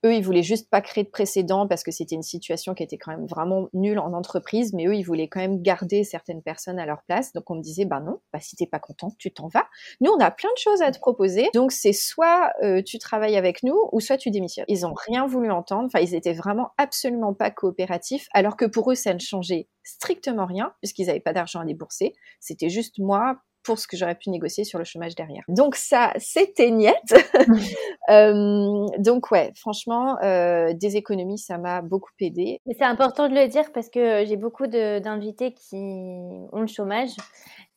eux, 0.06 0.14
ils 0.14 0.24
voulaient 0.24 0.42
juste 0.42 0.70
pas 0.70 0.80
créer 0.80 1.04
de 1.04 1.10
précédent 1.10 1.66
parce 1.66 1.82
que 1.82 1.90
c'était 1.90 2.14
une 2.14 2.22
situation 2.22 2.74
qui 2.74 2.82
était 2.82 2.98
quand 2.98 3.10
même 3.10 3.26
vraiment 3.26 3.68
nulle 3.72 3.98
en 3.98 4.12
entreprise, 4.12 4.72
mais 4.72 4.86
eux, 4.86 4.94
ils 4.94 5.02
voulaient 5.02 5.28
quand 5.28 5.40
même 5.40 5.62
garder 5.62 6.04
certaines 6.04 6.42
personnes 6.42 6.78
à 6.78 6.86
leur 6.86 7.02
place. 7.06 7.32
Donc 7.32 7.50
on 7.50 7.56
me 7.56 7.62
disait, 7.62 7.84
bah 7.84 8.00
non, 8.00 8.20
bah 8.32 8.40
si 8.40 8.56
t'es 8.56 8.66
pas 8.66 8.78
content, 8.78 9.12
tu 9.18 9.32
t'en 9.32 9.48
vas. 9.48 9.66
Nous, 10.00 10.10
on 10.10 10.20
a 10.20 10.30
plein 10.30 10.50
de 10.50 10.58
choses 10.58 10.82
à 10.82 10.90
te 10.90 10.98
proposer. 10.98 11.48
Donc 11.54 11.72
c'est 11.72 11.92
soit 11.92 12.52
euh, 12.62 12.82
tu 12.82 12.98
travailles 12.98 13.36
avec 13.36 13.62
nous, 13.62 13.78
ou 13.92 14.00
soit 14.00 14.16
tu 14.16 14.30
démissionnes. 14.30 14.66
Ils 14.68 14.86
ont 14.86 14.94
rien 14.94 15.26
voulu 15.26 15.50
entendre. 15.50 15.86
Enfin, 15.86 16.00
ils 16.00 16.14
étaient 16.14 16.32
vraiment 16.32 16.70
absolument 16.78 17.34
pas 17.34 17.50
coopératifs, 17.50 18.26
alors 18.32 18.56
que 18.56 18.64
pour 18.64 18.90
eux, 18.90 18.94
ça 18.94 19.14
ne 19.14 19.18
changeait 19.18 19.68
strictement 19.86 20.46
rien 20.46 20.72
puisqu'ils 20.80 21.06
n'avaient 21.06 21.20
pas 21.20 21.32
d'argent 21.32 21.60
à 21.60 21.64
débourser. 21.64 22.14
C'était 22.40 22.68
juste 22.68 22.98
moi 22.98 23.38
pour 23.66 23.78
ce 23.80 23.88
que 23.88 23.96
j'aurais 23.96 24.14
pu 24.14 24.30
négocier 24.30 24.64
sur 24.64 24.78
le 24.78 24.84
chômage 24.84 25.16
derrière. 25.16 25.42
Donc 25.48 25.74
ça, 25.74 26.12
c'était 26.18 26.70
niette. 26.70 26.94
euh, 28.10 28.86
donc 28.98 29.30
ouais, 29.32 29.52
franchement, 29.56 30.16
euh, 30.22 30.72
des 30.72 30.96
économies, 30.96 31.38
ça 31.38 31.58
m'a 31.58 31.82
beaucoup 31.82 32.10
aidé. 32.20 32.60
Mais 32.66 32.74
c'est 32.78 32.84
important 32.84 33.28
de 33.28 33.34
le 33.34 33.48
dire 33.48 33.72
parce 33.72 33.90
que 33.90 34.24
j'ai 34.24 34.36
beaucoup 34.36 34.68
d'invités 34.68 35.52
qui 35.52 35.76
ont 35.76 36.60
le 36.60 36.66
chômage 36.68 37.10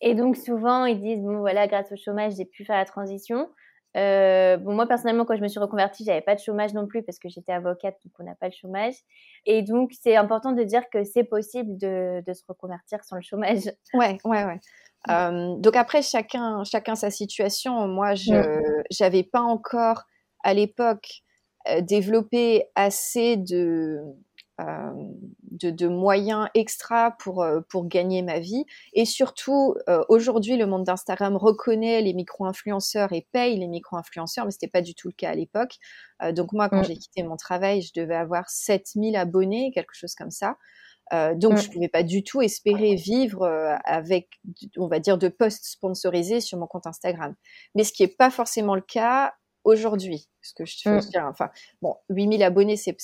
et 0.01 0.13
donc 0.13 0.37
souvent 0.37 0.85
ils 0.85 1.01
disent 1.01 1.21
bon 1.21 1.39
voilà 1.39 1.67
grâce 1.67 1.91
au 1.91 1.97
chômage 1.97 2.33
j'ai 2.37 2.45
pu 2.45 2.63
faire 2.63 2.77
la 2.77 2.85
transition. 2.85 3.49
euh, 3.97 4.57
bon, 4.57 4.75
moi, 4.75 4.85
personnellement, 4.85 5.25
quand 5.25 5.35
je 5.35 5.41
me 5.41 5.47
suis 5.47 5.59
reconvertie, 5.59 6.03
j'avais 6.05 6.21
pas 6.21 6.35
de 6.35 6.39
chômage 6.39 6.73
non 6.75 6.85
plus 6.85 7.01
parce 7.01 7.17
que 7.17 7.27
j'étais 7.27 7.51
avocate, 7.51 7.95
donc 8.05 8.13
on 8.19 8.23
n'a 8.23 8.35
pas 8.35 8.47
le 8.47 8.53
chômage. 8.53 8.93
Et 9.47 9.63
donc, 9.63 9.91
c'est 9.99 10.15
important 10.15 10.51
de 10.51 10.63
dire 10.63 10.83
que 10.91 11.03
c'est 11.03 11.23
possible 11.23 11.75
de, 11.77 12.21
de, 12.25 12.33
se 12.33 12.43
reconvertir 12.47 13.03
sans 13.03 13.15
le 13.15 13.23
chômage. 13.23 13.63
Ouais, 13.95 14.19
ouais, 14.25 14.45
ouais. 14.45 14.59
Euh, 15.09 15.55
donc 15.57 15.75
après, 15.75 16.01
chacun, 16.01 16.63
chacun 16.63 16.95
sa 16.95 17.09
situation. 17.09 17.87
Moi, 17.87 18.15
je 18.15 18.33
n'avais 19.01 19.23
pas 19.23 19.41
encore 19.41 20.03
à 20.43 20.53
l'époque 20.53 21.23
euh, 21.67 21.81
développé 21.81 22.65
assez 22.75 23.37
de, 23.37 24.01
euh, 24.59 24.91
de, 25.51 25.71
de, 25.71 25.87
moyens 25.87 26.47
extra 26.53 27.11
pour, 27.19 27.41
euh, 27.41 27.61
pour 27.69 27.87
gagner 27.87 28.21
ma 28.21 28.39
vie. 28.39 28.65
Et 28.93 29.03
surtout, 29.03 29.75
euh, 29.89 30.03
aujourd'hui, 30.09 30.57
le 30.57 30.65
monde 30.65 30.83
d'Instagram 30.83 31.35
reconnaît 31.35 32.01
les 32.01 32.13
micro-influenceurs 32.13 33.11
et 33.11 33.27
paye 33.31 33.57
les 33.57 33.67
micro-influenceurs, 33.67 34.45
mais 34.45 34.51
ce 34.51 34.57
n'était 34.57 34.71
pas 34.71 34.81
du 34.81 34.95
tout 34.95 35.07
le 35.07 35.13
cas 35.13 35.31
à 35.31 35.35
l'époque. 35.35 35.77
donc 36.33 36.53
moi, 36.53 36.69
quand 36.69 36.81
mm. 36.81 36.85
j'ai 36.85 36.97
quitté 36.97 37.23
mon 37.23 37.35
travail, 37.35 37.81
je 37.81 37.91
devais 37.93 38.15
avoir 38.15 38.49
7000 38.49 39.15
abonnés, 39.15 39.71
quelque 39.73 39.93
chose 39.93 40.13
comme 40.15 40.31
ça. 40.31 40.57
Euh, 41.13 41.33
donc, 41.35 41.53
mm. 41.53 41.57
je 41.57 41.69
pouvais 41.71 41.87
pas 41.87 42.03
du 42.03 42.23
tout 42.23 42.41
espérer 42.41 42.95
vivre 42.95 43.45
avec, 43.83 44.29
on 44.77 44.87
va 44.87 44.99
dire, 44.99 45.17
de 45.17 45.27
posts 45.27 45.65
sponsorisés 45.65 46.41
sur 46.41 46.57
mon 46.57 46.67
compte 46.67 46.87
Instagram. 46.87 47.35
Mais 47.75 47.83
ce 47.83 47.93
qui 47.93 48.03
est 48.03 48.15
pas 48.17 48.29
forcément 48.29 48.75
le 48.75 48.81
cas 48.81 49.33
aujourd'hui. 49.63 50.29
Ce 50.41 50.53
que 50.53 50.65
je 50.65 50.89
mmh. 50.89 50.99
dire, 51.09 51.25
enfin, 51.29 51.49
bon, 51.81 51.95
8000 52.09 52.43
abonnés, 52.43 52.77
c'est, 52.77 52.95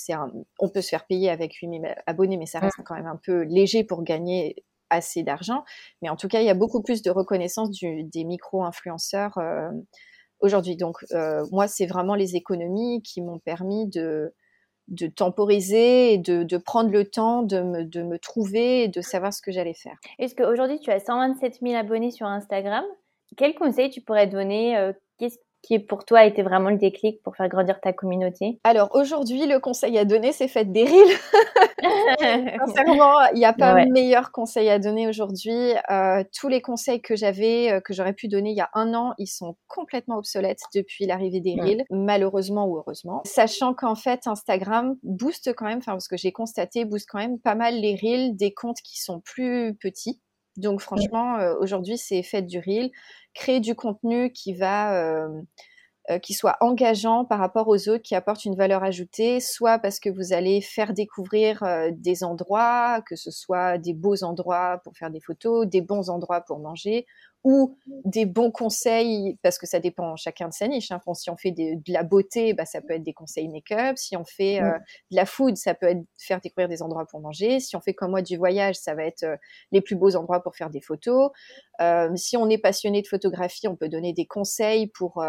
on 0.59 0.69
peut 0.69 0.81
se 0.81 0.89
faire 0.89 1.05
payer 1.05 1.29
avec 1.29 1.53
8000 1.55 1.95
abonnés, 2.07 2.37
mais 2.37 2.45
ça 2.45 2.59
reste 2.59 2.79
mmh. 2.79 2.83
quand 2.83 2.95
même 2.95 3.07
un 3.07 3.19
peu 3.23 3.41
léger 3.43 3.83
pour 3.83 4.03
gagner 4.03 4.63
assez 4.89 5.23
d'argent. 5.23 5.63
Mais 6.01 6.09
en 6.09 6.15
tout 6.15 6.27
cas, 6.27 6.41
il 6.41 6.45
y 6.45 6.49
a 6.49 6.55
beaucoup 6.55 6.81
plus 6.81 7.01
de 7.01 7.11
reconnaissance 7.11 7.71
du, 7.71 8.03
des 8.03 8.23
micro-influenceurs 8.23 9.37
euh, 9.37 9.69
aujourd'hui. 10.39 10.77
Donc, 10.77 10.97
euh, 11.11 11.45
moi, 11.51 11.67
c'est 11.67 11.87
vraiment 11.87 12.15
les 12.15 12.35
économies 12.35 13.01
qui 13.01 13.21
m'ont 13.21 13.39
permis 13.39 13.87
de, 13.87 14.33
de 14.87 15.07
temporiser 15.07 16.13
et 16.13 16.17
de, 16.17 16.57
prendre 16.57 16.91
le 16.91 17.05
temps 17.05 17.41
de 17.43 17.61
me, 17.61 17.83
de 17.83 18.01
me 18.01 18.19
trouver 18.19 18.83
et 18.83 18.87
de 18.87 19.01
savoir 19.01 19.33
ce 19.33 19.41
que 19.41 19.51
j'allais 19.51 19.73
faire. 19.73 19.97
Est-ce 20.19 20.35
qu'aujourd'hui, 20.35 20.79
tu 20.79 20.91
as 20.91 20.99
127 20.99 21.59
000 21.61 21.75
abonnés 21.75 22.11
sur 22.11 22.27
Instagram? 22.27 22.83
Quel 23.37 23.55
conseil 23.55 23.89
tu 23.89 24.01
pourrais 24.01 24.27
donner? 24.27 24.77
Euh, 24.77 24.93
qui 25.65 25.79
pour 25.79 26.05
toi 26.05 26.19
a 26.19 26.25
été 26.25 26.43
vraiment 26.43 26.69
le 26.69 26.77
déclic 26.77 27.21
pour 27.23 27.35
faire 27.35 27.49
grandir 27.49 27.79
ta 27.81 27.91
communauté 27.91 28.59
Alors 28.63 28.89
aujourd'hui, 28.93 29.47
le 29.47 29.59
conseil 29.59 29.97
à 29.97 30.05
donner, 30.05 30.31
c'est 30.31 30.47
faites 30.47 30.71
des 30.71 30.85
reels. 30.85 31.17
Sincèrement, 32.67 33.13
il 33.33 33.39
n'y 33.39 33.45
a 33.45 33.53
pas 33.53 33.85
meilleur 33.85 34.31
conseil 34.31 34.69
à 34.69 34.79
donner 34.79 35.07
aujourd'hui. 35.07 35.73
Euh, 35.89 36.23
tous 36.37 36.47
les 36.47 36.61
conseils 36.61 37.01
que 37.01 37.15
j'avais, 37.15 37.71
euh, 37.71 37.79
que 37.81 37.93
j'aurais 37.93 38.13
pu 38.13 38.27
donner 38.27 38.51
il 38.51 38.57
y 38.57 38.61
a 38.61 38.69
un 38.73 38.93
an, 38.93 39.13
ils 39.17 39.27
sont 39.27 39.55
complètement 39.67 40.17
obsolètes 40.17 40.61
depuis 40.73 41.05
l'arrivée 41.05 41.41
des 41.41 41.55
reels, 41.59 41.85
malheureusement 41.89 42.67
ou 42.67 42.77
heureusement. 42.77 43.21
Sachant 43.25 43.73
qu'en 43.73 43.95
fait, 43.95 44.27
Instagram 44.27 44.95
booste 45.03 45.53
quand 45.55 45.65
même, 45.65 45.79
enfin 45.79 45.93
parce 45.93 46.07
que 46.07 46.17
j'ai 46.17 46.31
constaté, 46.31 46.85
booste 46.85 47.07
quand 47.09 47.19
même 47.19 47.39
pas 47.39 47.55
mal 47.55 47.75
les 47.75 47.95
reels 47.95 48.35
des 48.35 48.53
comptes 48.53 48.81
qui 48.83 49.01
sont 49.01 49.19
plus 49.19 49.75
petits. 49.75 50.21
Donc 50.57 50.81
franchement, 50.81 51.37
euh, 51.37 51.55
aujourd'hui, 51.59 51.97
c'est 51.97 52.23
faites 52.23 52.47
du 52.47 52.59
reel, 52.59 52.91
créer 53.33 53.59
du 53.59 53.75
contenu 53.75 54.31
qui 54.31 54.53
va, 54.53 54.95
euh, 54.95 55.27
euh, 56.09 56.19
qui 56.19 56.33
soit 56.33 56.57
engageant 56.61 57.25
par 57.25 57.39
rapport 57.39 57.67
aux 57.67 57.89
autres, 57.89 58.03
qui 58.03 58.15
apporte 58.15 58.45
une 58.45 58.55
valeur 58.55 58.83
ajoutée, 58.83 59.39
soit 59.39 59.79
parce 59.79 59.99
que 59.99 60.09
vous 60.09 60.33
allez 60.33 60.61
faire 60.61 60.93
découvrir 60.93 61.63
des 61.91 62.23
endroits, 62.23 63.01
que 63.07 63.15
ce 63.15 63.31
soit 63.31 63.77
des 63.77 63.93
beaux 63.93 64.23
endroits 64.23 64.79
pour 64.83 64.95
faire 64.95 65.09
des 65.11 65.21
photos, 65.21 65.67
des 65.67 65.81
bons 65.81 66.09
endroits 66.09 66.41
pour 66.41 66.59
manger, 66.59 67.05
ou 67.45 67.77
des 68.05 68.25
bons 68.25 68.49
conseils, 68.49 69.37
parce 69.43 69.59
que 69.59 69.67
ça 69.67 69.79
dépend 69.79 70.15
chacun 70.15 70.47
de 70.47 70.53
sa 70.53 70.67
niche. 70.67 70.91
Hein. 70.91 70.99
si 71.13 71.29
on 71.29 71.37
fait 71.37 71.51
de 71.51 71.93
la 71.93 72.01
beauté, 72.01 72.55
bah, 72.55 72.65
ça 72.65 72.81
peut 72.81 72.93
être 72.93 73.03
des 73.03 73.13
conseils 73.13 73.47
make-up. 73.47 73.97
Si 73.99 74.17
on 74.17 74.25
fait 74.25 74.61
euh, 74.63 74.71
de 75.11 75.15
la 75.15 75.27
food, 75.27 75.55
ça 75.55 75.75
peut 75.75 75.85
être 75.85 76.03
faire 76.17 76.41
découvrir 76.41 76.67
des 76.67 76.81
endroits 76.81 77.05
pour 77.05 77.19
manger. 77.19 77.59
Si 77.59 77.75
on 77.75 77.81
fait 77.81 77.93
comme 77.93 78.11
moi 78.11 78.23
du 78.23 78.35
voyage, 78.35 78.75
ça 78.75 78.95
va 78.95 79.03
être 79.03 79.23
euh, 79.23 79.37
les 79.71 79.81
plus 79.81 79.95
beaux 79.95 80.15
endroits 80.15 80.41
pour 80.41 80.55
faire 80.55 80.71
des 80.71 80.81
photos. 80.81 81.29
Euh, 81.81 82.09
si 82.15 82.35
on 82.35 82.49
est 82.49 82.57
passionné 82.57 83.03
de 83.03 83.07
photographie, 83.07 83.67
on 83.67 83.75
peut 83.75 83.89
donner 83.89 84.11
des 84.11 84.25
conseils 84.25 84.87
pour 84.87 85.23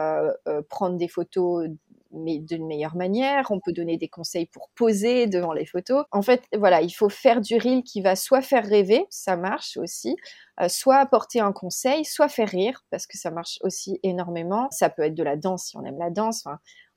prendre 0.70 0.96
des 0.96 1.09
photos 1.09 1.68
mais 2.12 2.38
d'une 2.38 2.66
meilleure 2.66 2.97
manière. 2.97 3.47
On 3.51 3.61
peut 3.61 3.73
donner 3.73 3.97
des 3.97 4.09
conseils 4.09 4.47
pour 4.47 4.69
poser 4.75 5.27
devant 5.27 5.53
les 5.53 5.66
photos. 5.66 6.05
En 6.12 6.23
fait, 6.23 6.42
voilà, 6.57 6.83
il 6.83 6.90
faut 6.90 7.09
faire 7.09 7.40
du 7.40 7.57
reel 7.57 7.83
qui 7.83 8.03
va 8.03 8.16
soit 8.16 8.42
faire 8.42 8.64
rêver, 8.64 9.07
ça 9.11 9.37
marche 9.37 9.77
aussi, 9.77 10.16
euh, 10.61 10.69
soit 10.69 10.97
apporter 10.97 11.40
un 11.40 11.53
conseil, 11.53 12.05
soit 12.05 12.29
faire 12.29 12.49
rire, 12.49 12.85
parce 12.90 13.07
que 13.07 13.19
ça 13.19 13.31
marche 13.31 13.59
aussi 13.62 13.99
énormément. 14.03 14.69
Ça 14.71 14.90
peut 14.90 15.03
être 15.03 15.14
de 15.14 15.23
la 15.23 15.37
danse 15.37 15.66
si 15.66 15.77
on 15.77 15.85
aime 15.85 15.99
la 15.99 16.11
danse. 16.11 16.45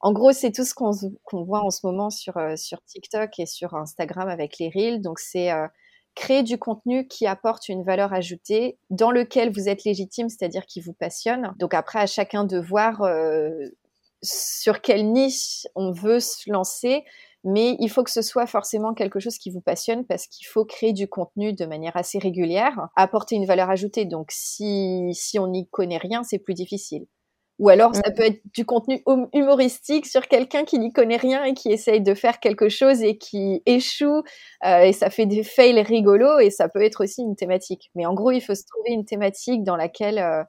en 0.01 0.13
gros, 0.13 0.31
c'est 0.31 0.51
tout 0.51 0.63
ce 0.63 0.73
qu'on 0.73 1.43
voit 1.43 1.63
en 1.63 1.69
ce 1.69 1.85
moment 1.85 2.09
sur, 2.09 2.37
euh, 2.37 2.55
sur 2.55 2.81
TikTok 2.83 3.37
et 3.39 3.45
sur 3.45 3.73
Instagram 3.75 4.29
avec 4.29 4.57
les 4.59 4.69
reels. 4.69 5.01
Donc, 5.01 5.19
c'est 5.19 5.51
euh, 5.51 5.67
créer 6.15 6.43
du 6.43 6.57
contenu 6.57 7.07
qui 7.07 7.27
apporte 7.27 7.69
une 7.69 7.83
valeur 7.83 8.13
ajoutée, 8.13 8.77
dans 8.89 9.11
lequel 9.11 9.51
vous 9.51 9.69
êtes 9.69 9.83
légitime, 9.83 10.29
c'est-à-dire 10.29 10.65
qui 10.65 10.81
vous 10.81 10.93
passionne. 10.93 11.53
Donc 11.59 11.73
après, 11.73 11.99
à 11.99 12.07
chacun 12.07 12.43
de 12.43 12.59
voir 12.59 13.01
sur 14.21 14.81
quelle 14.81 15.11
niche 15.11 15.67
on 15.75 15.91
veut 15.91 16.19
se 16.19 16.49
lancer, 16.49 17.03
mais 17.43 17.77
il 17.79 17.89
faut 17.89 18.03
que 18.03 18.11
ce 18.11 18.21
soit 18.21 18.47
forcément 18.47 18.93
quelque 18.93 19.19
chose 19.19 19.37
qui 19.37 19.49
vous 19.49 19.61
passionne 19.61 20.05
parce 20.05 20.27
qu'il 20.27 20.45
faut 20.47 20.65
créer 20.65 20.93
du 20.93 21.07
contenu 21.07 21.53
de 21.53 21.65
manière 21.65 21.95
assez 21.95 22.19
régulière, 22.19 22.89
apporter 22.95 23.35
une 23.35 23.45
valeur 23.45 23.69
ajoutée. 23.69 24.05
Donc 24.05 24.29
si, 24.31 25.09
si 25.13 25.39
on 25.39 25.47
n'y 25.47 25.67
connaît 25.69 25.97
rien, 25.97 26.23
c'est 26.23 26.39
plus 26.39 26.53
difficile. 26.53 27.05
Ou 27.59 27.67
alors, 27.67 27.93
ça 27.93 28.09
peut 28.11 28.23
être 28.23 28.39
du 28.53 28.65
contenu 28.65 29.01
hum, 29.05 29.27
humoristique 29.33 30.05
sur 30.05 30.29
quelqu'un 30.29 30.63
qui 30.63 30.79
n'y 30.79 30.93
connaît 30.93 31.17
rien 31.17 31.43
et 31.43 31.53
qui 31.53 31.71
essaye 31.71 31.99
de 31.99 32.13
faire 32.13 32.39
quelque 32.39 32.69
chose 32.69 33.03
et 33.03 33.17
qui 33.17 33.61
échoue 33.65 34.23
euh, 34.65 34.83
et 34.83 34.93
ça 34.93 35.09
fait 35.09 35.25
des 35.25 35.43
fails 35.43 35.81
rigolos 35.81 36.39
et 36.39 36.51
ça 36.51 36.69
peut 36.69 36.81
être 36.81 37.03
aussi 37.03 37.21
une 37.21 37.35
thématique. 37.35 37.91
Mais 37.95 38.05
en 38.05 38.13
gros, 38.13 38.31
il 38.31 38.39
faut 38.39 38.55
se 38.55 38.63
trouver 38.65 38.91
une 38.91 39.03
thématique 39.03 39.65
dans 39.65 39.75
laquelle 39.75 40.19
euh, 40.19 40.43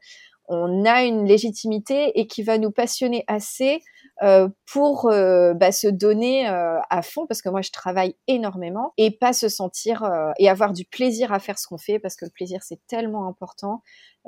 on 0.50 0.84
a 0.84 1.04
une 1.04 1.24
légitimité 1.26 2.18
et 2.18 2.26
qui 2.26 2.42
va 2.42 2.58
nous 2.58 2.72
passionner 2.72 3.22
assez 3.28 3.82
euh, 4.22 4.48
pour 4.70 5.06
euh, 5.06 5.54
bah, 5.54 5.70
se 5.70 5.86
donner 5.86 6.46
euh, 6.48 6.78
à 6.90 7.02
fond 7.02 7.26
parce 7.26 7.40
que 7.40 7.48
moi 7.48 7.62
je 7.62 7.70
travaille 7.70 8.16
énormément 8.26 8.92
et 8.98 9.12
pas 9.12 9.32
se 9.32 9.48
sentir 9.48 10.02
et 10.38 10.48
avoir 10.48 10.72
du 10.72 10.84
plaisir 10.84 11.32
à 11.32 11.38
faire 11.38 11.58
ce 11.58 11.68
qu'on 11.68 11.78
fait 11.78 12.00
parce 12.00 12.16
que 12.16 12.24
le 12.24 12.32
plaisir 12.32 12.62
c'est 12.62 12.84
tellement 12.88 13.28
important. 13.28 13.82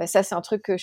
Ça 0.06 0.22
c'est 0.22 0.35
un 0.35 0.40
truc 0.40 0.62
que 0.62 0.76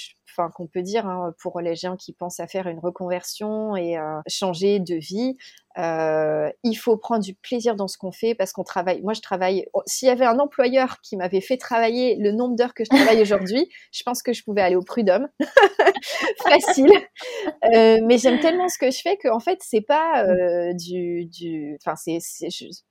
qu'on 0.53 0.67
peut 0.67 0.83
dire 0.83 1.07
hein, 1.07 1.33
pour 1.41 1.59
les 1.61 1.75
gens 1.75 1.95
qui 1.95 2.13
pensent 2.13 2.39
à 2.39 2.47
faire 2.47 2.67
une 2.67 2.79
reconversion 2.79 3.75
et 3.75 3.97
changer 4.27 4.79
de 4.79 4.95
vie 4.95 5.37
euh, 5.79 6.51
il 6.63 6.75
faut 6.75 6.97
prendre 6.97 7.23
du 7.23 7.35
plaisir 7.35 7.75
dans 7.75 7.87
ce 7.87 7.97
qu'on 7.97 8.11
fait 8.11 8.35
parce 8.35 8.51
qu'on 8.51 8.63
travaille. 8.63 9.01
Moi, 9.01 9.13
je 9.13 9.21
travaille. 9.21 9.65
Oh, 9.73 9.81
s'il 9.85 10.07
y 10.07 10.11
avait 10.11 10.25
un 10.25 10.39
employeur 10.39 10.99
qui 11.01 11.15
m'avait 11.15 11.41
fait 11.41 11.57
travailler 11.57 12.17
le 12.19 12.31
nombre 12.31 12.55
d'heures 12.55 12.73
que 12.73 12.83
je 12.83 12.89
travaille 12.89 13.21
aujourd'hui, 13.21 13.69
je 13.91 14.03
pense 14.03 14.21
que 14.21 14.33
je 14.33 14.43
pouvais 14.43 14.61
aller 14.61 14.75
au 14.75 14.83
prud'homme, 14.83 15.27
facile. 16.43 16.91
Euh, 17.73 17.99
mais 18.03 18.17
j'aime 18.17 18.39
tellement 18.39 18.67
ce 18.67 18.77
que 18.77 18.91
je 18.91 18.99
fais 19.01 19.17
qu'en 19.17 19.39
fait, 19.39 19.59
c'est 19.61 19.81
pas 19.81 20.25
euh, 20.25 20.73
du, 20.73 21.25
du. 21.25 21.77
Enfin, 21.81 21.95
c'est. 21.95 22.19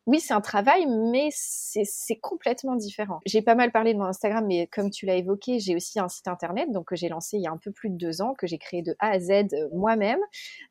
Oui, 0.08 0.20
c'est 0.20 0.32
un 0.32 0.40
travail, 0.40 0.86
mais 0.86 1.28
c'est 1.30 2.16
complètement 2.16 2.76
différent. 2.76 3.20
J'ai 3.26 3.42
pas 3.42 3.54
mal 3.54 3.70
parlé 3.70 3.92
de 3.92 3.98
mon 3.98 4.06
Instagram, 4.06 4.46
mais 4.46 4.66
comme 4.66 4.88
tu 4.88 5.04
l'as 5.04 5.16
évoqué, 5.16 5.58
j'ai 5.60 5.76
aussi 5.76 6.00
un 6.00 6.08
site 6.08 6.28
internet 6.28 6.72
donc 6.72 6.86
que 6.86 6.96
j'ai 6.96 7.10
lancé 7.10 7.36
il 7.36 7.42
y 7.42 7.46
a 7.46 7.50
un 7.50 7.58
peu 7.58 7.72
plus 7.72 7.90
de 7.90 7.96
deux 7.96 8.22
ans, 8.22 8.32
que 8.32 8.46
j'ai 8.46 8.56
créé 8.56 8.80
de 8.80 8.96
A 9.00 9.10
à 9.10 9.20
Z 9.20 9.30
euh, 9.30 9.68
moi-même. 9.74 10.20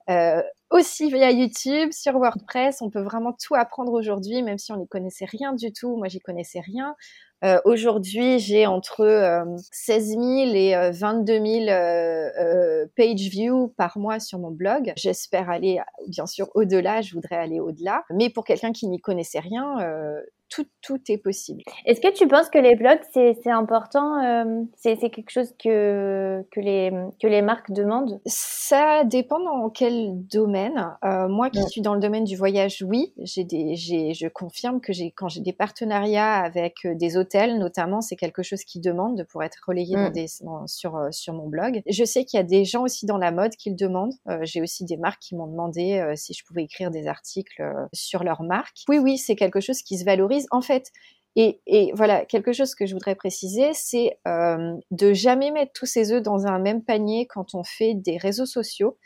Euh, 0.10 0.42
aussi 0.72 1.12
via 1.12 1.30
YouTube, 1.30 1.92
sur 1.92 2.14
WordPress. 2.14 2.82
On 2.82 2.90
peut 2.90 3.04
vraiment 3.04 3.32
tout 3.32 3.54
apprendre 3.54 3.94
aujourd'hui, 3.94 4.42
même 4.42 4.58
si 4.58 4.72
on 4.72 4.78
n'y 4.78 4.88
connaissait 4.88 5.26
rien 5.26 5.54
du 5.54 5.72
tout. 5.72 5.96
Moi, 5.98 6.08
j'y 6.08 6.20
connaissais 6.20 6.60
rien. 6.60 6.96
Euh, 7.44 7.60
aujourd'hui, 7.66 8.40
j'ai 8.40 8.66
entre 8.66 9.46
16 9.72 10.08
000 10.10 10.22
et 10.56 10.92
22 10.92 11.34
000 11.34 12.88
page 12.96 13.30
views 13.30 13.74
par 13.78 13.98
mois 13.98 14.20
sur 14.20 14.40
mon 14.40 14.52
blog. 14.52 14.94
J'espère 14.96 15.50
aller, 15.50 15.80
bien 16.08 16.26
sûr, 16.26 16.50
au-delà. 16.56 17.02
Je 17.02 17.14
voudrais 17.14 17.36
aller 17.36 17.60
au-delà. 17.60 18.04
Mais 18.12 18.30
pour 18.30 18.44
quelqu'un 18.44 18.72
qui 18.72 18.88
n'y 18.88 19.00
connaissait 19.00 19.40
rien, 19.40 19.80
euh, 19.82 20.20
tout, 20.50 20.66
tout 20.82 21.00
est 21.10 21.18
possible. 21.18 21.64
Est-ce 21.86 22.02
que 22.02 22.14
tu 22.14 22.28
penses 22.28 22.50
que 22.50 22.58
les 22.58 22.76
blogs, 22.76 23.00
c'est 23.14 23.50
important 23.50 24.24
euh, 24.24 24.64
C'est 24.76 24.98
quelque 25.10 25.30
chose 25.30 25.54
que, 25.62 26.46
que, 26.52 26.60
les, 26.60 26.92
que 27.22 27.28
les 27.28 27.42
marques 27.42 27.72
demandent? 27.72 28.20
Ça 28.26 29.04
dépend 29.04 29.40
dans 29.40 29.70
quel 29.70 30.26
domaine. 30.28 30.96
Euh, 31.04 31.28
moi 31.28 31.50
qui 31.50 31.62
suis 31.64 31.82
dans 31.82 31.94
le 31.94 32.00
domaine 32.00 32.24
du 32.24 32.36
voyage, 32.36 32.84
oui. 32.88 33.14
Des, 33.18 33.76
je 33.76 34.28
confirme 34.28 34.82
que 34.82 34.92
quand 35.16 35.28
j'ai 35.28 35.42
des 35.42 35.54
partenariats 35.54 36.36
avec 36.36 36.86
euh, 36.86 36.96
des 36.96 37.18
hôtels, 37.18 37.58
notamment, 37.58 38.02
c'est 38.02 38.16
quelque 38.16 38.44
chose 38.44 38.64
qui 38.64 38.80
demande 38.80 39.26
pour 39.30 39.44
être 39.44 39.58
relayé 39.68 39.96
dans 39.96 40.10
des, 40.10 40.28
sur, 40.66 41.08
sur 41.12 41.34
mon 41.34 41.48
blog. 41.48 41.82
Je 41.90 42.04
sais 42.04 42.26
qu'il 42.26 42.38
y 42.38 42.42
a 42.42 42.46
des 42.46 42.66
gens 42.66 42.84
aussi 42.84 43.06
dans 43.06 43.18
la 43.18 43.32
mode 43.32 43.52
qui 43.56 43.70
le 43.70 43.76
demandent. 43.76 44.14
j'ai 44.44 44.62
aussi 44.62 44.86
des 44.86 44.98
marques 44.98 45.22
qui 45.22 45.36
m'ont 45.36 45.48
demandé 45.48 46.14
si 46.16 46.34
je 46.34 46.44
pouvais 46.46 46.64
écrire 46.64 46.92
des 46.92 47.08
articles 47.08 47.64
sur 47.94 48.24
leur 48.24 48.44
marque. 48.44 48.84
Oui, 48.88 49.00
oui, 49.00 49.18
c'est 49.18 49.36
quelque 49.36 49.60
chose 49.60 49.82
qui 49.82 49.98
se 49.98 50.06
valorise 50.06 50.37
en 50.52 50.62
fait. 50.62 50.92
Et, 51.40 51.92
voilà, 51.94 52.26
quelque 52.26 52.52
chose 52.52 52.74
que 52.74 52.88
je 52.88 52.94
voudrais 52.94 53.14
préciser, 53.14 53.70
c'est 53.74 54.18
euh, 54.28 54.74
de 54.90 55.14
jamais 55.14 55.52
mettre 55.52 55.72
tous 55.72 55.86
ses 55.86 56.12
œufs 56.12 56.24
dans 56.24 56.48
un 56.48 56.58
même 56.58 56.84
panier 56.84 57.28
quand 57.28 57.54
on 57.54 57.64
fait 57.64 57.94
des 57.94 58.18
réseaux 58.18 58.48
sociaux. 58.48 58.98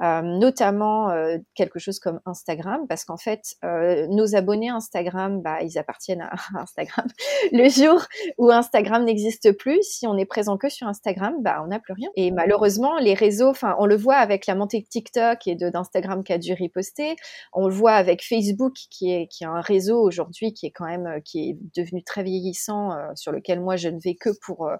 Euh, 0.00 0.22
notamment 0.22 1.10
euh, 1.10 1.38
quelque 1.56 1.80
chose 1.80 1.98
comme 1.98 2.20
Instagram, 2.24 2.86
parce 2.88 3.04
qu'en 3.04 3.16
fait, 3.16 3.56
euh, 3.64 4.06
nos 4.08 4.36
abonnés 4.36 4.68
Instagram, 4.68 5.42
bah, 5.42 5.60
ils 5.62 5.76
appartiennent 5.76 6.20
à 6.20 6.30
Instagram. 6.54 7.06
Le 7.50 7.68
jour 7.68 8.04
où 8.38 8.50
Instagram 8.50 9.04
n'existe 9.04 9.50
plus, 9.58 9.82
si 9.82 10.06
on 10.06 10.16
est 10.16 10.24
présent 10.24 10.56
que 10.56 10.68
sur 10.68 10.86
Instagram, 10.86 11.34
bah, 11.40 11.60
on 11.64 11.68
n'a 11.68 11.80
plus 11.80 11.94
rien. 11.94 12.10
Et 12.14 12.30
malheureusement, 12.30 12.98
les 12.98 13.14
réseaux, 13.14 13.48
enfin, 13.48 13.74
on 13.80 13.86
le 13.86 13.96
voit 13.96 14.16
avec 14.16 14.46
la 14.46 14.54
montée 14.54 14.80
de 14.80 14.86
TikTok 14.86 15.48
et 15.48 15.56
d'Instagram 15.56 16.22
qui 16.22 16.32
a 16.32 16.38
dû 16.38 16.52
riposter. 16.52 17.16
On 17.52 17.66
le 17.66 17.74
voit 17.74 17.94
avec 17.94 18.24
Facebook, 18.24 18.74
qui 18.90 19.12
est, 19.12 19.26
qui 19.26 19.42
est 19.42 19.48
un 19.48 19.60
réseau 19.60 20.00
aujourd'hui 20.00 20.52
qui 20.52 20.66
est 20.66 20.70
quand 20.70 20.86
même, 20.86 21.20
qui 21.24 21.50
est 21.50 21.58
devenu 21.76 22.04
très 22.04 22.22
vieillissant, 22.22 22.90
sur 23.16 23.32
lequel 23.32 23.60
moi 23.60 23.74
je 23.74 23.88
ne 23.88 23.98
vais 23.98 24.14
que 24.14 24.30
pour 24.42 24.70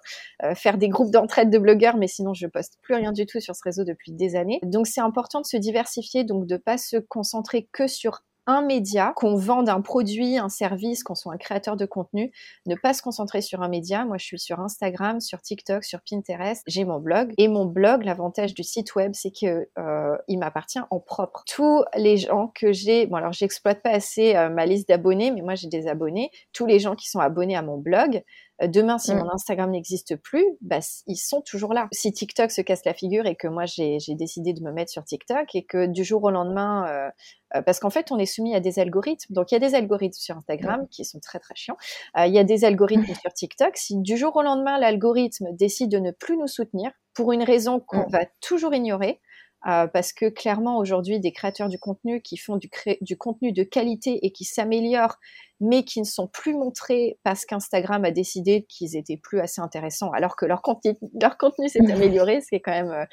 faire 0.55 0.77
des 0.77 0.87
groupes 0.87 1.11
d'entraide 1.11 1.49
de 1.49 1.57
blogueurs, 1.57 1.97
mais 1.97 2.07
sinon 2.07 2.33
je 2.33 2.47
poste 2.47 2.77
plus 2.81 2.95
rien 2.95 3.11
du 3.11 3.25
tout 3.25 3.39
sur 3.39 3.55
ce 3.55 3.61
réseau 3.63 3.83
depuis 3.83 4.11
des 4.11 4.35
années. 4.35 4.59
Donc 4.63 4.87
c'est 4.87 5.01
important 5.09 5.41
de 5.41 5.45
se 5.45 5.57
diversifier, 5.57 6.23
donc 6.23 6.45
de 6.45 6.55
pas 6.55 6.77
se 6.77 6.97
concentrer 6.97 7.67
que 7.73 7.87
sur 7.87 8.21
un 8.49 8.63
média, 8.63 9.13
qu'on 9.15 9.35
vende 9.35 9.69
un 9.69 9.81
produit, 9.81 10.37
un 10.37 10.49
service, 10.49 11.03
qu'on 11.03 11.13
soit 11.13 11.33
un 11.33 11.37
créateur 11.37 11.77
de 11.77 11.85
contenu, 11.85 12.31
ne 12.65 12.75
pas 12.75 12.95
se 12.95 13.03
concentrer 13.03 13.41
sur 13.41 13.61
un 13.61 13.69
média. 13.69 14.05
Moi, 14.05 14.17
je 14.17 14.25
suis 14.25 14.39
sur 14.39 14.59
Instagram, 14.59 15.21
sur 15.21 15.39
TikTok, 15.39 15.83
sur 15.83 15.99
Pinterest. 16.01 16.63
J'ai 16.65 16.83
mon 16.83 16.99
blog 16.99 17.31
et 17.37 17.47
mon 17.47 17.65
blog, 17.65 18.03
l'avantage 18.03 18.55
du 18.55 18.63
site 18.63 18.95
web, 18.95 19.11
c'est 19.13 19.31
que 19.31 19.69
euh, 19.77 20.17
il 20.27 20.39
m'appartient 20.39 20.79
en 20.89 20.99
propre. 20.99 21.43
Tous 21.45 21.83
les 21.95 22.17
gens 22.17 22.51
que 22.55 22.71
j'ai, 22.71 23.05
bon 23.05 23.17
alors 23.17 23.33
j'exploite 23.33 23.83
pas 23.83 23.91
assez 23.91 24.35
euh, 24.35 24.49
ma 24.49 24.65
liste 24.65 24.87
d'abonnés, 24.87 25.29
mais 25.29 25.41
moi 25.41 25.53
j'ai 25.53 25.67
des 25.67 25.87
abonnés. 25.87 26.31
Tous 26.51 26.65
les 26.65 26.79
gens 26.79 26.95
qui 26.95 27.07
sont 27.07 27.19
abonnés 27.19 27.55
à 27.55 27.61
mon 27.61 27.77
blog, 27.77 28.23
Demain, 28.61 28.97
si 28.97 29.13
mon 29.13 29.25
mm. 29.25 29.31
Instagram 29.33 29.71
n'existe 29.71 30.15
plus, 30.15 30.45
bah, 30.61 30.79
ils 31.07 31.15
sont 31.15 31.41
toujours 31.41 31.73
là. 31.73 31.87
Si 31.91 32.11
TikTok 32.11 32.51
se 32.51 32.61
casse 32.61 32.83
la 32.85 32.93
figure 32.93 33.25
et 33.25 33.35
que 33.35 33.47
moi 33.47 33.65
j'ai 33.65 33.99
décidé 34.09 34.53
de 34.53 34.61
me 34.61 34.71
mettre 34.71 34.91
sur 34.91 35.03
TikTok 35.03 35.55
et 35.55 35.63
que 35.63 35.85
du 35.85 36.03
jour 36.03 36.23
au 36.23 36.29
lendemain, 36.29 36.87
euh, 36.87 37.09
euh, 37.55 37.61
parce 37.61 37.79
qu'en 37.79 37.89
fait 37.89 38.11
on 38.11 38.17
est 38.17 38.25
soumis 38.25 38.55
à 38.55 38.59
des 38.59 38.79
algorithmes, 38.79 39.33
donc 39.33 39.51
il 39.51 39.55
y 39.55 39.57
a 39.57 39.59
des 39.59 39.75
algorithmes 39.75 40.19
sur 40.19 40.37
Instagram 40.37 40.87
qui 40.89 41.05
sont 41.05 41.19
très 41.19 41.39
très 41.39 41.55
chiants, 41.55 41.77
il 42.17 42.33
y 42.33 42.39
a 42.39 42.43
des 42.43 42.65
algorithmes 42.65 43.13
sur 43.21 43.33
TikTok. 43.33 43.77
Si 43.77 43.97
du 43.97 44.17
jour 44.17 44.35
au 44.35 44.41
lendemain 44.41 44.77
l'algorithme 44.77 45.47
décide 45.53 45.91
de 45.91 45.99
ne 45.99 46.11
plus 46.11 46.37
nous 46.37 46.47
soutenir 46.47 46.91
pour 47.13 47.31
une 47.31 47.43
raison 47.43 47.79
qu'on 47.79 48.07
mm. 48.07 48.11
va 48.11 48.25
toujours 48.41 48.73
ignorer, 48.73 49.19
euh, 49.67 49.87
parce 49.87 50.13
que 50.13 50.29
clairement 50.29 50.77
aujourd'hui 50.77 51.19
des 51.19 51.33
créateurs 51.33 51.67
du 51.67 51.77
contenu 51.77 52.21
qui 52.21 52.37
font 52.37 52.55
du, 52.55 52.69
du 53.01 53.17
contenu 53.17 53.51
de 53.51 53.63
qualité 53.63 54.25
et 54.25 54.31
qui 54.31 54.45
s'améliorent 54.45 55.17
mais 55.59 55.83
qui 55.83 55.99
ne 55.99 56.05
sont 56.05 56.27
plus 56.27 56.53
montrés 56.53 57.19
parce 57.23 57.45
qu'Instagram 57.45 58.05
a 58.05 58.11
décidé 58.11 58.65
qu'ils 58.69 58.95
étaient 58.95 59.17
plus 59.17 59.39
assez 59.39 59.61
intéressants 59.61 60.11
alors 60.11 60.35
que 60.35 60.45
leur 60.45 60.61
contenu, 60.61 60.95
leur 61.21 61.37
contenu 61.37 61.69
s'est 61.69 61.79
amélioré, 61.91 62.41
ce 62.41 62.47
qui 62.47 62.55
est 62.55 62.61
quand 62.61 62.71
même 62.71 62.91
euh, 62.91 63.05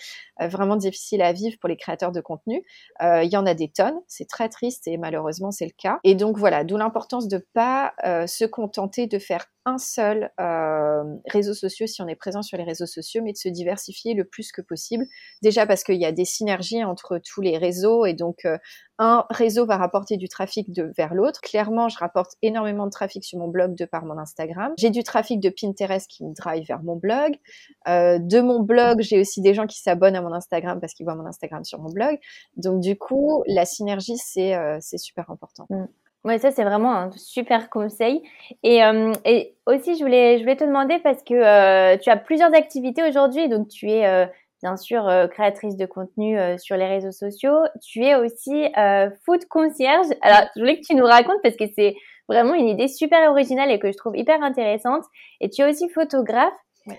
euh, 0.42 0.49
vraiment 0.49 0.76
difficile 0.76 1.22
à 1.22 1.32
vivre 1.32 1.57
pour 1.61 1.68
les 1.68 1.76
créateurs 1.76 2.12
de 2.12 2.20
contenu. 2.20 2.62
Il 3.01 3.28
y 3.30 3.36
en 3.36 3.47
a 3.47 3.55
des 3.55 3.68
tonnes, 3.68 3.99
c'est 4.07 4.28
très 4.28 4.49
triste 4.49 4.86
et 4.86 4.97
malheureusement 4.97 5.51
c'est 5.51 5.66
le 5.66 5.72
cas. 5.76 5.99
Et 6.05 6.14
donc 6.14 6.38
voilà, 6.38 6.64
d'où 6.64 6.76
l'importance 6.76 7.28
de 7.28 7.44
pas 7.53 7.94
se 8.26 8.44
contenter 8.44 9.07
de 9.07 9.18
faire 9.18 9.47
un 9.66 9.78
seul 9.78 10.30
euh, 10.40 11.03
réseau 11.26 11.53
social 11.53 11.88
si 11.88 12.01
on 12.01 12.07
est 12.07 12.14
présent 12.14 12.40
sur 12.40 12.57
les 12.57 12.62
réseaux 12.62 12.86
sociaux, 12.86 13.20
mais 13.22 13.32
de 13.32 13.36
se 13.36 13.49
diversifier 13.49 14.14
le 14.14 14.24
plus 14.24 14.53
que 14.53 14.62
possible. 14.62 15.05
Déjà 15.42 15.66
parce 15.66 15.82
qu'il 15.82 16.01
y 16.01 16.07
a 16.07 16.12
des 16.12 16.24
synergies 16.24 16.84
entre 16.84 17.18
tous 17.18 17.40
les 17.40 17.59
réseaux 17.59 18.07
et 18.07 18.14
donc 18.14 18.44
euh, 18.44 18.57
un 18.99 19.26
réseau 19.28 19.66
va 19.66 19.76
rapporter 19.76 20.16
du 20.16 20.28
trafic 20.28 20.72
de, 20.72 20.92
vers 20.97 21.14
l'autre. 21.14 21.40
Clairement, 21.40 21.88
je 21.88 21.99
rapporte 21.99 22.36
énormément 22.43 22.87
de 22.87 22.91
trafic 22.91 23.24
sur 23.24 23.39
mon 23.39 23.49
blog 23.49 23.74
de 23.74 23.84
par 23.84 24.05
mon 24.05 24.18
Instagram. 24.18 24.72
J'ai 24.78 24.91
du 24.91 25.03
trafic 25.03 25.41
de 25.41 25.51
Pinterest 25.51 26.09
qui 26.09 26.24
me 26.24 26.34
drive 26.34 26.66
vers 26.66 26.82
mon 26.82 26.97
blog. 26.97 27.37
Euh, 27.89 28.18
de 28.18 28.41
mon 28.41 28.61
blog, 28.61 29.01
j'ai 29.01 29.20
aussi 29.20 29.41
des 29.41 29.55
gens 29.55 29.66
qui 29.66 29.80
s'abonnent 29.80 30.16
à 30.16 30.22
mon 30.22 30.32
Instagram 30.32 30.80
parce 30.80 30.95
qu'ils 30.95 31.05
voient 31.05 31.14
mon 31.14 31.26
Instagram 31.26 31.64
sur 31.64 31.80
mon 31.80 31.91
blog. 31.91 32.18
Donc 32.57 32.80
du 32.80 32.97
coup, 32.97 33.43
la 33.47 33.64
synergie, 33.64 34.16
c'est 34.16 34.55
euh, 34.55 34.78
super 34.80 35.30
important. 35.30 35.66
Mm. 35.70 35.87
Oui, 36.24 36.41
ça 36.41 36.51
c'est 36.51 36.64
vraiment 36.64 36.93
un 36.93 37.11
super 37.12 37.70
conseil. 37.70 38.20
Et, 38.64 38.82
euh, 38.82 39.12
et, 39.24 39.55
aussi, 39.66 39.97
je 39.97 40.03
voulais, 40.03 40.39
je 40.39 40.43
voulais 40.43 40.57
te 40.57 40.64
demander 40.64 40.99
parce 40.99 41.22
que 41.22 41.34
euh, 41.34 41.97
tu 41.99 42.11
as 42.11 42.16
plusieurs 42.16 42.53
activités 42.53 43.05
aujourd'hui. 43.09 43.49
Donc, 43.49 43.68
tu 43.68 43.89
es 43.91 44.28
bien 44.62 44.76
sûr 44.76 45.09
créatrice 45.30 45.76
de 45.76 45.87
contenu 45.87 46.37
sur 46.59 46.76
les 46.76 46.87
réseaux 46.87 47.12
sociaux. 47.12 47.59
Tu 47.80 48.03
es 48.05 48.16
aussi 48.16 48.66
food 49.24 49.45
concierge. 49.49 50.07
Alors, 50.20 50.49
je 50.57 50.61
voulais 50.61 50.80
que 50.80 50.87
tu 50.87 50.97
nous 50.97 51.05
racontes 51.05 51.41
parce 51.45 51.57
que 51.57 51.66
c'est 51.76 51.95
vraiment 52.29 52.55
une 52.55 52.68
idée 52.68 52.89
super 52.89 53.31
originale 53.31 53.70
et 53.70 53.79
que 53.79 53.91
je 53.91 53.97
trouve 53.97 54.16
hyper 54.16 54.43
intéressante. 54.43 55.05
Et 55.41 55.51
tu 55.51 55.62
es 55.62 55.70
aussi 55.70 55.89
photographe. 55.89 56.53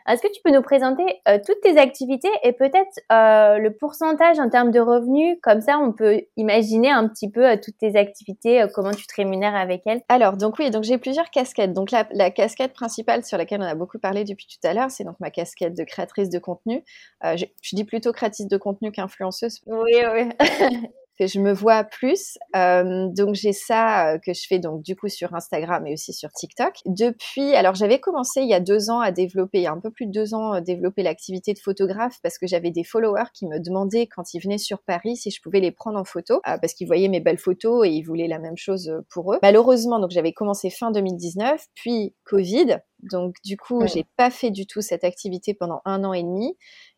Est-ce 0.06 0.22
que 0.22 0.28
tu 0.28 0.42
peux 0.44 0.52
nous 0.52 0.62
présenter 0.62 1.04
euh, 1.30 1.40
toutes 1.46 1.62
tes 1.62 1.78
activités 1.78 2.30
et 2.44 2.52
peut-être 2.52 3.00
euh, 3.12 3.58
le 3.58 3.74
pourcentage 3.74 4.38
en 4.38 4.50
termes 4.50 4.72
de 4.72 4.82
revenus? 4.82 5.38
Comme 5.42 5.62
ça, 5.62 5.80
on 5.80 5.94
peut 5.94 6.24
imaginer 6.36 6.90
un 6.90 7.08
petit 7.08 7.32
peu 7.32 7.52
euh, 7.52 7.56
toutes 7.56 7.78
tes 7.78 7.96
activités, 7.96 8.66
comment 8.74 8.92
tu 8.92 9.08
te 9.08 9.16
rémunères 9.16 9.56
avec 9.56 9.84
elles. 9.86 10.02
Alors, 10.10 10.36
donc 10.36 10.60
oui, 10.60 10.72
donc 10.72 10.84
j'ai 10.84 10.98
plusieurs 10.98 11.30
casquettes. 11.30 11.72
Donc 11.72 11.92
la, 11.92 12.06
la, 12.12 12.32
casquette 12.32 12.74
principale 12.74 13.24
sur 13.24 13.38
laquelle 13.38 13.62
on 13.62 13.66
a 13.66 13.76
beaucoup 13.76 13.98
parlé 13.98 14.26
depuis 14.26 14.48
tout 14.48 14.68
à 14.68 14.74
l'heure, 14.74 14.92
c'est 14.92 15.06
donc 15.06 15.20
ma 15.22 15.32
casquette 15.32 15.74
de 15.74 15.86
créatrice 15.86 16.30
de 16.30 16.40
contenu. 16.40 16.84
je, 17.24 17.46
je 17.62 17.76
dis 17.76 17.86
plutôt 17.86 18.12
créatrice 18.12 18.48
de 18.48 18.58
contenu 18.58 18.92
qu'influenceuse. 18.92 19.62
Oui, 19.68 19.94
oui. 20.14 20.30
que 21.18 21.28
je 21.28 21.40
me 21.40 21.54
vois 21.54 21.84
plus. 21.84 22.38
Euh, 22.56 23.08
donc 23.10 23.36
j'ai 23.36 23.54
ça 23.54 24.14
euh, 24.14 24.18
que 24.20 24.34
je 24.34 24.46
fais 24.48 24.60
donc 24.60 24.84
du 24.84 24.96
coup 24.96 25.10
sur 25.10 25.34
Instagram 25.34 25.86
et 25.88 25.94
aussi 25.94 26.14
sur 26.14 26.32
TikTok. 26.32 26.76
Depuis, 26.86 27.56
alors 27.56 27.76
j'avais 27.76 28.00
commencé 28.00 28.42
il 28.42 28.50
y 28.50 28.54
a 28.54 28.60
deux 28.60 28.90
ans 28.90 29.00
à 29.00 29.12
développer, 29.12 29.60
il 29.60 29.64
y 29.64 29.68
a 29.68 29.72
un 29.72 29.80
peu 29.80 29.92
plus 29.92 30.06
de 30.06 30.12
deux 30.12 30.34
ans, 30.34 30.52
à 30.52 30.62
développer 30.62 31.04
l'activité 31.04 31.54
de 31.54 31.60
photographe 31.60 32.18
parce 32.22 32.38
que 32.38 32.48
j'avais 32.48 32.72
des 32.72 32.84
followers 32.84 33.30
qui 33.34 33.48
me 33.48 33.60
demandaient 33.60 34.08
quand 34.08 34.34
ils 34.34 34.40
venaient 34.40 34.58
sur 34.58 34.82
Paris 34.84 35.18
si 35.18 35.32
je 35.32 35.42
pouvais 35.42 35.60
les 35.60 35.72
prendre 35.72 36.00
en 36.00 36.06
photo 36.06 36.36
euh, 36.48 36.58
parce 36.60 36.74
qu'ils 36.74 36.88
voyaient 36.88 37.10
mes 37.10 37.20
belles 37.20 37.38
photos 37.38 37.88
et 37.88 37.90
ils 37.90 38.04
voulaient 38.04 38.28
la 38.28 38.40
même 38.40 38.58
chose 38.58 38.92
pour 39.10 39.34
eux. 39.34 39.40
Malheureusement, 39.42 40.00
donc 40.00 40.12
j'avais 40.12 40.34
commencé 40.34 40.70
fin 40.70 40.92
2019, 40.92 41.62
puis 41.76 42.16
Covid. 42.26 42.78
Donc 43.04 43.36
du 43.44 43.58
coup, 43.58 43.86
j'ai 43.88 44.06
pas 44.16 44.30
fait 44.30 44.50
du 44.50 44.66
tout 44.66 44.82
cette 44.82 45.04
activité 45.04 45.54
pendant 45.54 45.82
un 45.86 46.04
an 46.04 46.14
et 46.14 46.24
demi. 46.24 46.58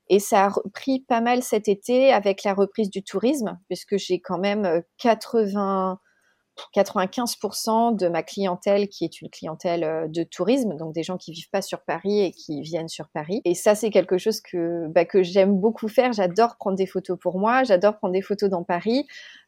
Et 0.10 0.20
ça 0.20 0.45
a 0.45 0.49
repris 0.49 1.01
pas 1.01 1.22
mal 1.22 1.43
cet 1.43 1.68
été 1.68 2.12
avec 2.12 2.43
la 2.43 2.53
reprise 2.53 2.89
du 2.89 3.03
tourisme, 3.03 3.60
puisque 3.68 3.97
j'ai 3.97 4.20
quand 4.20 4.39
même 4.39 4.82
80, 4.97 5.99
95% 6.76 7.95
de 7.95 8.07
ma 8.07 8.24
clientèle 8.24 8.89
qui 8.89 9.05
est 9.05 9.22
une 9.22 9.30
clientèle 9.30 9.84
euh, 9.84 10.07
de 10.07 10.24
tourisme, 10.24 10.76
donc 10.76 10.93
des 10.93 11.03
gens 11.03 11.18
qui 11.18 11.32
vivent 11.32 11.49
pas 11.49 11.62
sur 11.62 11.82
Paris 11.82 12.22
et 12.22 12.32
qui 12.32 12.62
viennent 12.62 12.89
sur 12.89 13.07
Paris. 13.10 13.41
Et 13.45 13.55
ça, 13.55 13.76
c'est 13.76 13.89
quelque 13.89 14.18
chose 14.18 14.41
que, 14.41 14.88
bah, 14.89 15.05
que 15.05 15.24
j'aime 15.24 15.55
beaucoup 15.60 15.88
faire. 15.88 16.14
J'adore 16.14 16.57
prendre 16.57 16.78
des 16.78 16.86
photos 16.86 17.18
pour 17.20 17.39
moi, 17.39 17.64
j'adore 17.64 17.97
prendre 17.97 18.14
des 18.14 18.22
photos 18.22 18.49
dans 18.49 18.64
Paris. 18.64 19.07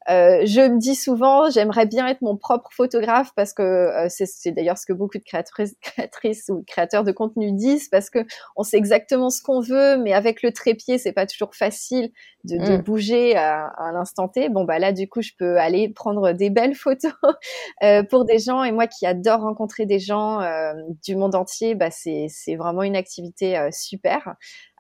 Euh, 0.10 0.42
je 0.46 0.62
me 0.62 0.80
dis 0.80 0.96
souvent, 0.96 1.50
j'aimerais 1.50 1.86
bien 1.86 2.08
être 2.08 2.22
mon 2.22 2.36
propre 2.36 2.72
photographe 2.72 3.32
parce 3.36 3.54
que 3.54 3.62
euh, 3.62 4.08
c'est 4.10 4.52
d'ailleurs 4.52 4.78
ce 4.78 4.86
que 4.86 4.94
beaucoup 4.94 5.18
de 5.18 5.24
créatrices, 5.24 5.76
créatrices 5.82 6.50
ou 6.50 6.64
créateurs 6.66 7.04
de 7.04 7.12
contenu 7.12 7.52
disent 7.52 7.88
parce 7.90 8.10
que 8.10 8.20
on 8.56 8.64
sait 8.64 8.78
exactement 8.78 9.30
ce 9.30 9.42
qu'on 9.42 9.62
veut, 9.62 9.98
mais 9.98 10.14
avec 10.14 10.42
le 10.42 10.52
trépied, 10.52 10.98
c'est 10.98 11.12
pas 11.12 11.28
toujours 11.28 11.56
facile 11.56 12.12
de, 12.44 12.58
de 12.58 12.78
mm. 12.78 12.82
bouger 12.82 13.36
à, 13.36 13.68
à 13.68 13.92
l'instant 13.92 14.28
T. 14.28 14.50
Bon 14.50 14.64
bah 14.64 14.80
là, 14.80 14.92
du 14.92 15.08
coup, 15.08 15.22
je 15.22 15.32
peux 15.38 15.58
aller 15.58 15.90
prendre 15.90 16.32
des 16.34 16.50
belles 16.50 16.76
photos 16.76 17.14
euh, 17.84 18.04
pour 18.04 18.26
des 18.26 18.40
gens 18.40 18.64
et 18.64 18.72
moi 18.72 18.88
qui 18.88 19.06
adore 19.06 19.42
rencontrer 19.42 19.86
des 19.86 20.00
gens 20.00 20.42
euh, 20.42 20.74
du 21.04 21.16
monde 21.16 21.36
entier, 21.36 21.76
bah 21.76 21.92
c'est 21.92 22.26
c'est 22.30 22.56
vraiment 22.56 22.84
une 22.84 22.96
activité 22.96 23.58
euh, 23.58 23.70
super. 23.72 24.36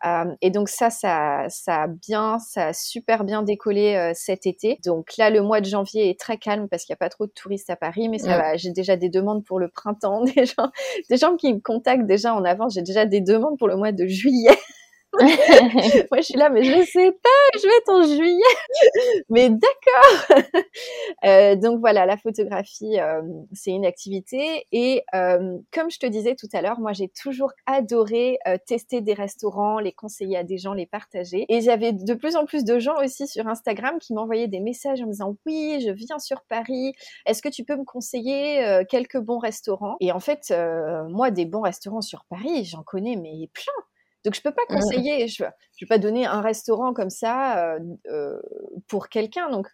Euh, 0.06 0.34
et 0.42 0.50
donc 0.50 0.70
ça, 0.70 0.90
ça, 0.90 1.46
ça 1.50 1.84
a 1.84 1.88
bien, 1.88 2.40
ça 2.40 2.68
a 2.68 2.74
super 2.74 3.24
bien 3.24 3.44
décollé 3.44 3.96
euh, 3.96 4.12
cet 4.16 4.46
été. 4.46 4.80
Donc 4.84 5.18
là, 5.18 5.30
le 5.30 5.42
mois 5.42 5.62
de 5.62 5.66
janvier 5.66 6.10
est 6.10 6.20
très 6.20 6.38
calme 6.38 6.68
parce 6.68 6.86
qu'il 6.86 6.94
n'y 6.94 6.98
a 6.98 7.04
pas 7.04 7.10
trop 7.10 7.28
de 7.28 7.32
touristes 7.32 7.70
à 7.70 7.76
Paris, 7.76 8.10
mais 8.10 8.18
ça 8.18 8.38
va. 8.38 8.58
J'ai 8.58 8.72
déjà 8.72 8.96
des 8.96 9.10
demandes 9.10 9.46
pour 9.46 9.60
le 9.60 9.70
printemps, 9.70 10.24
des 10.36 10.46
gens, 10.46 10.72
des 11.10 11.18
gens 11.18 11.36
qui 11.36 11.54
me 11.54 11.60
contactent 11.60 12.08
déjà 12.08 12.34
en 12.34 12.44
avance. 12.44 12.74
J'ai 12.74 12.82
déjà 12.82 13.06
des 13.06 13.22
demandes 13.22 13.58
pour 13.58 13.68
le 13.68 13.76
mois 13.76 13.92
de 13.92 14.06
juillet. 14.08 14.58
Moi, 15.20 16.18
je 16.18 16.22
suis 16.22 16.38
là, 16.38 16.50
mais 16.50 16.64
je 16.64 16.86
sais 16.86 17.12
pas, 17.12 17.60
je 17.60 17.68
vais 17.68 17.76
être 17.78 17.90
en 17.90 18.04
juillet. 18.04 19.24
mais 19.30 19.50
d'accord. 19.50 20.38
euh, 21.26 21.56
donc 21.58 21.80
voilà, 21.82 22.06
la 22.06 22.16
photographie, 22.16 22.98
euh, 22.98 23.22
c'est 23.52 23.72
une 23.72 23.86
activité. 23.86 24.66
Et 24.72 25.04
euh, 25.14 25.58
comme 25.74 25.92
je 25.92 26.00
te 26.00 26.06
disais 26.06 26.36
tout 26.36 26.48
à 26.54 26.62
l'heure, 26.62 26.80
moi, 26.80 26.94
j'ai 26.94 27.10
toujours 27.10 27.52
adoré 27.66 28.40
euh, 28.48 28.58
tester 28.66 29.02
des 29.02 29.14
restaurants, 29.14 29.80
les 29.80 29.92
conseiller 29.92 30.38
à 30.38 30.44
des 30.44 30.58
gens, 30.58 30.74
les 30.74 30.86
partager. 30.86 31.46
Et 31.50 31.60
j'avais 31.60 31.92
de 31.92 32.14
plus 32.14 32.38
en 32.38 32.46
plus 32.46 32.64
de 32.64 32.80
gens 32.80 32.96
aussi 33.04 33.28
sur 33.28 33.48
Instagram 33.48 34.00
qui 34.00 34.14
m'envoyaient 34.14 34.48
des 34.48 34.62
messages 34.62 35.02
en 35.02 35.08
me 35.08 35.12
disant, 35.12 35.36
oui, 35.46 35.84
je 35.86 35.92
viens 35.92 36.20
sur 36.20 36.42
Paris. 36.44 36.94
Est-ce 37.26 37.42
que 37.42 37.50
tu 37.50 37.66
peux 37.66 37.76
me 37.76 37.84
conseiller 37.84 38.84
quelques 38.90 39.20
bons 39.20 39.40
restaurants? 39.40 39.98
Et 40.00 40.12
en 40.14 40.20
fait, 40.20 40.54
moi, 41.10 41.32
des 41.32 41.46
bons 41.46 41.62
restaurants 41.62 42.02
sur 42.02 42.26
Paris, 42.30 42.66
j'en 42.66 42.84
connais 42.84 43.18
mais 43.18 43.50
plein 43.54 43.74
donc 44.24 44.36
je 44.36 44.42
peux 44.42 44.52
pas 44.52 44.64
mmh. 44.70 44.74
conseiller, 44.74 45.28
je, 45.28 45.44
je 45.78 45.86
vais 45.86 45.90
pas 45.90 45.98
donner 45.98 46.26
un 46.26 46.42
restaurant 46.42 46.94
comme 46.94 47.10
ça 47.10 47.76
euh, 47.76 47.80
euh, 48.08 48.42
pour 48.88 49.10
quelqu'un. 49.10 49.50
Donc 49.50 49.68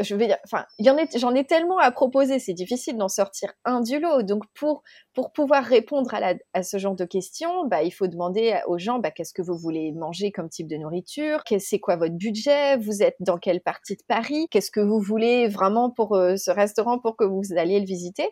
je 0.00 0.16
vais 0.16 0.36
enfin, 0.44 0.66
j'en 0.80 1.32
ai 1.36 1.44
tellement 1.44 1.78
à 1.78 1.92
proposer, 1.92 2.40
c'est 2.40 2.54
difficile 2.54 2.96
d'en 2.96 3.06
sortir 3.06 3.52
un 3.64 3.82
du 3.82 4.00
lot. 4.00 4.24
Donc 4.24 4.42
pour 4.52 4.82
pour 5.12 5.30
pouvoir 5.30 5.62
répondre 5.62 6.12
à, 6.12 6.18
la, 6.18 6.34
à 6.54 6.64
ce 6.64 6.76
genre 6.76 6.96
de 6.96 7.04
questions, 7.04 7.64
bah, 7.68 7.84
il 7.84 7.92
faut 7.92 8.08
demander 8.08 8.58
aux 8.66 8.78
gens, 8.78 8.98
bah, 8.98 9.12
qu'est-ce 9.12 9.32
que 9.32 9.42
vous 9.42 9.56
voulez 9.56 9.92
manger 9.92 10.32
comme 10.32 10.48
type 10.48 10.66
de 10.66 10.76
nourriture, 10.76 11.44
c'est 11.60 11.78
quoi 11.78 11.94
votre 11.94 12.14
budget, 12.16 12.78
vous 12.78 13.00
êtes 13.04 13.14
dans 13.20 13.38
quelle 13.38 13.60
partie 13.60 13.94
de 13.94 14.02
Paris, 14.08 14.48
qu'est-ce 14.50 14.72
que 14.72 14.80
vous 14.80 14.98
voulez 14.98 15.46
vraiment 15.46 15.88
pour 15.88 16.16
ce 16.16 16.50
restaurant 16.50 16.98
pour 16.98 17.16
que 17.16 17.24
vous 17.24 17.42
alliez 17.56 17.78
le 17.78 17.86
visiter? 17.86 18.28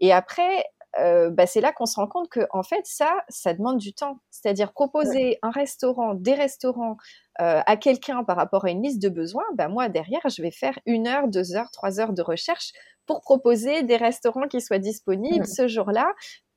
Et 0.00 0.12
après, 0.12 0.64
euh, 0.98 1.30
bah, 1.30 1.46
c'est 1.46 1.60
là 1.60 1.72
qu'on 1.72 1.86
se 1.86 1.96
rend 1.96 2.06
compte 2.06 2.28
que 2.28 2.40
en 2.50 2.62
fait 2.62 2.82
ça, 2.84 3.12
ça 3.28 3.54
demande 3.54 3.78
du 3.78 3.92
temps. 3.94 4.18
C'est-à-dire 4.30 4.72
proposer 4.72 5.38
un 5.42 5.50
restaurant, 5.50 6.14
des 6.14 6.34
restaurants 6.34 6.96
euh, 7.40 7.60
à 7.66 7.76
quelqu'un 7.76 8.24
par 8.24 8.36
rapport 8.36 8.64
à 8.64 8.70
une 8.70 8.82
liste 8.82 9.02
de 9.02 9.08
besoins. 9.08 9.44
Bah, 9.54 9.68
moi 9.68 9.88
derrière, 9.88 10.22
je 10.28 10.42
vais 10.42 10.50
faire 10.50 10.78
une 10.86 11.06
heure, 11.06 11.28
deux 11.28 11.54
heures, 11.54 11.70
trois 11.70 12.00
heures 12.00 12.12
de 12.12 12.22
recherche 12.22 12.72
pour 13.06 13.20
proposer 13.20 13.82
des 13.82 13.96
restaurants 13.96 14.48
qui 14.48 14.60
soient 14.60 14.78
disponibles 14.78 15.46
ce 15.46 15.68
jour-là 15.68 16.06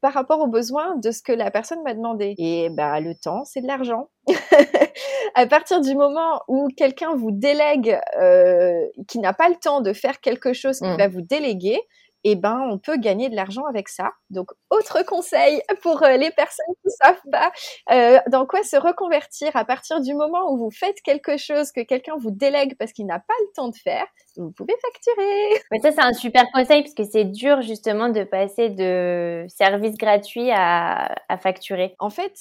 par 0.02 0.14
rapport 0.14 0.40
aux 0.40 0.48
besoins 0.48 0.96
de 0.96 1.12
ce 1.12 1.22
que 1.22 1.32
la 1.32 1.52
personne 1.52 1.82
m'a 1.84 1.94
demandé. 1.94 2.36
Et 2.38 2.70
bah 2.70 3.00
le 3.00 3.16
temps, 3.16 3.44
c'est 3.46 3.62
de 3.62 3.68
l'argent. 3.68 4.10
à 5.36 5.48
partir 5.48 5.82
du 5.82 5.96
moment 5.96 6.42
où 6.48 6.68
quelqu'un 6.76 7.16
vous 7.16 7.32
délègue, 7.32 8.00
euh, 8.20 8.86
qui 9.08 9.20
n'a 9.20 9.34
pas 9.34 9.50
le 9.50 9.56
temps 9.56 9.82
de 9.82 9.94
faire 9.94 10.20
quelque 10.22 10.54
chose 10.54 10.80
qu'il 10.80 10.90
mmh. 10.90 10.98
va 10.98 11.08
vous 11.08 11.22
déléguer, 11.22 11.80
eh 12.32 12.36
ben, 12.36 12.60
on 12.70 12.78
peut 12.78 12.98
gagner 12.98 13.30
de 13.30 13.36
l'argent 13.36 13.66
avec 13.66 13.88
ça. 13.88 14.12
Donc, 14.30 14.52
autre 14.70 15.04
conseil 15.06 15.62
pour 15.82 16.04
euh, 16.04 16.18
les 16.18 16.32
personnes 16.32 16.76
qui 16.84 16.90
savent 17.02 17.22
pas 17.32 17.52
euh, 17.92 18.20
dans 18.30 18.46
quoi 18.46 18.64
se 18.64 18.76
reconvertir 18.76 19.56
à 19.56 19.64
partir 19.64 20.02
du 20.02 20.14
moment 20.14 20.52
où 20.52 20.58
vous 20.58 20.72
faites 20.72 21.02
quelque 21.02 21.38
chose 21.38 21.72
que 21.72 21.82
quelqu'un 21.82 22.16
vous 22.18 22.32
délègue 22.32 22.76
parce 22.78 22.92
qu'il 22.92 23.06
n'a 23.06 23.20
pas 23.20 23.34
le 23.40 23.54
temps 23.56 23.70
de 23.70 23.76
faire, 23.78 24.06
vous 24.36 24.52
pouvez 24.52 24.74
facturer. 24.82 25.62
Mais 25.72 25.80
ça, 25.80 25.92
c'est 25.92 26.02
un 26.02 26.14
super 26.14 26.46
conseil 26.52 26.84
parce 26.84 26.94
que 26.94 27.06
c'est 27.06 27.26
dur 27.26 27.62
justement 27.62 28.10
de 28.10 28.24
passer 28.24 28.70
de 28.70 29.46
services 29.48 29.98
gratuits 29.98 30.52
à, 30.52 31.16
à 31.30 31.38
facturer. 31.38 31.96
En 32.00 32.10
fait, 32.10 32.34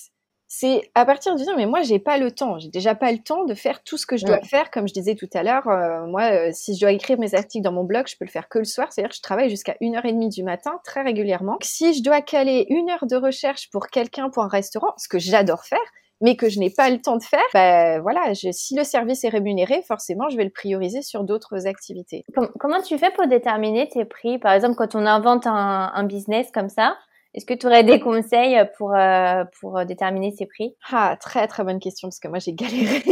c'est 0.48 0.90
à 0.94 1.04
partir 1.04 1.34
du 1.34 1.44
temps, 1.44 1.56
mais 1.56 1.66
moi 1.66 1.82
j'ai 1.82 1.98
pas 1.98 2.18
le 2.18 2.30
temps, 2.30 2.58
j'ai 2.58 2.68
déjà 2.68 2.94
pas 2.94 3.10
le 3.10 3.18
temps 3.18 3.44
de 3.44 3.54
faire 3.54 3.82
tout 3.82 3.96
ce 3.96 4.06
que 4.06 4.16
je 4.16 4.24
dois 4.24 4.40
faire, 4.42 4.70
comme 4.70 4.86
je 4.86 4.94
disais 4.94 5.16
tout 5.16 5.28
à 5.34 5.42
l'heure. 5.42 5.66
Euh, 5.68 6.06
moi, 6.06 6.22
euh, 6.32 6.50
si 6.52 6.76
je 6.76 6.80
dois 6.80 6.92
écrire 6.92 7.18
mes 7.18 7.34
articles 7.34 7.64
dans 7.64 7.72
mon 7.72 7.84
blog, 7.84 8.06
je 8.06 8.16
peux 8.16 8.24
le 8.24 8.30
faire 8.30 8.48
que 8.48 8.58
le 8.58 8.64
soir, 8.64 8.92
c'est-à-dire 8.92 9.10
que 9.10 9.16
je 9.16 9.22
travaille 9.22 9.50
jusqu'à 9.50 9.76
1h30 9.80 10.32
du 10.32 10.44
matin 10.44 10.78
très 10.84 11.02
régulièrement. 11.02 11.58
Si 11.62 11.94
je 11.94 12.02
dois 12.02 12.20
caler 12.20 12.66
une 12.70 12.90
heure 12.90 13.06
de 13.06 13.16
recherche 13.16 13.70
pour 13.70 13.88
quelqu'un 13.88 14.30
pour 14.30 14.44
un 14.44 14.48
restaurant, 14.48 14.92
ce 14.98 15.08
que 15.08 15.18
j'adore 15.18 15.64
faire, 15.64 15.78
mais 16.20 16.36
que 16.36 16.48
je 16.48 16.60
n'ai 16.60 16.70
pas 16.70 16.90
le 16.90 17.00
temps 17.00 17.16
de 17.16 17.22
faire, 17.22 17.44
ben 17.52 18.00
voilà, 18.00 18.32
je, 18.32 18.50
si 18.52 18.76
le 18.76 18.84
service 18.84 19.24
est 19.24 19.28
rémunéré, 19.28 19.82
forcément, 19.86 20.28
je 20.28 20.36
vais 20.36 20.44
le 20.44 20.50
prioriser 20.50 21.02
sur 21.02 21.24
d'autres 21.24 21.66
activités. 21.66 22.24
Comment 22.58 22.80
tu 22.80 22.96
fais 22.98 23.10
pour 23.10 23.26
déterminer 23.26 23.88
tes 23.88 24.04
prix? 24.04 24.38
Par 24.38 24.52
exemple, 24.52 24.76
quand 24.76 24.94
on 24.94 25.04
invente 25.06 25.46
un, 25.46 25.90
un 25.92 26.04
business 26.04 26.50
comme 26.52 26.68
ça, 26.68 26.96
est-ce 27.36 27.44
que 27.44 27.54
tu 27.54 27.66
aurais 27.66 27.84
des 27.84 28.00
conseils 28.00 28.58
pour, 28.78 28.94
euh, 28.94 29.44
pour 29.60 29.84
déterminer 29.84 30.34
ces 30.36 30.46
prix? 30.46 30.74
Ah, 30.90 31.16
très 31.20 31.46
très 31.46 31.64
bonne 31.64 31.78
question 31.78 32.08
parce 32.08 32.18
que 32.18 32.28
moi 32.28 32.38
j'ai 32.38 32.54
galéré. 32.54 33.02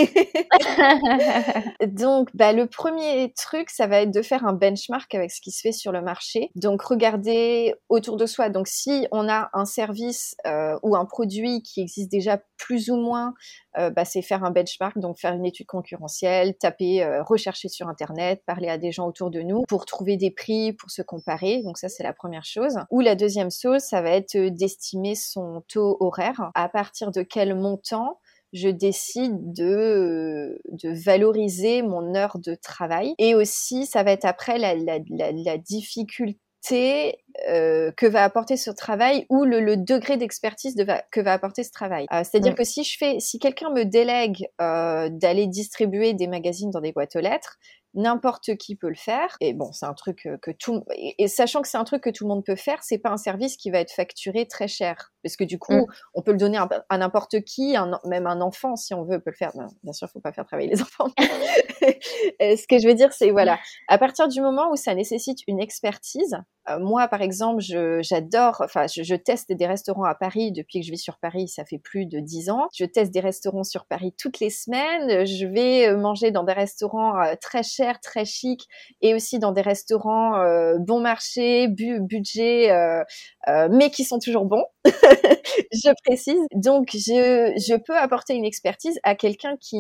Donc, 1.87 2.31
bah, 2.35 2.53
le 2.53 2.67
premier 2.67 3.33
truc, 3.37 3.71
ça 3.71 3.87
va 3.87 4.01
être 4.01 4.11
de 4.11 4.23
faire 4.23 4.47
un 4.47 4.53
benchmark 4.53 5.15
avec 5.15 5.31
ce 5.31 5.41
qui 5.41 5.51
se 5.51 5.61
fait 5.61 5.73
sur 5.73 5.93
le 5.93 6.01
marché. 6.01 6.51
Donc, 6.55 6.83
regarder 6.83 7.75
autour 7.89 8.17
de 8.17 8.27
soi. 8.27 8.49
Donc, 8.49 8.67
si 8.67 9.07
on 9.13 9.29
a 9.29 9.51
un 9.53 9.65
service 9.65 10.37
euh, 10.47 10.79
ou 10.83 10.97
un 10.97 11.05
produit 11.05 11.63
qui 11.63 11.83
existe 11.83 12.11
déjà 12.11 12.41
plus 12.57 12.91
ou 12.91 12.97
moins, 12.97 13.35
euh, 13.79 13.91
bah, 13.91 14.05
c'est 14.05 14.23
faire 14.23 14.45
un 14.45 14.51
benchmark, 14.51 14.99
donc 14.99 15.19
faire 15.19 15.35
une 15.35 15.45
étude 15.45 15.67
concurrentielle, 15.67 16.57
taper, 16.57 17.07
rechercher 17.27 17.69
sur 17.69 17.89
Internet, 17.89 18.43
parler 18.47 18.69
à 18.69 18.79
des 18.79 18.93
gens 18.93 19.07
autour 19.07 19.31
de 19.31 19.41
nous 19.41 19.63
pour 19.69 19.87
trouver 19.87 20.17
des 20.17 20.31
prix, 20.31 20.73
pour 20.73 20.91
se 20.91 21.03
comparer. 21.03 21.63
Donc, 21.63 21.79
ça, 21.79 21.89
c'est 21.89 22.03
la 22.03 22.13
première 22.13 22.45
chose. 22.45 22.79
Ou 22.91 23.01
la 23.01 23.15
deuxième 23.15 23.51
chose, 23.51 23.83
ça 23.83 24.03
va 24.03 24.11
être 24.11 24.37
d'estimer 24.37 25.15
son 25.15 25.63
taux 25.69 25.97
horaire. 26.01 26.51
À 26.55 26.69
partir 26.69 27.11
de 27.11 27.23
quel 27.23 27.55
montant 27.55 28.19
je 28.55 28.69
décide 28.69 29.53
de, 29.53 30.61
de 30.71 30.91
valoriser 30.91 31.83
mon 31.83 32.15
heure 32.15 32.39
de 32.39 32.55
travail. 32.55 33.15
Et 33.19 33.35
aussi, 33.35 33.85
ça 33.85 34.05
va 34.05 34.13
être 34.13 34.25
après 34.25 34.59
la, 34.59 34.75
la, 34.77 34.99
la, 35.33 35.59
difficulté 35.59 37.19
euh, 37.49 37.91
que 37.97 38.07
va 38.07 38.23
apporter 38.23 38.57
ce 38.57 38.71
travail 38.71 39.27
ou 39.29 39.45
le, 39.45 39.61
le 39.61 39.77
degré 39.77 40.17
d'expertise 40.17 40.77
de 40.77 40.87
que 41.11 41.21
va 41.21 41.33
apporter 41.33 41.65
ce 41.65 41.73
travail. 41.73 42.07
Euh, 42.13 42.23
C'est-à-dire 42.23 42.55
que 42.55 42.65
si 42.65 42.85
je 42.85 42.97
fais, 42.97 43.19
si 43.19 43.39
quelqu'un 43.39 43.71
me 43.71 43.85
délègue 43.85 44.49
euh, 44.61 45.09
d'aller 45.11 45.47
distribuer 45.47 46.15
des 46.15 46.29
magazines 46.29 46.71
dans 46.71 46.81
des 46.81 46.93
boîtes 46.93 47.17
aux 47.17 47.21
lettres, 47.21 47.57
n'importe 47.93 48.57
qui 48.57 48.77
peut 48.77 48.89
le 48.89 48.97
faire. 48.97 49.37
Et 49.41 49.53
bon, 49.53 49.73
c'est 49.73 49.87
un 49.87 49.95
truc 49.95 50.29
que 50.43 50.51
tout 50.53 50.85
et, 50.97 51.29
sachant 51.29 51.63
que 51.63 51.69
c'est 51.69 51.77
un 51.77 51.85
truc 51.85 52.03
que 52.03 52.11
tout 52.11 52.25
le 52.25 52.29
monde 52.29 52.45
peut 52.45 52.57
faire, 52.57 52.83
c'est 52.83 52.99
pas 52.99 53.11
un 53.11 53.17
service 53.17 53.57
qui 53.57 53.71
va 53.71 53.81
être 53.81 53.93
facturé 53.93 54.47
très 54.47 54.69
cher 54.69 55.13
parce 55.23 55.37
que 55.37 55.45
du 55.45 55.59
coup, 55.59 55.75
mm. 55.75 55.87
on 56.15 56.23
peut 56.23 56.33
le 56.33 56.39
donner 56.39 56.59
à, 56.89 56.99
n'importe 56.99 57.43
qui, 57.43 57.77
même 58.05 58.27
un 58.27 58.41
enfant 58.41 58.77
si 58.77 58.95
on 58.95 59.05
veut 59.05 59.21
peut 59.21 59.31
le 59.31 59.37
faire. 59.37 59.53
bien 59.83 59.93
sûr, 59.93 60.09
faut 60.09 60.21
pas 60.21 60.33
faire 60.33 60.47
travailler 60.47 60.71
les 60.71 60.83
enfants. 60.83 61.09
ce 62.41 62.67
que 62.67 62.79
je 62.79 62.87
veux 62.87 62.95
dire, 62.95 63.13
c'est 63.13 63.31
voilà, 63.31 63.59
à 63.89 63.99
partir 63.99 64.29
du 64.29 64.41
moment 64.41 64.71
où 64.71 64.77
ça 64.77 64.95
nécessite 64.95 65.39
une 65.47 65.61
expertise, 65.61 66.37
moi 66.81 67.09
par 67.09 67.23
exemple, 67.23 67.63
j'adore, 68.01 68.63
enfin, 68.65 68.87
je, 68.87 69.03
je, 69.03 69.15
teste 69.15 69.53
des 69.53 69.67
restaurants 69.67 70.05
à 70.05 70.15
Paris 70.15 70.53
depuis 70.53 70.81
que 70.81 70.87
je 70.87 70.91
vis 70.91 70.99
sur 70.99 71.19
Paris, 71.19 71.49
ça 71.49 71.65
fait 71.65 71.79
plus 71.79 72.07
de 72.07 72.21
dix 72.21 72.51
ans. 72.51 72.69
Je 72.75 72.85
teste 72.85 73.13
des 73.13 73.21
restaurants 73.21 73.65
sur 73.65 73.87
Paris 73.87 74.15
toutes 74.19 74.41
les 74.41 74.51
semaines. 74.51 75.27
Je 75.27 75.47
vais 75.47 75.89
euh, 75.89 75.97
manger 75.97 76.31
dans 76.31 76.45
des 76.45 76.53
restaurants 76.53 77.21
euh, 77.21 77.35
très 77.41 77.63
chers 77.63 78.01
très 78.01 78.25
chic, 78.25 78.69
et 79.01 79.15
aussi 79.15 79.39
dans 79.39 79.53
des 79.53 79.63
restaurants 79.63 80.35
euh, 80.37 80.79
bon 80.79 81.01
marché, 81.01 81.69
budget, 81.69 82.71
euh, 82.71 83.03
euh, 83.49 83.69
mais 83.71 83.91
qui 83.91 84.05
sont 84.05 84.19
toujours 84.19 84.45
bons. 84.45 84.65
je 84.85 85.93
précise. 86.05 86.41
Donc, 86.55 86.91
je, 86.93 87.53
je 87.57 87.77
peux 87.77 87.97
apporter 87.97 88.35
une 88.35 88.45
expertise 88.45 88.99
à 89.03 89.15
quelqu'un 89.15 89.57
qui, 89.61 89.79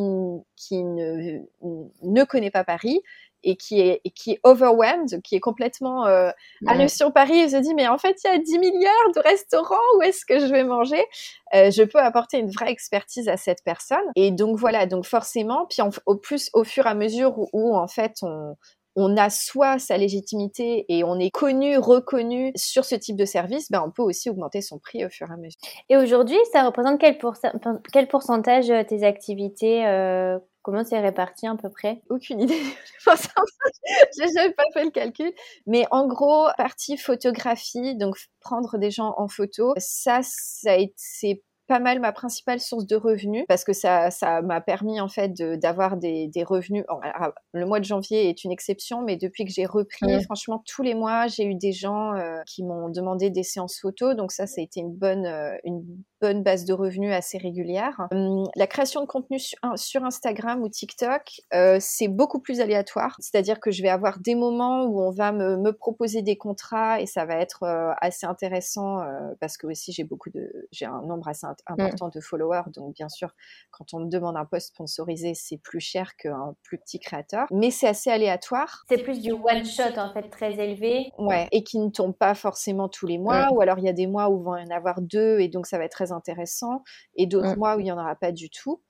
qui 0.56 0.82
ne, 0.82 1.40
ne 2.02 2.24
connaît 2.24 2.50
pas 2.50 2.64
Paris, 2.64 3.00
et 3.44 3.56
qui 3.56 3.80
est, 3.80 4.00
qui 4.14 4.32
est 4.32 4.40
overwhelmed, 4.42 5.22
qui 5.22 5.36
est 5.36 5.40
complètement 5.40 6.06
euh, 6.06 6.30
allé 6.66 6.88
sur 6.88 7.12
Paris 7.12 7.38
et 7.38 7.48
se 7.48 7.56
dit 7.56 7.74
mais 7.74 7.86
en 7.86 7.98
fait 7.98 8.16
il 8.24 8.30
y 8.30 8.34
a 8.34 8.38
10 8.38 8.58
milliards 8.58 9.12
de 9.14 9.20
restaurants, 9.20 9.76
où 9.96 10.02
est-ce 10.02 10.24
que 10.26 10.40
je 10.40 10.46
vais 10.46 10.64
manger? 10.64 11.04
Euh, 11.54 11.70
Je 11.70 11.82
peux 11.82 11.98
apporter 11.98 12.38
une 12.38 12.50
vraie 12.50 12.70
expertise 12.70 13.28
à 13.28 13.36
cette 13.36 13.62
personne. 13.64 14.04
Et 14.16 14.30
donc 14.30 14.56
voilà, 14.58 14.86
donc 14.86 15.04
forcément, 15.04 15.66
puis 15.66 15.82
au 16.06 16.16
plus 16.16 16.50
au 16.52 16.64
fur 16.64 16.86
et 16.86 16.90
à 16.90 16.94
mesure 16.94 17.34
où, 17.52 17.76
en 17.76 17.86
fait 17.86 18.16
on, 18.22 18.56
on 18.96 19.16
a 19.16 19.30
soit 19.30 19.78
sa 19.78 19.96
légitimité 19.96 20.84
et 20.88 21.04
on 21.04 21.18
est 21.18 21.30
connu, 21.30 21.78
reconnu 21.78 22.52
sur 22.54 22.84
ce 22.84 22.94
type 22.94 23.16
de 23.16 23.24
service, 23.24 23.70
ben 23.70 23.82
on 23.84 23.90
peut 23.90 24.02
aussi 24.02 24.30
augmenter 24.30 24.60
son 24.62 24.78
prix 24.78 25.04
au 25.04 25.08
fur 25.08 25.28
et 25.30 25.34
à 25.34 25.36
mesure. 25.36 25.58
Et 25.88 25.96
aujourd'hui, 25.96 26.38
ça 26.52 26.64
représente 26.64 27.00
quel, 27.00 27.18
quel 27.92 28.08
pourcentage 28.08 28.70
euh, 28.70 28.82
tes 28.84 29.04
activités 29.04 29.86
euh, 29.86 30.38
Comment 30.64 30.82
c'est 30.82 30.98
réparti 30.98 31.46
à 31.46 31.54
peu 31.56 31.68
près? 31.68 32.00
Aucune 32.08 32.40
idée. 32.40 32.58
J'ai 33.06 34.32
jamais 34.34 34.54
pas 34.54 34.62
fait 34.72 34.84
le 34.84 34.90
calcul. 34.90 35.30
Mais 35.66 35.84
en 35.90 36.06
gros, 36.06 36.46
partie 36.56 36.96
photographie, 36.96 37.94
donc 37.96 38.16
prendre 38.40 38.78
des 38.78 38.90
gens 38.90 39.12
en 39.18 39.28
photo, 39.28 39.74
ça, 39.76 40.20
ça 40.22 40.76
c'est 40.96 41.42
pas 41.66 41.78
mal 41.78 42.00
ma 42.00 42.12
principale 42.12 42.60
source 42.60 42.86
de 42.86 42.96
revenus 42.96 43.44
parce 43.48 43.64
que 43.64 43.72
ça 43.72 44.10
ça 44.10 44.42
m'a 44.42 44.60
permis 44.60 45.00
en 45.00 45.08
fait 45.08 45.32
d'avoir 45.58 45.96
des, 45.96 46.28
des, 46.28 46.44
revenus. 46.44 46.84
le 47.52 47.66
mois 47.66 47.80
de 47.80 47.84
janvier 47.84 48.28
est 48.28 48.44
une 48.44 48.52
exception, 48.52 49.02
mais 49.02 49.16
depuis 49.16 49.44
que 49.44 49.50
j'ai 49.50 49.66
repris, 49.66 50.22
franchement 50.24 50.62
tous 50.66 50.82
les 50.82 50.94
mois 50.94 51.26
j'ai 51.26 51.44
eu 51.44 51.54
des 51.54 51.72
gens 51.72 52.14
euh, 52.14 52.40
qui 52.46 52.64
m'ont 52.64 52.88
demandé 52.88 53.30
des 53.30 53.42
séances 53.42 53.78
photos, 53.80 54.14
donc 54.16 54.32
ça 54.32 54.46
ça 54.46 54.60
a 54.60 54.64
été 54.64 54.80
une 54.80 54.94
bonne 54.94 55.26
euh, 55.26 55.56
une 55.64 55.84
bonne 56.24 56.42
base 56.42 56.64
de 56.64 56.72
revenus 56.72 57.12
assez 57.12 57.36
régulière. 57.36 58.08
Hum, 58.10 58.44
la 58.56 58.66
création 58.66 59.02
de 59.02 59.06
contenu 59.06 59.38
sur, 59.38 60.04
Instagram 60.04 60.62
ou 60.62 60.70
TikTok, 60.70 61.42
euh, 61.52 61.76
c'est 61.80 62.08
beaucoup 62.08 62.40
plus 62.40 62.60
aléatoire. 62.62 63.14
C'est-à-dire 63.18 63.60
que 63.60 63.70
je 63.70 63.82
vais 63.82 63.90
avoir 63.90 64.18
des 64.20 64.34
moments 64.34 64.84
où 64.84 65.02
on 65.02 65.10
va 65.10 65.32
me, 65.32 65.58
me 65.58 65.72
proposer 65.72 66.22
des 66.22 66.38
contrats 66.38 67.02
et 67.02 67.06
ça 67.06 67.26
va 67.26 67.34
être 67.34 67.64
euh, 67.64 67.92
assez 68.00 68.24
intéressant 68.24 69.00
euh, 69.00 69.34
parce 69.38 69.58
que 69.58 69.66
aussi 69.66 69.92
j'ai 69.92 70.04
beaucoup 70.04 70.30
de, 70.30 70.50
j'ai 70.72 70.86
un 70.86 71.02
nombre 71.02 71.28
assez 71.28 71.46
important 71.66 72.08
de 72.08 72.20
followers. 72.20 72.70
Donc 72.74 72.94
bien 72.94 73.10
sûr, 73.10 73.34
quand 73.70 73.92
on 73.92 74.00
me 74.00 74.08
demande 74.08 74.38
un 74.38 74.46
post 74.46 74.68
sponsorisé, 74.68 75.34
c'est 75.34 75.58
plus 75.58 75.80
cher 75.80 76.16
qu'un 76.16 76.54
plus 76.62 76.78
petit 76.78 77.00
créateur. 77.00 77.46
Mais 77.50 77.70
c'est 77.70 77.88
assez 77.88 78.10
aléatoire. 78.10 78.84
C'est 78.88 79.02
plus 79.02 79.20
du 79.20 79.32
one 79.32 79.64
shot 79.66 79.98
en 79.98 80.10
fait 80.10 80.30
très 80.30 80.58
élevé. 80.58 81.12
Ouais. 81.18 81.48
Et 81.52 81.64
qui 81.64 81.78
ne 81.78 81.90
tombe 81.90 82.14
pas 82.16 82.34
forcément 82.34 82.88
tous 82.88 83.06
les 83.06 83.18
mois. 83.18 83.52
Ou 83.52 83.60
alors 83.60 83.78
il 83.78 83.84
y 83.84 83.90
a 83.90 83.92
des 83.92 84.06
mois 84.06 84.30
où 84.30 84.56
y 84.56 84.62
en 84.62 84.70
avoir 84.74 85.02
deux 85.02 85.40
et 85.40 85.48
donc 85.48 85.66
ça 85.66 85.76
va 85.76 85.84
être 85.84 85.92
très 85.92 86.13
intéressant 86.14 86.82
et 87.16 87.26
d'autres 87.26 87.56
mois 87.56 87.76
où 87.76 87.80
il 87.80 87.84
n'y 87.84 87.92
en 87.92 87.98
aura 87.98 88.14
pas 88.14 88.32
du 88.32 88.50
tout. 88.50 88.80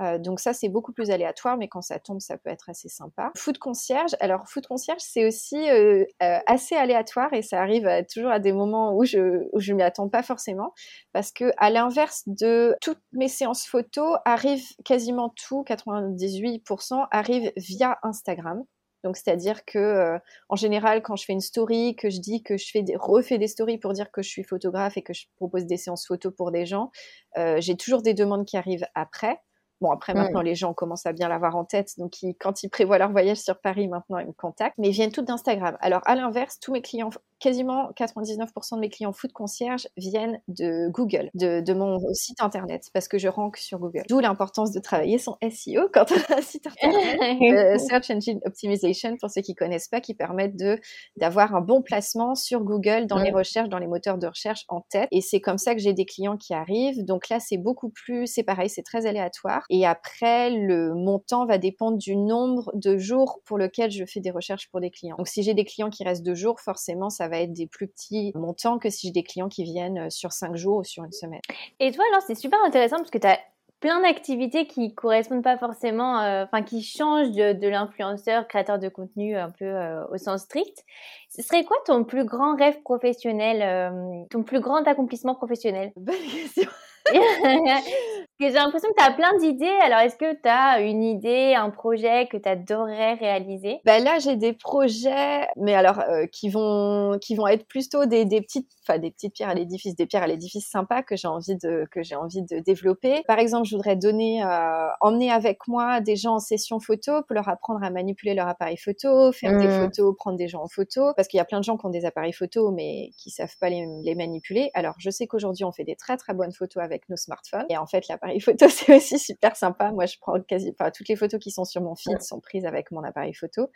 Euh, 0.00 0.18
donc 0.18 0.40
ça, 0.40 0.52
c'est 0.52 0.68
beaucoup 0.68 0.92
plus 0.92 1.10
aléatoire, 1.10 1.56
mais 1.56 1.68
quand 1.68 1.82
ça 1.82 1.98
tombe, 1.98 2.20
ça 2.20 2.36
peut 2.36 2.50
être 2.50 2.68
assez 2.68 2.88
sympa. 2.88 3.30
Food 3.36 3.58
concierge, 3.58 4.16
alors 4.20 4.48
food 4.48 4.66
concierge, 4.66 5.00
c'est 5.00 5.26
aussi 5.26 5.56
euh, 5.70 6.04
euh, 6.22 6.38
assez 6.46 6.74
aléatoire 6.74 7.32
et 7.32 7.42
ça 7.42 7.60
arrive 7.60 7.88
toujours 8.12 8.30
à 8.30 8.40
des 8.40 8.52
moments 8.52 8.96
où 8.96 9.04
je 9.04 9.44
où 9.52 9.60
je 9.60 9.72
m'y 9.72 9.82
attends 9.82 10.08
pas 10.08 10.22
forcément, 10.22 10.74
parce 11.12 11.30
que 11.30 11.52
à 11.58 11.70
l'inverse 11.70 12.24
de 12.26 12.76
toutes 12.80 13.02
mes 13.12 13.28
séances 13.28 13.66
photos, 13.66 14.18
arrive 14.24 14.64
quasiment 14.84 15.28
tout, 15.30 15.64
98% 15.66 17.06
arrive 17.10 17.52
via 17.56 17.98
Instagram. 18.02 18.64
Donc, 19.04 19.16
c'est-à-dire 19.18 19.64
que, 19.66 19.78
euh, 19.78 20.18
en 20.48 20.56
général, 20.56 21.02
quand 21.02 21.14
je 21.14 21.26
fais 21.26 21.34
une 21.34 21.40
story, 21.40 21.94
que 21.94 22.08
je 22.10 22.20
dis 22.20 22.42
que 22.42 22.56
je 22.56 22.70
fais 22.70 22.82
des, 22.82 22.96
refais 22.96 23.38
des 23.38 23.46
stories 23.46 23.78
pour 23.78 23.92
dire 23.92 24.10
que 24.10 24.22
je 24.22 24.28
suis 24.28 24.42
photographe 24.42 24.96
et 24.96 25.02
que 25.02 25.12
je 25.12 25.26
propose 25.36 25.66
des 25.66 25.76
séances 25.76 26.06
photos 26.06 26.34
pour 26.34 26.50
des 26.50 26.64
gens, 26.64 26.90
euh, 27.36 27.60
j'ai 27.60 27.76
toujours 27.76 28.02
des 28.02 28.14
demandes 28.14 28.46
qui 28.46 28.56
arrivent 28.56 28.86
après. 28.94 29.38
Bon, 29.80 29.90
après, 29.90 30.14
maintenant, 30.14 30.40
les 30.40 30.54
gens 30.54 30.72
commencent 30.72 31.04
à 31.04 31.12
bien 31.12 31.28
l'avoir 31.28 31.56
en 31.56 31.64
tête. 31.66 31.90
Donc, 31.98 32.14
quand 32.40 32.62
ils 32.62 32.70
prévoient 32.70 32.96
leur 32.96 33.10
voyage 33.10 33.38
sur 33.38 33.60
Paris, 33.60 33.86
maintenant, 33.86 34.18
ils 34.18 34.26
me 34.28 34.32
contactent. 34.32 34.78
Mais 34.78 34.88
ils 34.88 34.92
viennent 34.92 35.12
toutes 35.12 35.26
d'Instagram. 35.26 35.76
Alors, 35.80 36.00
à 36.06 36.14
l'inverse, 36.14 36.58
tous 36.58 36.72
mes 36.72 36.80
clients 36.80 37.10
quasiment 37.40 37.90
99% 37.92 38.76
de 38.76 38.80
mes 38.80 38.88
clients 38.88 39.12
foot 39.12 39.32
concierge 39.32 39.88
viennent 39.96 40.40
de 40.48 40.88
Google, 40.88 41.30
de, 41.34 41.74
mon 41.74 41.98
site 42.12 42.40
internet, 42.40 42.90
parce 42.92 43.08
que 43.08 43.18
je 43.18 43.28
rank 43.28 43.56
sur 43.56 43.78
Google. 43.78 44.04
D'où 44.08 44.20
l'importance 44.20 44.72
de 44.72 44.80
travailler 44.80 45.18
son 45.18 45.36
SEO 45.42 45.88
quand 45.92 46.06
on 46.12 46.34
a 46.34 46.38
un 46.38 46.42
site 46.42 46.66
internet. 46.66 47.20
Euh, 47.54 47.78
Search 47.78 48.10
Engine 48.10 48.40
Optimization, 48.44 49.16
pour 49.20 49.30
ceux 49.30 49.42
qui 49.42 49.54
connaissent 49.54 49.88
pas, 49.88 50.00
qui 50.00 50.14
permettent 50.14 50.56
de 50.56 50.78
d'avoir 51.16 51.54
un 51.54 51.60
bon 51.60 51.82
placement 51.82 52.34
sur 52.34 52.60
Google 52.60 53.06
dans 53.06 53.18
les 53.18 53.30
recherches, 53.30 53.68
dans 53.68 53.78
les 53.78 53.86
moteurs 53.86 54.18
de 54.18 54.26
recherche 54.26 54.64
en 54.68 54.80
tête. 54.80 55.08
Et 55.10 55.20
c'est 55.20 55.40
comme 55.40 55.58
ça 55.58 55.74
que 55.74 55.80
j'ai 55.80 55.92
des 55.92 56.04
clients 56.04 56.36
qui 56.36 56.54
arrivent. 56.54 57.04
Donc 57.04 57.28
là, 57.28 57.40
c'est 57.40 57.56
beaucoup 57.56 57.90
plus, 57.90 58.26
c'est 58.26 58.42
pareil, 58.42 58.68
c'est 58.68 58.82
très 58.82 59.06
aléatoire. 59.06 59.64
Et 59.70 59.86
après, 59.86 60.50
le 60.50 60.94
montant 60.94 61.46
va 61.46 61.58
dépendre 61.58 61.98
du 61.98 62.16
nombre 62.16 62.70
de 62.74 62.96
jours 62.98 63.40
pour 63.44 63.58
lequel 63.58 63.90
je 63.90 64.04
fais 64.04 64.20
des 64.20 64.30
recherches 64.30 64.68
pour 64.70 64.80
des 64.80 64.90
clients. 64.90 65.16
Donc 65.16 65.28
si 65.28 65.42
j'ai 65.42 65.54
des 65.54 65.64
clients 65.64 65.90
qui 65.90 66.04
restent 66.04 66.24
deux 66.24 66.34
jours, 66.34 66.60
forcément, 66.60 67.10
ça 67.10 67.28
va 67.28 67.33
être 67.40 67.52
des 67.52 67.66
plus 67.66 67.88
petits 67.88 68.32
montants 68.34 68.78
que 68.78 68.90
si 68.90 69.08
j'ai 69.08 69.12
des 69.12 69.22
clients 69.22 69.48
qui 69.48 69.64
viennent 69.64 69.98
euh, 69.98 70.10
sur 70.10 70.32
cinq 70.32 70.56
jours 70.56 70.78
ou 70.78 70.84
sur 70.84 71.04
une 71.04 71.12
semaine. 71.12 71.40
Et 71.80 71.92
toi, 71.92 72.04
alors, 72.10 72.22
c'est 72.26 72.34
super 72.34 72.62
intéressant 72.64 72.96
parce 72.96 73.10
que 73.10 73.18
tu 73.18 73.26
as 73.26 73.38
plein 73.80 74.00
d'activités 74.00 74.66
qui 74.66 74.94
correspondent 74.94 75.44
pas 75.44 75.58
forcément, 75.58 76.20
euh, 76.20 76.44
enfin 76.44 76.62
qui 76.62 76.82
changent 76.82 77.32
de, 77.32 77.68
l'influenceur, 77.68 78.48
créateur 78.48 78.78
de 78.78 78.88
contenu 78.88 79.36
un 79.36 79.50
peu 79.50 79.66
euh, 79.66 80.06
au 80.08 80.16
sens 80.16 80.42
strict. 80.42 80.84
Ce 81.28 81.42
serait 81.42 81.64
quoi 81.64 81.76
ton 81.84 82.04
plus 82.04 82.24
grand 82.24 82.56
rêve 82.56 82.80
professionnel, 82.82 84.26
ton 84.30 84.42
plus 84.42 84.60
grand 84.60 84.86
accomplissement 84.86 85.34
professionnel? 85.34 85.92
Bonne 85.96 86.14
question. 86.14 86.70
j'ai 88.40 88.50
l'impression 88.50 88.88
que 88.90 89.02
tu 89.02 89.04
as 89.04 89.12
plein 89.12 89.36
d'idées. 89.38 89.78
Alors, 89.82 90.00
est-ce 90.00 90.16
que 90.16 90.34
tu 90.34 90.48
as 90.48 90.80
une 90.80 91.02
idée, 91.02 91.54
un 91.54 91.70
projet 91.70 92.26
que 92.26 92.36
tu 92.36 92.48
adorerais 92.48 93.14
réaliser? 93.14 93.80
Ben 93.84 94.02
Là, 94.02 94.18
j'ai 94.18 94.36
des 94.36 94.52
projets, 94.52 95.46
mais 95.56 95.74
alors 95.74 96.00
euh, 96.00 96.26
qui 96.26 96.48
vont 96.48 97.18
qui 97.20 97.34
vont 97.36 97.46
être 97.46 97.66
plutôt 97.66 98.04
des, 98.06 98.24
des 98.24 98.40
petites, 98.40 98.68
enfin 98.82 98.98
des 98.98 99.10
petites 99.10 99.34
pierres 99.34 99.48
à 99.48 99.54
l'édifice, 99.54 99.94
des 99.96 100.06
pierres 100.06 100.24
à 100.24 100.26
l'édifice 100.26 100.68
sympas 100.68 101.02
que 101.02 101.16
j'ai 101.16 101.28
envie 101.28 101.56
de 101.56 101.86
que 101.90 102.02
j'ai 102.02 102.16
envie 102.16 102.42
de 102.42 102.58
développer. 102.58 103.22
Par 103.26 103.38
exemple, 103.38 103.66
je 103.66 103.76
voudrais 103.76 103.96
donner, 103.96 104.42
euh, 104.42 104.88
emmener 105.00 105.30
avec 105.30 105.66
moi 105.68 106.00
des 106.00 106.16
gens 106.16 106.34
en 106.34 106.38
session 106.38 106.80
photo 106.80 107.22
pour 107.22 107.34
leur 107.34 107.48
apprendre 107.48 107.82
à 107.82 107.90
manipuler 107.90 108.34
leur 108.34 108.48
appareil 108.48 108.76
photo, 108.76 109.32
faire 109.32 109.56
des 109.56 109.68
mmh. 109.68 109.80
photos, 109.84 110.16
prendre 110.16 110.36
des 110.36 110.48
gens 110.48 110.62
en 110.62 110.68
photo, 110.68 111.12
parce 111.16 111.28
qu'il 111.28 111.38
y 111.38 111.40
a 111.40 111.44
plein 111.44 111.60
de 111.60 111.64
gens 111.64 111.76
qui 111.76 111.86
ont 111.86 111.90
des 111.90 112.04
appareils 112.04 112.32
photo 112.32 112.72
mais 112.72 113.10
qui 113.16 113.30
savent 113.30 113.56
pas 113.60 113.70
les, 113.70 113.86
les 114.02 114.14
manipuler. 114.14 114.70
Alors, 114.74 114.94
je 114.98 115.10
sais 115.10 115.26
qu'aujourd'hui, 115.26 115.64
on 115.64 115.72
fait 115.72 115.84
des 115.84 115.96
très 115.96 116.16
très 116.16 116.34
bonnes 116.34 116.52
photos 116.52 116.82
avec 116.82 117.08
nos 117.08 117.16
smartphones, 117.16 117.66
et 117.70 117.78
en 117.78 117.86
fait, 117.86 118.08
l'appareil 118.08 118.23
appareil 118.24 118.40
photo, 118.40 118.66
c'est 118.68 118.96
aussi 118.96 119.18
super 119.18 119.56
sympa. 119.56 119.92
Moi, 119.92 120.06
je 120.06 120.16
prends 120.20 120.40
quasi, 120.40 120.74
enfin, 120.78 120.90
toutes 120.90 121.08
les 121.08 121.16
photos 121.16 121.40
qui 121.40 121.50
sont 121.50 121.64
sur 121.64 121.82
mon 121.82 121.94
feed 121.94 122.20
sont 122.22 122.40
prises 122.40 122.64
avec 122.64 122.90
mon 122.90 123.02
appareil 123.02 123.34
photo. 123.34 123.68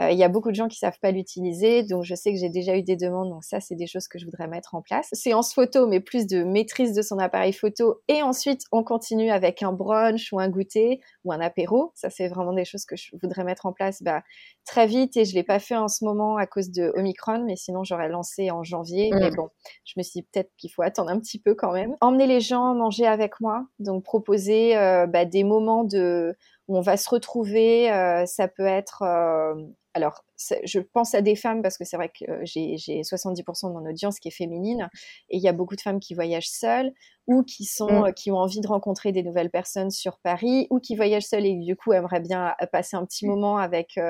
Euh, 0.00 0.10
il 0.10 0.18
y 0.18 0.24
a 0.24 0.28
beaucoup 0.28 0.50
de 0.50 0.56
gens 0.56 0.68
qui 0.68 0.78
savent 0.78 0.98
pas 1.00 1.10
l'utiliser, 1.10 1.82
donc 1.82 2.04
je 2.04 2.14
sais 2.14 2.32
que 2.32 2.38
j'ai 2.38 2.48
déjà 2.48 2.76
eu 2.76 2.82
des 2.82 2.96
demandes. 2.96 3.30
Donc 3.30 3.44
ça, 3.44 3.60
c'est 3.60 3.74
des 3.74 3.86
choses 3.86 4.08
que 4.08 4.18
je 4.18 4.24
voudrais 4.24 4.48
mettre 4.48 4.74
en 4.74 4.82
place. 4.82 5.08
Séance 5.12 5.54
photo, 5.54 5.86
mais 5.86 6.00
plus 6.00 6.26
de 6.26 6.42
maîtrise 6.42 6.94
de 6.94 7.02
son 7.02 7.18
appareil 7.18 7.52
photo. 7.52 8.00
Et 8.08 8.22
ensuite, 8.22 8.62
on 8.72 8.82
continue 8.82 9.30
avec 9.30 9.62
un 9.62 9.72
brunch 9.72 10.32
ou 10.32 10.40
un 10.40 10.48
goûter 10.48 11.00
ou 11.24 11.32
un 11.32 11.40
apéro. 11.40 11.92
Ça, 11.94 12.10
c'est 12.10 12.28
vraiment 12.28 12.52
des 12.52 12.64
choses 12.64 12.84
que 12.84 12.96
je 12.96 13.10
voudrais 13.22 13.44
mettre 13.44 13.66
en 13.66 13.72
place 13.72 14.02
bah, 14.02 14.22
très 14.64 14.86
vite. 14.86 15.16
Et 15.16 15.24
je 15.24 15.34
l'ai 15.34 15.44
pas 15.44 15.58
fait 15.58 15.76
en 15.76 15.88
ce 15.88 16.04
moment 16.04 16.36
à 16.36 16.46
cause 16.46 16.70
de 16.70 16.92
Omicron, 16.96 17.44
mais 17.44 17.56
sinon 17.56 17.84
j'aurais 17.84 18.08
lancé 18.08 18.50
en 18.50 18.64
janvier. 18.64 19.10
Mais 19.12 19.30
bon, 19.30 19.48
je 19.84 19.94
me 19.96 20.02
suis 20.02 20.20
dit 20.20 20.28
peut-être 20.32 20.50
qu'il 20.56 20.70
faut 20.70 20.82
attendre 20.82 21.10
un 21.10 21.18
petit 21.18 21.38
peu 21.38 21.54
quand 21.54 21.72
même. 21.72 21.96
Emmener 22.00 22.26
les 22.26 22.40
gens 22.40 22.74
manger 22.74 23.06
avec 23.06 23.40
moi. 23.40 23.66
Donc 23.78 23.91
proposer 24.00 24.76
euh, 24.76 25.06
bah, 25.06 25.24
des 25.24 25.44
moments 25.44 25.84
de 25.84 26.34
où 26.68 26.76
on 26.76 26.80
va 26.80 26.96
se 26.96 27.08
retrouver. 27.10 27.92
Euh, 27.92 28.24
ça 28.26 28.48
peut 28.48 28.66
être 28.66 29.02
euh, 29.02 29.54
alors, 29.94 30.24
je 30.64 30.80
pense 30.80 31.14
à 31.14 31.20
des 31.20 31.36
femmes 31.36 31.60
parce 31.60 31.76
que 31.76 31.84
c'est 31.84 31.98
vrai 31.98 32.08
que 32.08 32.24
j'ai 32.44 32.76
70% 32.76 33.68
de 33.68 33.72
mon 33.74 33.86
audience 33.86 34.18
qui 34.20 34.28
est 34.28 34.32
féminine 34.32 34.88
et 35.28 35.36
il 35.36 35.42
y 35.42 35.48
a 35.48 35.52
beaucoup 35.52 35.76
de 35.76 35.82
femmes 35.82 36.00
qui 36.00 36.14
voyagent 36.14 36.48
seules 36.48 36.92
ou 37.26 37.42
qui 37.42 37.66
sont 37.66 38.06
mmh. 38.06 38.14
qui 38.14 38.30
ont 38.30 38.38
envie 38.38 38.62
de 38.62 38.66
rencontrer 38.66 39.12
des 39.12 39.22
nouvelles 39.22 39.50
personnes 39.50 39.90
sur 39.90 40.18
Paris 40.20 40.66
ou 40.70 40.80
qui 40.80 40.96
voyagent 40.96 41.26
seules 41.26 41.44
et 41.44 41.56
du 41.56 41.76
coup 41.76 41.92
aimeraient 41.92 42.20
bien 42.20 42.54
passer 42.72 42.96
un 42.96 43.04
petit 43.04 43.26
mmh. 43.26 43.28
moment 43.28 43.58
avec 43.58 44.00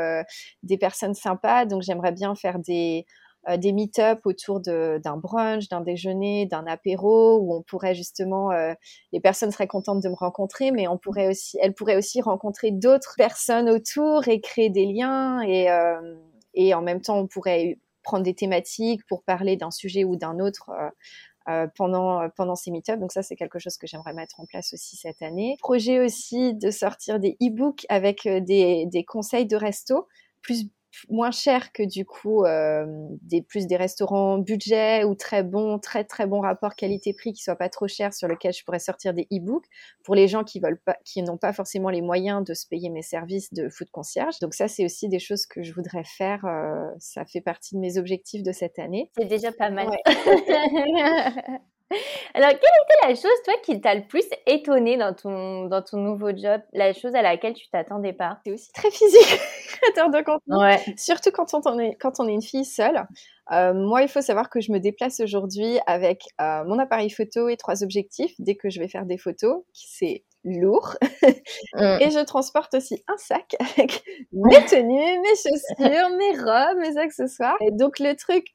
des 0.62 0.78
personnes 0.78 1.14
sympas. 1.14 1.66
Donc 1.66 1.82
j'aimerais 1.82 2.12
bien 2.12 2.36
faire 2.36 2.60
des 2.60 3.04
euh, 3.48 3.56
des 3.56 3.72
meet-up 3.72 4.20
autour 4.24 4.60
d'un 4.60 5.16
brunch, 5.16 5.68
d'un 5.68 5.80
déjeuner, 5.80 6.46
d'un 6.46 6.64
apéro, 6.66 7.38
où 7.38 7.54
on 7.54 7.62
pourrait 7.62 7.94
justement, 7.94 8.52
euh, 8.52 8.72
les 9.12 9.20
personnes 9.20 9.50
seraient 9.50 9.66
contentes 9.66 10.00
de 10.00 10.08
me 10.08 10.14
rencontrer, 10.14 10.70
mais 10.70 10.86
on 10.86 10.96
pourrait 10.96 11.28
aussi, 11.28 11.58
elles 11.60 11.74
pourraient 11.74 11.96
aussi 11.96 12.20
rencontrer 12.20 12.70
d'autres 12.70 13.14
personnes 13.16 13.68
autour 13.68 14.28
et 14.28 14.40
créer 14.40 14.70
des 14.70 14.86
liens, 14.86 15.40
et, 15.40 15.70
euh, 15.70 16.14
et 16.54 16.72
en 16.74 16.82
même 16.82 17.00
temps, 17.00 17.18
on 17.18 17.26
pourrait 17.26 17.78
prendre 18.04 18.22
des 18.22 18.34
thématiques 18.34 19.04
pour 19.06 19.24
parler 19.24 19.56
d'un 19.56 19.70
sujet 19.70 20.04
ou 20.04 20.16
d'un 20.16 20.38
autre. 20.38 20.70
Euh, 21.48 21.66
pendant 21.74 22.28
pendant 22.36 22.54
ces 22.54 22.70
meet-ups. 22.70 23.00
Donc 23.00 23.10
ça, 23.10 23.24
c'est 23.24 23.34
quelque 23.34 23.58
chose 23.58 23.76
que 23.76 23.88
j'aimerais 23.88 24.12
mettre 24.12 24.38
en 24.38 24.46
place 24.46 24.72
aussi 24.74 24.94
cette 24.94 25.22
année. 25.22 25.56
Projet 25.58 25.98
aussi 25.98 26.54
de 26.54 26.70
sortir 26.70 27.18
des 27.18 27.36
e-books 27.42 27.84
avec 27.88 28.28
des, 28.28 28.86
des 28.86 29.04
conseils 29.04 29.46
de 29.46 29.56
resto 29.56 30.06
plus 30.40 30.68
moins 31.08 31.30
cher 31.30 31.72
que 31.72 31.82
du 31.82 32.04
coup 32.04 32.44
euh, 32.44 32.86
des 33.22 33.42
plus 33.42 33.66
des 33.66 33.76
restaurants 33.76 34.38
budget 34.38 35.04
ou 35.04 35.14
très 35.14 35.42
bon 35.42 35.78
très 35.78 36.04
très 36.04 36.26
bon 36.26 36.40
rapport 36.40 36.74
qualité-prix 36.74 37.32
qui 37.32 37.42
soit 37.42 37.56
pas 37.56 37.68
trop 37.68 37.88
cher 37.88 38.12
sur 38.12 38.28
lequel 38.28 38.52
je 38.52 38.64
pourrais 38.64 38.78
sortir 38.78 39.14
des 39.14 39.26
e-books. 39.32 39.66
Pour 40.04 40.14
les 40.14 40.28
gens 40.28 40.44
qui 40.44 40.60
veulent 40.60 40.80
pas 40.80 40.96
qui 41.04 41.22
n'ont 41.22 41.38
pas 41.38 41.52
forcément 41.52 41.90
les 41.90 42.02
moyens 42.02 42.44
de 42.44 42.54
se 42.54 42.66
payer 42.66 42.90
mes 42.90 43.02
services 43.02 43.52
de 43.52 43.68
food 43.68 43.90
concierge. 43.90 44.38
Donc 44.40 44.54
ça 44.54 44.68
c'est 44.68 44.84
aussi 44.84 45.08
des 45.08 45.18
choses 45.18 45.46
que 45.46 45.62
je 45.62 45.72
voudrais 45.72 46.04
faire 46.04 46.44
euh, 46.44 46.90
ça 46.98 47.24
fait 47.24 47.40
partie 47.40 47.74
de 47.74 47.80
mes 47.80 47.98
objectifs 47.98 48.42
de 48.42 48.52
cette 48.52 48.78
année. 48.78 49.10
C'est 49.16 49.26
déjà 49.26 49.52
pas 49.52 49.70
mal 49.70 49.88
Alors, 52.34 52.50
quelle 52.50 52.58
était 52.58 53.08
la 53.08 53.14
chose, 53.14 53.42
toi, 53.44 53.54
qui 53.64 53.80
t'a 53.80 53.94
le 53.94 54.06
plus 54.06 54.24
étonné 54.46 54.96
dans 54.96 55.14
ton, 55.14 55.66
dans 55.66 55.82
ton 55.82 55.98
nouveau 55.98 56.30
job? 56.36 56.60
La 56.72 56.92
chose 56.92 57.14
à 57.14 57.22
laquelle 57.22 57.54
tu 57.54 57.68
t'attendais 57.68 58.12
pas? 58.12 58.38
C'est 58.44 58.52
aussi 58.52 58.72
très 58.72 58.90
physique, 58.90 59.40
créateur 59.68 60.10
de 60.10 60.22
contenu. 60.22 60.56
Ouais. 60.56 60.80
Surtout 60.96 61.30
quand 61.30 61.54
on, 61.66 61.78
est, 61.78 61.94
quand 61.96 62.20
on 62.20 62.28
est 62.28 62.32
une 62.32 62.42
fille 62.42 62.64
seule. 62.64 63.06
Euh, 63.50 63.74
moi, 63.74 64.02
il 64.02 64.08
faut 64.08 64.20
savoir 64.20 64.50
que 64.50 64.60
je 64.60 64.72
me 64.72 64.78
déplace 64.78 65.20
aujourd'hui 65.20 65.78
avec 65.86 66.22
euh, 66.40 66.64
mon 66.64 66.78
appareil 66.78 67.10
photo 67.10 67.48
et 67.48 67.56
trois 67.56 67.82
objectifs. 67.82 68.32
Dès 68.38 68.54
que 68.54 68.70
je 68.70 68.80
vais 68.80 68.88
faire 68.88 69.04
des 69.04 69.18
photos, 69.18 69.62
c'est 69.72 70.24
lourd. 70.44 70.96
Mm. 71.74 71.98
Et 72.00 72.10
je 72.10 72.24
transporte 72.24 72.74
aussi 72.74 73.02
un 73.08 73.16
sac 73.16 73.56
avec 73.60 74.02
mes 74.32 74.64
tenues, 74.66 75.20
mes 75.20 75.36
chaussures, 75.36 76.08
mes 76.16 76.38
robes, 76.38 76.78
mes 76.78 76.98
accessoires. 76.98 77.56
Et 77.60 77.70
donc 77.70 77.98
le 77.98 78.14
truc 78.14 78.46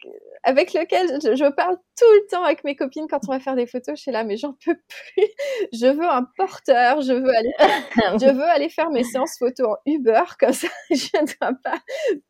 avec 0.44 0.74
lequel 0.74 1.08
je, 1.22 1.50
parle 1.52 1.76
tout 1.76 2.06
le 2.06 2.28
temps 2.30 2.44
avec 2.44 2.64
mes 2.64 2.76
copines 2.76 3.08
quand 3.10 3.20
on 3.28 3.32
va 3.32 3.40
faire 3.40 3.56
des 3.56 3.68
photos, 3.68 3.98
je 3.98 4.02
suis 4.04 4.12
là, 4.12 4.24
mais 4.24 4.38
j'en 4.38 4.54
peux 4.66 4.76
plus. 4.76 5.28
Je 5.74 5.88
veux 5.88 6.08
un 6.08 6.26
porteur, 6.38 7.02
je 7.02 7.14
veux 7.14 7.36
aller, 7.36 7.54
je 8.22 8.32
veux 8.32 8.46
aller 8.46 8.70
faire 8.70 8.90
mes 8.90 9.04
séances 9.04 9.38
photos 9.38 9.68
en 9.68 9.76
Uber, 9.86 10.24
comme 10.40 10.54
ça 10.54 10.68
je 10.90 11.10
ne 11.20 11.26
dois 11.40 11.58
pas 11.64 11.80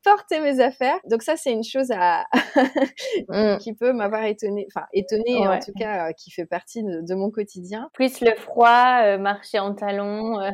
porter 0.04 0.40
mes 0.40 0.60
affaires. 0.60 1.00
Donc 1.10 1.22
ça, 1.22 1.36
c'est 1.36 1.52
une 1.52 1.64
chose 1.64 1.92
à 1.92 2.26
mm. 3.30 3.58
qui 3.58 3.74
peut 3.74 3.94
m'avoir 3.94 4.24
étonnée, 4.24 4.68
enfin 4.74 4.88
étonnée 4.94 5.48
en 5.48 5.60
tout 5.60 5.74
cas, 5.78 6.10
euh, 6.10 6.14
qui 6.14 6.32
fait 6.32 6.46
partie 6.46 6.84
de, 6.84 7.16
mon 7.16 7.32
quotidien. 7.32 7.90
Plus 7.94 8.22
le 8.22 8.36
froid, 8.36 9.02
euh, 9.04 9.18
en 9.56 9.74
talons. 9.74 10.40
Euh. 10.40 10.52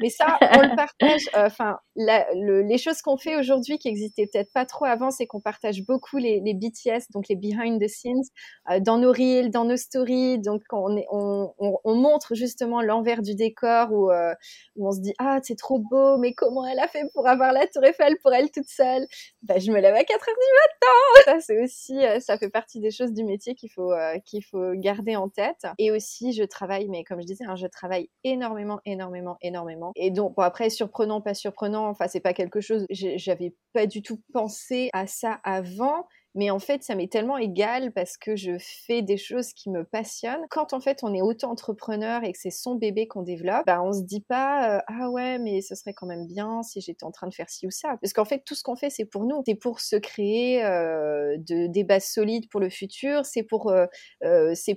Mais 0.00 0.08
ça, 0.10 0.38
on 0.40 0.60
le 0.62 0.76
partage. 0.76 1.28
Enfin, 1.34 1.78
les 1.96 2.78
choses 2.78 3.02
qu'on 3.02 3.16
fait 3.16 3.36
aujourd'hui 3.36 3.78
qui 3.78 3.88
existaient 3.88 4.26
peut-être 4.32 4.52
pas 4.52 4.66
trop 4.66 4.84
avant, 4.84 5.10
c'est 5.10 5.26
qu'on 5.26 5.40
partage 5.40 5.82
beaucoup 5.84 6.16
les, 6.18 6.40
BTS, 6.54 7.12
donc 7.12 7.28
les 7.28 7.36
behind 7.36 7.80
the 7.80 7.88
scenes, 7.88 8.22
euh, 8.70 8.80
dans 8.80 8.98
nos 8.98 9.12
reels, 9.12 9.50
dans 9.50 9.64
nos 9.64 9.76
stories. 9.76 10.38
Donc, 10.38 10.62
on, 10.72 11.02
on, 11.10 11.94
montre 11.94 12.34
justement 12.34 12.80
l'envers 12.80 13.22
du 13.22 13.34
décor 13.34 13.92
où, 13.92 14.10
euh, 14.10 14.34
on 14.76 14.92
se 14.92 15.00
dit 15.00 15.14
Ah, 15.18 15.38
c'est 15.42 15.56
trop 15.56 15.78
beau, 15.78 16.16
mais 16.18 16.32
comment 16.32 16.66
elle 16.66 16.78
a 16.78 16.88
fait 16.88 17.04
pour 17.14 17.26
avoir 17.26 17.52
la 17.52 17.66
Tour 17.66 17.84
Eiffel 17.84 18.16
pour 18.22 18.32
elle 18.32 18.50
toute 18.50 18.68
seule? 18.68 19.06
Bah, 19.42 19.58
Je 19.58 19.70
me 19.70 19.80
lève 19.80 19.94
à 19.94 20.04
4 20.04 20.28
heures 20.28 20.34
du 20.34 21.32
matin 21.32 21.32
Ça, 21.32 21.40
c'est 21.40 21.62
aussi, 21.62 22.04
euh, 22.04 22.20
ça 22.20 22.38
fait 22.38 22.50
partie 22.50 22.80
des 22.80 22.90
choses 22.90 23.12
du 23.12 23.24
métier 23.24 23.54
qu'il 23.54 23.70
faut, 23.70 23.92
qu'il 24.24 24.44
faut 24.44 24.72
garder 24.74 25.16
en 25.16 25.28
tête. 25.28 25.66
Et 25.78 25.90
aussi, 25.90 26.32
je 26.32 26.44
travaille, 26.44 26.88
mais 26.88 27.04
comme 27.10 27.20
je 27.20 27.26
disais, 27.26 27.44
hein, 27.44 27.56
je 27.56 27.66
travaille 27.66 28.08
énormément, 28.22 28.80
énormément, 28.86 29.36
énormément. 29.42 29.90
Et 29.96 30.12
donc, 30.12 30.36
bon, 30.36 30.42
après, 30.42 30.70
surprenant, 30.70 31.20
pas 31.20 31.34
surprenant, 31.34 31.88
enfin, 31.88 32.06
c'est 32.06 32.20
pas 32.20 32.32
quelque 32.32 32.60
chose, 32.60 32.86
j'avais 32.88 33.54
pas 33.72 33.86
du 33.86 34.00
tout 34.00 34.22
pensé 34.32 34.90
à 34.92 35.08
ça 35.08 35.40
avant 35.42 36.06
mais 36.34 36.50
en 36.50 36.58
fait, 36.58 36.82
ça 36.84 36.94
m'est 36.94 37.10
tellement 37.10 37.38
égal 37.38 37.92
parce 37.92 38.16
que 38.16 38.36
je 38.36 38.52
fais 38.58 39.02
des 39.02 39.16
choses 39.16 39.52
qui 39.52 39.68
me 39.70 39.84
passionnent. 39.84 40.46
Quand 40.48 40.72
en 40.72 40.80
fait 40.80 41.00
on 41.02 41.12
est 41.12 41.22
auto-entrepreneur 41.22 42.22
et 42.22 42.32
que 42.32 42.38
c'est 42.38 42.50
son 42.50 42.76
bébé 42.76 43.08
qu'on 43.08 43.22
développe, 43.22 43.66
bah, 43.66 43.82
on 43.82 43.92
se 43.92 44.02
dit 44.02 44.20
pas 44.20 44.76
euh, 44.76 44.80
ah 44.86 45.10
ouais 45.10 45.38
mais 45.38 45.60
ce 45.60 45.74
serait 45.74 45.92
quand 45.92 46.06
même 46.06 46.26
bien 46.26 46.62
si 46.62 46.80
j'étais 46.80 47.04
en 47.04 47.10
train 47.10 47.26
de 47.26 47.34
faire 47.34 47.50
ci 47.50 47.66
ou 47.66 47.70
ça. 47.70 47.96
Parce 48.00 48.12
qu'en 48.12 48.24
fait 48.24 48.44
tout 48.44 48.54
ce 48.54 48.62
qu'on 48.62 48.76
fait 48.76 48.90
c'est 48.90 49.04
pour 49.04 49.24
nous, 49.24 49.42
c'est 49.46 49.56
pour 49.56 49.80
se 49.80 49.96
créer 49.96 50.64
euh, 50.64 51.36
de, 51.38 51.66
des 51.66 51.84
bases 51.84 52.06
solides 52.06 52.48
pour 52.48 52.60
le 52.60 52.70
futur, 52.70 53.24
c'est 53.24 53.42
pour 53.42 53.70
euh, 53.70 53.86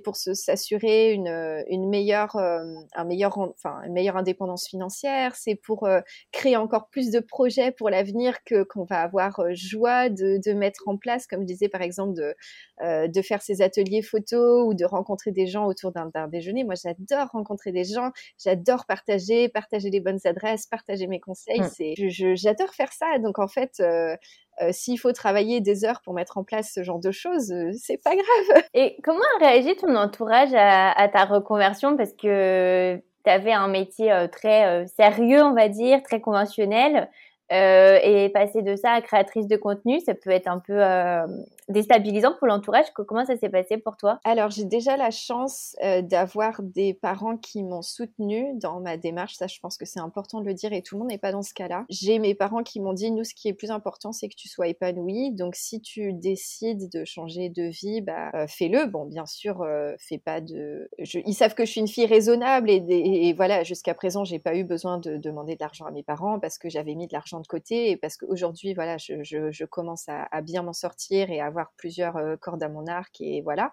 pour 0.04 0.16
s'assurer 0.16 1.12
une, 1.12 1.28
une 1.68 1.88
meilleure 1.88 2.36
un 2.36 3.04
meilleur 3.04 3.38
enfin 3.38 3.80
une 3.86 3.92
meilleure 3.92 4.16
indépendance 4.16 4.66
financière, 4.68 5.36
c'est 5.36 5.54
pour 5.54 5.88
créer 6.32 6.56
encore 6.56 6.88
plus 6.88 7.10
de 7.10 7.20
projets 7.20 7.70
pour 7.70 7.90
l'avenir 7.90 8.42
que 8.44 8.64
qu'on 8.64 8.84
va 8.84 9.02
avoir 9.02 9.40
joie 9.52 10.08
de, 10.08 10.40
de 10.44 10.52
mettre 10.52 10.82
en 10.86 10.96
place 10.96 11.26
comme 11.26 11.43
je 11.44 11.52
disais 11.52 11.68
par 11.68 11.82
exemple 11.82 12.14
de, 12.14 12.34
euh, 12.82 13.08
de 13.08 13.22
faire 13.22 13.42
ces 13.42 13.62
ateliers 13.62 14.02
photos 14.02 14.66
ou 14.66 14.74
de 14.74 14.84
rencontrer 14.84 15.30
des 15.30 15.46
gens 15.46 15.66
autour 15.66 15.92
d'un 15.92 16.28
déjeuner. 16.28 16.64
Moi, 16.64 16.74
j'adore 16.74 17.28
rencontrer 17.32 17.72
des 17.72 17.84
gens, 17.84 18.10
j'adore 18.42 18.86
partager, 18.86 19.48
partager 19.48 19.90
les 19.90 20.00
bonnes 20.00 20.18
adresses, 20.24 20.66
partager 20.66 21.06
mes 21.06 21.20
conseils. 21.20 21.60
Mmh. 21.60 21.70
C'est, 21.74 21.94
j'adore 22.36 22.70
faire 22.74 22.92
ça. 22.92 23.18
Donc 23.18 23.38
en 23.38 23.48
fait, 23.48 23.74
euh, 23.80 24.16
euh, 24.62 24.70
s'il 24.72 24.98
faut 24.98 25.12
travailler 25.12 25.60
des 25.60 25.84
heures 25.84 26.00
pour 26.02 26.14
mettre 26.14 26.38
en 26.38 26.44
place 26.44 26.72
ce 26.74 26.82
genre 26.82 27.00
de 27.00 27.10
choses, 27.10 27.52
c'est 27.80 28.02
pas 28.02 28.14
grave. 28.14 28.64
Et 28.74 28.96
comment 29.02 29.20
a 29.36 29.46
réagi 29.46 29.76
ton 29.76 29.94
entourage 29.96 30.54
à, 30.54 30.90
à 30.92 31.08
ta 31.08 31.24
reconversion? 31.24 31.96
Parce 31.96 32.12
que 32.12 32.96
tu 33.24 33.30
avais 33.30 33.52
un 33.52 33.68
métier 33.68 34.26
très 34.32 34.86
sérieux, 34.86 35.42
on 35.42 35.54
va 35.54 35.68
dire, 35.68 36.02
très 36.02 36.20
conventionnel. 36.20 37.08
Euh, 37.54 38.00
et 38.02 38.30
passer 38.30 38.62
de 38.62 38.74
ça 38.74 38.92
à 38.92 39.00
créatrice 39.00 39.46
de 39.46 39.56
contenu, 39.56 40.00
ça 40.00 40.14
peut 40.14 40.30
être 40.30 40.48
un 40.48 40.58
peu 40.58 40.82
euh, 40.82 41.24
déstabilisant 41.68 42.34
pour 42.38 42.46
l'entourage. 42.46 42.86
Comment 42.94 43.24
ça 43.24 43.36
s'est 43.36 43.48
passé 43.48 43.78
pour 43.78 43.96
toi? 43.96 44.18
Alors, 44.24 44.50
j'ai 44.50 44.64
déjà 44.64 44.96
la 44.96 45.10
chance 45.10 45.76
euh, 45.82 46.02
d'avoir 46.02 46.62
des 46.62 46.94
parents 46.94 47.36
qui 47.36 47.62
m'ont 47.62 47.82
soutenue 47.82 48.58
dans 48.58 48.80
ma 48.80 48.96
démarche. 48.96 49.34
Ça, 49.34 49.46
je 49.46 49.58
pense 49.60 49.76
que 49.76 49.84
c'est 49.84 50.00
important 50.00 50.40
de 50.40 50.46
le 50.46 50.54
dire 50.54 50.72
et 50.72 50.82
tout 50.82 50.94
le 50.96 51.00
monde 51.00 51.08
n'est 51.08 51.18
pas 51.18 51.32
dans 51.32 51.42
ce 51.42 51.54
cas-là. 51.54 51.84
J'ai 51.88 52.18
mes 52.18 52.34
parents 52.34 52.62
qui 52.62 52.80
m'ont 52.80 52.92
dit, 52.92 53.10
nous, 53.10 53.24
ce 53.24 53.34
qui 53.34 53.48
est 53.48 53.54
plus 53.54 53.70
important, 53.70 54.12
c'est 54.12 54.28
que 54.28 54.34
tu 54.36 54.48
sois 54.48 54.68
épanoui. 54.68 55.32
Donc, 55.32 55.54
si 55.56 55.80
tu 55.80 56.12
décides 56.12 56.90
de 56.90 57.04
changer 57.04 57.48
de 57.48 57.64
vie, 57.64 58.00
bah, 58.00 58.30
euh, 58.34 58.46
fais-le. 58.46 58.86
Bon, 58.86 59.06
bien 59.06 59.26
sûr, 59.26 59.62
euh, 59.62 59.94
fais 59.98 60.18
pas 60.18 60.40
de... 60.40 60.88
Ils 60.98 61.34
savent 61.34 61.54
que 61.54 61.64
je 61.64 61.70
suis 61.70 61.80
une 61.80 61.88
fille 61.88 62.06
raisonnable 62.06 62.70
et, 62.70 63.32
voilà, 63.34 63.64
jusqu'à 63.64 63.94
présent, 63.94 64.24
j'ai 64.24 64.38
pas 64.38 64.54
eu 64.54 64.64
besoin 64.64 64.98
de 64.98 65.16
demander 65.16 65.54
de 65.54 65.60
l'argent 65.60 65.86
à 65.86 65.90
mes 65.90 66.02
parents 66.02 66.38
parce 66.38 66.58
que 66.58 66.68
j'avais 66.68 66.94
mis 66.94 67.06
de 67.06 67.12
l'argent 67.12 67.40
de 67.40 67.46
côté 67.46 67.90
et 67.90 67.96
parce 67.96 68.16
qu'aujourd'hui, 68.16 68.74
voilà, 68.74 68.96
je, 68.98 69.64
commence 69.64 70.04
à 70.08 70.42
bien 70.42 70.62
m'en 70.62 70.72
sortir 70.72 71.30
et 71.30 71.40
à 71.40 71.50
avoir 71.54 71.72
plusieurs 71.76 72.16
euh, 72.16 72.36
cordes 72.36 72.62
à 72.62 72.68
mon 72.68 72.86
arc 72.86 73.20
et 73.20 73.42
voilà. 73.42 73.72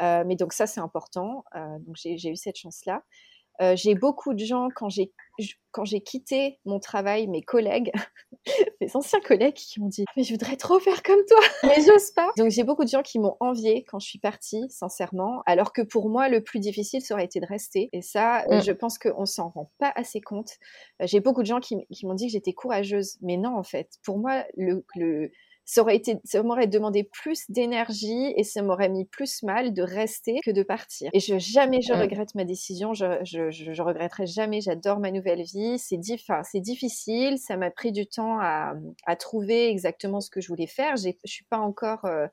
Euh, 0.00 0.24
mais 0.26 0.36
donc 0.36 0.52
ça, 0.52 0.66
c'est 0.66 0.80
important. 0.80 1.44
Euh, 1.56 1.78
donc 1.80 1.96
j'ai 1.96 2.30
eu 2.30 2.36
cette 2.36 2.56
chance-là. 2.56 3.02
j'ai 3.74 3.94
beaucoup 3.94 4.34
de 4.34 4.44
gens 4.44 4.68
quand 4.74 4.88
j'ai 4.88 5.12
quand 5.72 5.84
j'ai 5.84 6.00
quitté 6.00 6.58
mon 6.64 6.80
travail, 6.80 7.28
mes 7.28 7.42
collègues, 7.42 7.92
mes 8.80 8.96
anciens 8.96 9.20
collègues 9.20 9.54
qui 9.54 9.80
m'ont 9.80 9.88
dit 9.88 10.04
mais 10.16 10.22
je 10.22 10.32
voudrais 10.32 10.56
trop 10.56 10.78
faire 10.80 11.02
comme 11.02 11.24
toi, 11.28 11.40
mais 11.64 11.76
j'ose 11.84 12.10
pas. 12.12 12.30
Donc 12.36 12.50
j'ai 12.50 12.64
beaucoup 12.64 12.84
de 12.84 12.88
gens 12.88 13.02
qui 13.02 13.18
m'ont 13.18 13.36
envié 13.40 13.84
quand 13.84 13.98
je 13.98 14.08
suis 14.08 14.18
partie, 14.18 14.64
sincèrement, 14.70 15.42
alors 15.46 15.72
que 15.72 15.82
pour 15.82 16.08
moi 16.08 16.28
le 16.28 16.42
plus 16.42 16.60
difficile 16.60 17.02
ça 17.02 17.14
aurait 17.14 17.24
été 17.24 17.40
de 17.40 17.46
rester. 17.46 17.90
Et 17.92 18.02
ça, 18.02 18.44
mm. 18.48 18.62
je 18.62 18.72
pense 18.72 18.98
qu'on 18.98 19.26
s'en 19.26 19.50
rend 19.50 19.70
pas 19.78 19.92
assez 19.94 20.20
compte. 20.20 20.52
J'ai 21.00 21.20
beaucoup 21.20 21.42
de 21.42 21.46
gens 21.46 21.60
qui, 21.60 21.76
qui 21.92 22.06
m'ont 22.06 22.14
dit 22.14 22.26
que 22.26 22.32
j'étais 22.32 22.52
courageuse, 22.52 23.18
mais 23.20 23.36
non 23.36 23.56
en 23.56 23.64
fait. 23.64 23.90
Pour 24.04 24.18
moi 24.18 24.44
le, 24.56 24.84
le 24.96 25.30
ça 25.68 25.82
aurait 25.82 25.96
été, 25.96 26.16
ça 26.24 26.42
m'aurait 26.42 26.66
demandé 26.66 27.04
plus 27.04 27.44
d'énergie 27.50 28.32
et 28.36 28.42
ça 28.42 28.62
m'aurait 28.62 28.88
mis 28.88 29.04
plus 29.04 29.42
mal 29.42 29.74
de 29.74 29.82
rester 29.82 30.40
que 30.42 30.50
de 30.50 30.62
partir. 30.62 31.10
Et 31.12 31.20
je, 31.20 31.38
jamais 31.38 31.82
je 31.82 31.92
regrette 31.92 32.34
ma 32.34 32.44
décision, 32.44 32.94
je, 32.94 33.04
je, 33.22 33.50
je, 33.50 33.82
regretterai 33.82 34.26
jamais, 34.26 34.62
j'adore 34.62 34.98
ma 34.98 35.10
nouvelle 35.10 35.42
vie. 35.42 35.78
C'est 35.78 36.00
c'est 36.44 36.60
difficile, 36.60 37.36
ça 37.36 37.58
m'a 37.58 37.70
pris 37.70 37.92
du 37.92 38.06
temps 38.06 38.38
à, 38.40 38.72
à 39.04 39.16
trouver 39.16 39.68
exactement 39.68 40.22
ce 40.22 40.30
que 40.30 40.40
je 40.40 40.48
voulais 40.48 40.66
faire. 40.66 40.96
Je 40.96 41.10
suis 41.26 41.44
pas 41.44 41.58
encore 41.58 42.06
euh, 42.06 42.26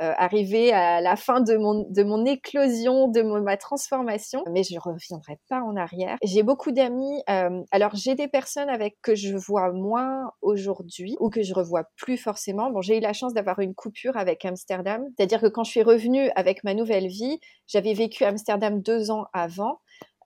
euh, 0.00 0.12
arriver 0.16 0.72
à 0.72 1.00
la 1.00 1.16
fin 1.16 1.40
de 1.40 1.56
mon, 1.56 1.86
de 1.88 2.02
mon 2.02 2.24
éclosion, 2.24 3.08
de 3.08 3.22
ma 3.22 3.56
transformation, 3.56 4.42
mais 4.50 4.62
je 4.64 4.78
reviendrai 4.78 5.38
pas 5.48 5.60
en 5.60 5.76
arrière. 5.76 6.16
J'ai 6.22 6.42
beaucoup 6.42 6.72
d'amis, 6.72 7.22
euh, 7.30 7.62
alors 7.70 7.94
j'ai 7.94 8.14
des 8.14 8.28
personnes 8.28 8.68
avec 8.68 8.96
que 9.02 9.14
je 9.14 9.36
vois 9.36 9.72
moins 9.72 10.32
aujourd'hui 10.42 11.16
ou 11.20 11.30
que 11.30 11.42
je 11.42 11.54
revois 11.54 11.84
plus 11.96 12.16
forcément. 12.16 12.70
Bon, 12.70 12.82
j'ai 12.82 12.98
eu 12.98 13.00
la 13.00 13.12
chance 13.12 13.34
d'avoir 13.34 13.60
une 13.60 13.74
coupure 13.74 14.16
avec 14.16 14.44
Amsterdam, 14.44 15.04
c'est-à-dire 15.16 15.40
que 15.40 15.46
quand 15.46 15.64
je 15.64 15.70
suis 15.70 15.82
revenue 15.82 16.30
avec 16.34 16.64
ma 16.64 16.74
nouvelle 16.74 17.06
vie, 17.06 17.38
j'avais 17.68 17.94
vécu 17.94 18.24
Amsterdam 18.24 18.80
deux 18.80 19.10
ans 19.10 19.26
avant. 19.32 19.78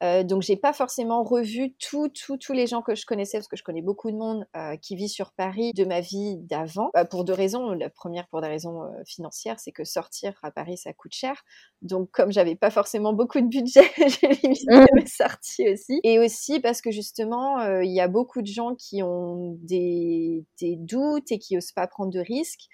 Euh, 0.03 0.23
donc 0.23 0.43
j'ai 0.43 0.57
pas 0.57 0.73
forcément 0.73 1.25
revu 1.25 1.75
tous 1.75 2.09
tous 2.09 2.53
les 2.53 2.67
gens 2.67 2.83
que 2.83 2.95
je 2.95 3.05
connaissais 3.05 3.39
parce 3.39 3.49
que 3.49 3.57
je 3.57 3.65
connais 3.65 3.83
beaucoup 3.83 4.11
de 4.11 4.17
monde 4.17 4.47
euh, 4.57 4.77
qui 4.77 4.95
vit 4.95 5.09
sur 5.09 5.33
Paris 5.33 5.73
de 5.75 5.85
ma 5.85 6.01
vie 6.01 6.37
d'avant 6.39 6.91
euh, 6.97 7.05
pour 7.05 7.25
deux 7.25 7.33
raisons. 7.33 7.73
La 7.73 7.91
première 7.91 8.29
pour 8.29 8.41
des 8.41 8.49
raisons 8.49 8.83
euh, 8.83 8.89
financières, 9.07 9.59
c'est 9.59 9.73
que 9.73 9.85
sortir 9.85 10.39
à 10.43 10.51
Paris 10.51 10.77
ça 10.77 10.93
coûte 10.93 11.15
cher. 11.15 11.45
Donc 11.83 12.11
comme 12.13 12.31
j'avais 12.31 12.55
pas 12.55 12.71
forcément 12.71 13.13
beaucoup 13.13 13.41
de 13.41 13.49
budget, 13.49 13.91
j'ai 13.97 14.29
limité 14.29 14.77
mmh. 14.77 14.87
mes 14.95 15.07
sorties 15.07 15.69
aussi. 15.69 16.01
Et 16.05 16.19
aussi 16.19 16.61
parce 16.61 16.81
que 16.81 16.91
justement 16.91 17.61
il 17.81 17.93
y 17.93 18.01
a 18.01 18.09
beaucoup 18.09 18.43
de 18.43 18.47
gens 18.47 18.75
qui 18.77 19.03
ont 19.03 19.57
des, 19.63 20.45
des 20.61 20.77
doutes 20.77 21.33
et 21.33 21.39
qui 21.39 21.57
osent 21.57 21.73
pas 21.73 21.87
prendre 21.87 22.13
de 22.13 22.21
risques. 22.21 22.69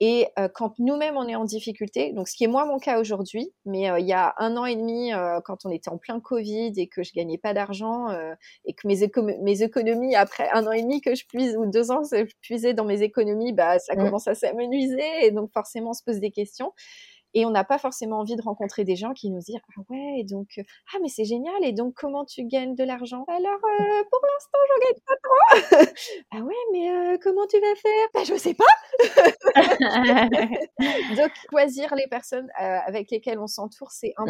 Et 0.00 0.28
euh, 0.38 0.48
quand 0.52 0.78
nous-mêmes 0.78 1.16
on 1.16 1.26
est 1.26 1.36
en 1.36 1.44
difficulté, 1.44 2.12
donc 2.12 2.28
ce 2.28 2.36
qui 2.36 2.44
est 2.44 2.48
moins 2.48 2.66
mon 2.66 2.78
cas 2.78 3.00
aujourd'hui, 3.00 3.50
mais 3.64 3.90
euh, 3.90 3.98
il 3.98 4.06
y 4.06 4.12
a 4.12 4.34
un 4.38 4.56
an 4.58 4.66
et 4.66 4.76
demi, 4.76 5.12
euh, 5.14 5.40
quand 5.42 5.64
on 5.64 5.70
était 5.70 5.88
en 5.88 5.96
plein 5.96 6.20
Covid 6.20 6.72
et 6.76 6.86
que 6.86 7.02
je 7.02 7.12
gagnais 7.14 7.38
pas 7.38 7.54
d'argent 7.54 8.08
et 8.64 8.74
que 8.74 8.86
mes, 8.86 9.38
mes, 9.42 9.62
économies 9.62 10.14
après 10.14 10.50
un 10.52 10.66
an 10.66 10.72
et 10.72 10.82
demi 10.82 11.00
que 11.00 11.14
je 11.14 11.24
puise 11.26 11.56
ou 11.56 11.64
deux 11.64 11.90
ans 11.90 12.02
que 12.02 12.26
je 12.26 12.34
puisais 12.42 12.74
dans 12.74 12.84
mes 12.84 13.02
économies, 13.02 13.52
bah 13.52 13.78
ça 13.78 13.94
mmh. 13.94 13.98
commence 13.98 14.28
à 14.28 14.34
s'amenuiser 14.34 15.24
et 15.24 15.30
donc 15.30 15.50
forcément 15.52 15.90
on 15.90 15.94
se 15.94 16.02
pose 16.04 16.20
des 16.20 16.30
questions. 16.30 16.72
Et 17.38 17.44
on 17.44 17.50
n'a 17.50 17.64
pas 17.64 17.76
forcément 17.76 18.20
envie 18.20 18.34
de 18.34 18.40
rencontrer 18.40 18.84
des 18.84 18.96
gens 18.96 19.12
qui 19.12 19.30
nous 19.30 19.40
disent 19.40 19.58
ah 19.76 19.82
ouais 19.90 20.24
donc 20.24 20.58
ah 20.94 20.98
mais 21.02 21.08
c'est 21.08 21.26
génial 21.26 21.62
et 21.62 21.72
donc 21.72 21.92
comment 21.92 22.24
tu 22.24 22.46
gagnes 22.46 22.74
de 22.74 22.82
l'argent? 22.82 23.26
Alors 23.28 23.52
euh, 23.52 24.04
pour 24.10 24.22
l'instant 24.24 24.58
j'en 24.68 24.78
gagne 24.86 25.00
pas 25.06 25.16
trop. 25.22 25.44
ah 26.32 26.38
ouais 26.38 26.64
mais 26.72 26.90
euh, 26.90 27.18
comment 27.22 27.46
tu 27.46 27.60
vas 27.60 27.74
faire? 27.74 28.08
Bah 28.14 28.24
je 28.24 28.36
sais 28.36 28.54
pas. 28.54 28.64
donc 31.22 31.30
choisir 31.50 31.94
les 31.94 32.06
personnes 32.06 32.48
euh, 32.58 32.78
avec 32.86 33.10
lesquelles 33.10 33.38
on 33.38 33.46
s'entoure 33.46 33.92
c'est 33.92 34.14
mmh. 34.16 34.24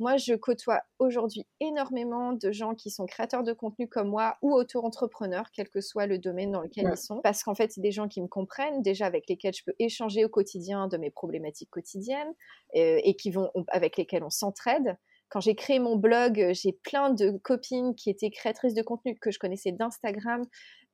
Moi, 0.00 0.16
je 0.16 0.32
côtoie 0.32 0.80
aujourd'hui 0.98 1.46
énormément 1.60 2.32
de 2.32 2.50
gens 2.52 2.74
qui 2.74 2.90
sont 2.90 3.04
créateurs 3.04 3.44
de 3.44 3.52
contenu 3.52 3.86
comme 3.86 4.08
moi 4.08 4.38
ou 4.40 4.54
auto-entrepreneurs, 4.54 5.50
quel 5.52 5.68
que 5.68 5.82
soit 5.82 6.06
le 6.06 6.16
domaine 6.16 6.52
dans 6.52 6.62
lequel 6.62 6.88
ils 6.90 6.96
sont, 6.96 7.20
parce 7.20 7.42
qu'en 7.42 7.54
fait, 7.54 7.70
c'est 7.70 7.82
des 7.82 7.92
gens 7.92 8.08
qui 8.08 8.22
me 8.22 8.26
comprennent, 8.26 8.80
déjà 8.80 9.04
avec 9.04 9.28
lesquels 9.28 9.52
je 9.52 9.62
peux 9.62 9.74
échanger 9.78 10.24
au 10.24 10.30
quotidien 10.30 10.88
de 10.88 10.96
mes 10.96 11.10
problématiques 11.10 11.68
quotidiennes 11.68 12.32
euh, 12.76 12.98
et 13.04 13.14
qui 13.14 13.30
vont, 13.30 13.50
avec 13.68 13.98
lesquels 13.98 14.24
on 14.24 14.30
s'entraide. 14.30 14.96
Quand 15.28 15.40
j'ai 15.40 15.54
créé 15.54 15.78
mon 15.78 15.96
blog, 15.96 16.48
j'ai 16.52 16.72
plein 16.72 17.10
de 17.10 17.32
copines 17.36 17.94
qui 17.94 18.08
étaient 18.08 18.30
créatrices 18.30 18.74
de 18.74 18.82
contenu 18.82 19.16
que 19.16 19.30
je 19.30 19.38
connaissais 19.38 19.70
d'Instagram, 19.70 20.44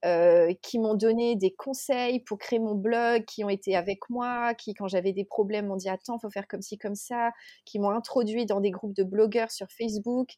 euh, 0.06 0.54
qui 0.62 0.78
m'ont 0.78 0.94
donné 0.94 1.34
des 1.34 1.52
conseils 1.52 2.20
pour 2.20 2.38
créer 2.38 2.60
mon 2.60 2.76
blog, 2.76 3.24
qui 3.24 3.42
ont 3.42 3.48
été 3.48 3.74
avec 3.74 4.08
moi, 4.08 4.54
qui, 4.54 4.72
quand 4.72 4.86
j'avais 4.86 5.12
des 5.12 5.24
problèmes, 5.24 5.66
m'ont 5.66 5.76
dit 5.76 5.88
attends, 5.88 6.18
faut 6.20 6.30
faire 6.30 6.46
comme 6.46 6.62
ci, 6.62 6.78
comme 6.78 6.94
ça, 6.94 7.32
qui 7.64 7.80
m'ont 7.80 7.90
introduit 7.90 8.46
dans 8.46 8.60
des 8.60 8.70
groupes 8.70 8.94
de 8.94 9.02
blogueurs 9.02 9.50
sur 9.50 9.66
Facebook. 9.72 10.34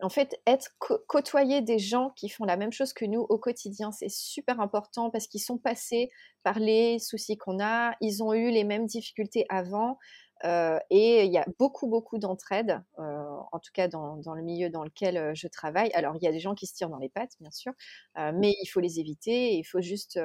En 0.00 0.10
fait, 0.10 0.40
être 0.46 0.70
côtoyer 1.08 1.60
des 1.60 1.80
gens 1.80 2.10
qui 2.14 2.28
font 2.28 2.44
la 2.44 2.56
même 2.56 2.72
chose 2.72 2.92
que 2.92 3.04
nous 3.04 3.20
au 3.28 3.36
quotidien, 3.36 3.90
c'est 3.90 4.08
super 4.08 4.60
important 4.60 5.10
parce 5.10 5.26
qu'ils 5.26 5.42
sont 5.42 5.58
passés 5.58 6.10
par 6.44 6.60
les 6.60 7.00
soucis 7.00 7.36
qu'on 7.36 7.60
a, 7.60 7.96
ils 8.00 8.22
ont 8.22 8.32
eu 8.32 8.50
les 8.50 8.64
mêmes 8.64 8.86
difficultés 8.86 9.44
avant. 9.48 9.98
Et 10.44 11.24
il 11.24 11.32
y 11.32 11.38
a 11.38 11.46
beaucoup, 11.58 11.86
beaucoup 11.86 12.18
d'entraide, 12.18 12.82
en 12.96 13.58
tout 13.58 13.72
cas 13.72 13.88
dans, 13.88 14.16
dans, 14.16 14.34
le 14.34 14.42
milieu 14.42 14.70
dans 14.70 14.84
lequel 14.84 15.34
je 15.34 15.48
travaille. 15.48 15.90
Alors, 15.92 16.16
il 16.16 16.24
y 16.24 16.28
a 16.28 16.32
des 16.32 16.40
gens 16.40 16.54
qui 16.54 16.66
se 16.66 16.74
tirent 16.74 16.88
dans 16.88 16.98
les 16.98 17.08
pattes, 17.08 17.32
bien 17.40 17.50
sûr, 17.50 17.72
mais 18.16 18.54
il 18.62 18.66
faut 18.66 18.80
les 18.80 19.00
éviter. 19.00 19.54
il 19.54 19.64
faut 19.64 19.80
juste 19.80 20.18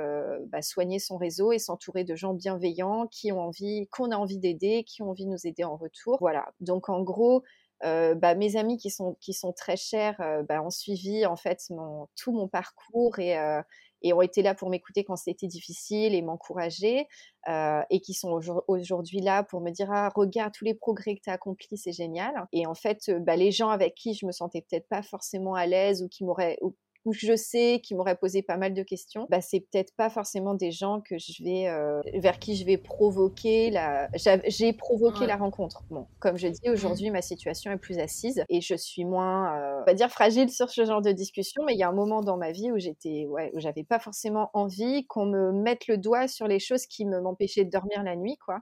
bah, 0.47 0.61
soigner 0.61 0.99
son 0.99 1.17
réseau 1.17 1.51
et 1.51 1.59
s'entourer 1.59 2.03
de 2.03 2.15
gens 2.15 2.33
bienveillants 2.33 3.07
qui 3.07 3.31
ont 3.31 3.41
envie, 3.41 3.87
qu'on 3.91 4.11
a 4.11 4.17
envie 4.17 4.39
d'aider, 4.39 4.83
qui 4.83 5.01
ont 5.01 5.09
envie 5.09 5.25
de 5.25 5.31
nous 5.31 5.47
aider 5.47 5.63
en 5.63 5.75
retour. 5.75 6.17
Voilà. 6.19 6.53
Donc, 6.59 6.89
en 6.89 7.01
gros, 7.01 7.43
euh, 7.83 8.15
bah, 8.15 8.35
mes 8.35 8.55
amis 8.55 8.77
qui 8.77 8.89
sont 8.89 9.17
qui 9.19 9.33
sont 9.33 9.51
très 9.51 9.75
chers 9.75 10.19
euh, 10.21 10.43
bah, 10.43 10.61
ont 10.61 10.69
suivi 10.69 11.25
en 11.25 11.35
fait 11.35 11.61
mon, 11.69 12.07
tout 12.15 12.31
mon 12.31 12.47
parcours 12.47 13.19
et, 13.19 13.37
euh, 13.37 13.61
et 14.01 14.13
ont 14.13 14.21
été 14.21 14.41
là 14.41 14.55
pour 14.55 14.69
m'écouter 14.69 15.03
quand 15.03 15.17
c'était 15.17 15.47
difficile 15.47 16.15
et 16.15 16.21
m'encourager 16.21 17.07
euh, 17.49 17.81
et 17.89 17.99
qui 17.99 18.13
sont 18.13 18.39
aujourd'hui 18.67 19.19
là 19.19 19.43
pour 19.43 19.61
me 19.61 19.71
dire 19.71 19.89
ah 19.91 20.09
regarde 20.15 20.53
tous 20.53 20.63
les 20.63 20.73
progrès 20.73 21.15
que 21.15 21.21
tu 21.21 21.29
as 21.29 21.33
accomplis 21.33 21.77
c'est 21.77 21.91
génial. 21.91 22.33
Et 22.53 22.65
en 22.65 22.75
fait 22.75 23.11
bah, 23.21 23.35
les 23.35 23.51
gens 23.51 23.69
avec 23.69 23.95
qui 23.95 24.13
je 24.13 24.25
me 24.25 24.31
sentais 24.31 24.61
peut-être 24.61 24.87
pas 24.87 25.03
forcément 25.03 25.55
à 25.55 25.65
l'aise 25.65 26.01
ou 26.01 26.07
qui 26.07 26.23
m'auraient 26.23 26.57
où 27.05 27.13
je 27.13 27.35
sais 27.35 27.79
qu'ils 27.83 27.97
m'auraient 27.97 28.17
posé 28.17 28.41
pas 28.41 28.57
mal 28.57 28.73
de 28.73 28.83
questions, 28.83 29.27
bah, 29.29 29.41
c'est 29.41 29.61
peut-être 29.61 29.93
pas 29.95 30.09
forcément 30.09 30.55
des 30.55 30.71
gens 30.71 31.01
que 31.01 31.17
je 31.17 31.43
vais, 31.43 31.67
euh, 31.67 32.01
vers 32.15 32.39
qui 32.39 32.55
je 32.55 32.65
vais 32.65 32.77
provoquer 32.77 33.69
la. 33.69 34.09
J'ai 34.47 34.73
provoqué 34.73 35.25
la 35.25 35.37
rencontre. 35.37 35.83
Bon, 35.89 36.07
comme 36.19 36.37
je 36.37 36.47
dis, 36.47 36.67
mmh. 36.67 36.71
aujourd'hui, 36.71 37.11
ma 37.11 37.21
situation 37.21 37.71
est 37.71 37.77
plus 37.77 37.99
assise 37.99 38.43
et 38.49 38.61
je 38.61 38.75
suis 38.75 39.05
moins, 39.05 39.55
euh, 39.57 39.81
on 39.81 39.85
va 39.85 39.93
dire, 39.93 40.09
fragile 40.09 40.49
sur 40.49 40.69
ce 40.69 40.85
genre 40.85 41.01
de 41.01 41.11
discussion. 41.11 41.63
Mais 41.65 41.73
il 41.73 41.79
y 41.79 41.83
a 41.83 41.89
un 41.89 41.93
moment 41.93 42.21
dans 42.21 42.37
ma 42.37 42.51
vie 42.51 42.71
où 42.71 42.77
j'étais, 42.77 43.25
ouais, 43.27 43.51
où 43.53 43.59
j'avais 43.59 43.83
pas 43.83 43.99
forcément 43.99 44.49
envie 44.53 45.05
qu'on 45.05 45.25
me 45.25 45.51
mette 45.51 45.87
le 45.87 45.97
doigt 45.97 46.27
sur 46.27 46.47
les 46.47 46.59
choses 46.59 46.87
qui 46.87 47.05
m'empêchaient 47.05 47.65
de 47.65 47.69
dormir 47.69 48.03
la 48.03 48.15
nuit, 48.15 48.37
quoi. 48.37 48.59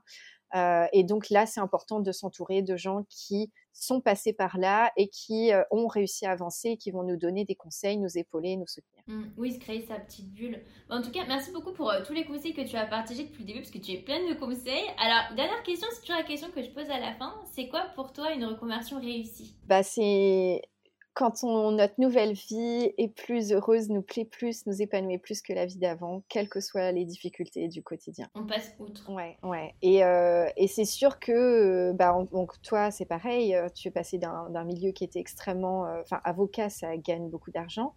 Euh, 0.56 0.86
et 0.94 1.04
donc 1.04 1.30
là, 1.30 1.46
c'est 1.46 1.60
important 1.60 2.00
de 2.00 2.12
s'entourer 2.12 2.62
de 2.62 2.76
gens 2.76 3.06
qui 3.10 3.52
sont 3.74 4.02
passés 4.02 4.34
par 4.34 4.58
là 4.58 4.92
et 4.98 5.08
qui 5.08 5.52
euh, 5.52 5.64
ont 5.72 5.88
réussi 5.88 6.26
à 6.26 6.32
avancer, 6.32 6.78
qui 6.78 6.92
vont 6.92 7.04
nous 7.04 7.18
donner 7.18 7.44
des 7.44 7.56
conseils, 7.56 7.98
nous 7.98 8.18
épauler, 8.18 8.56
nous 8.56 8.68
soutenir. 8.68 9.02
Mmh, 9.08 9.24
oui, 9.38 9.54
se 9.54 9.60
créer 9.60 9.82
sa 9.82 9.96
petite 9.96 10.32
bulle. 10.32 10.62
en 10.90 11.02
tout 11.02 11.12
cas, 11.12 11.26
merci 11.28 11.52
beaucoup 11.52 11.72
pour 11.72 11.90
euh, 11.90 12.04
tous 12.06 12.14
les 12.14 12.26
conseils 12.26 12.54
que 12.54 12.62
tu 12.62 12.76
as 12.76 12.86
partagés 12.86 13.24
depuis 13.24 13.42
le 13.42 13.48
début, 13.48 13.60
parce 13.60 13.72
que 13.72 13.80
tu 13.80 13.92
es 13.92 13.98
pleine 13.98 14.30
de 14.30 14.40
conseils. 14.40 14.86
Alors, 15.00 15.36
dernière 15.36 15.64
question, 15.64 15.88
c'est 15.92 16.02
toujours 16.02 16.18
la 16.18 16.24
question 16.24 16.50
que 16.52 16.62
je 16.62 16.70
pose 16.70 16.90
à 16.90 17.00
la 17.00 17.14
fin. 17.14 17.34
C'est 17.52 17.68
quoi 17.68 17.86
pour 17.96 18.14
toi 18.14 18.32
une 18.32 18.46
reconversion 18.46 19.00
réussie? 19.00 19.56
Bah, 19.66 19.82
c'est 19.82 20.62
quand 21.14 21.44
on, 21.44 21.72
notre 21.72 21.96
nouvelle 22.00 22.34
vie 22.34 22.92
est 22.98 23.14
plus 23.14 23.52
heureuse, 23.54 23.90
nous 23.90 24.02
plaît 24.02 24.26
plus, 24.26 24.66
nous 24.66 24.82
épanouit 24.82 25.20
plus 25.20 25.42
que 25.42 25.54
la 25.54 25.66
vie 25.66 25.78
d'avant, 25.78 26.24
quelles 26.28 26.50
que 26.50 26.60
soient 26.60 26.92
les 26.92 27.06
difficultés 27.06 27.68
du 27.68 27.84
quotidien. 27.84 28.28
On 28.36 28.46
passe 28.46 28.74
outre. 28.80 29.10
Ouais, 29.12 29.38
ouais. 29.44 29.76
Et, 29.82 30.04
euh, 30.04 30.48
et 30.58 30.68
c'est 30.68 30.86
sûr 30.86 31.20
que, 31.20 31.32
euh, 31.32 31.94
bah, 31.94 32.16
donc 32.32 32.60
toi, 32.62 32.90
c'est 32.90 33.06
pareil, 33.06 33.56
euh, 33.56 33.70
tu 33.70 33.88
es 33.88 33.92
passé 33.92 34.18
d'un 34.18 34.64
milieu 34.64 34.92
qui 34.92 35.04
était 35.04 35.20
extrêmement, 35.20 35.84
enfin, 36.02 36.20
avocat, 36.24 36.70
ça 36.70 36.98
gagne 36.98 37.30
beaucoup 37.30 37.52
d'argent. 37.52 37.94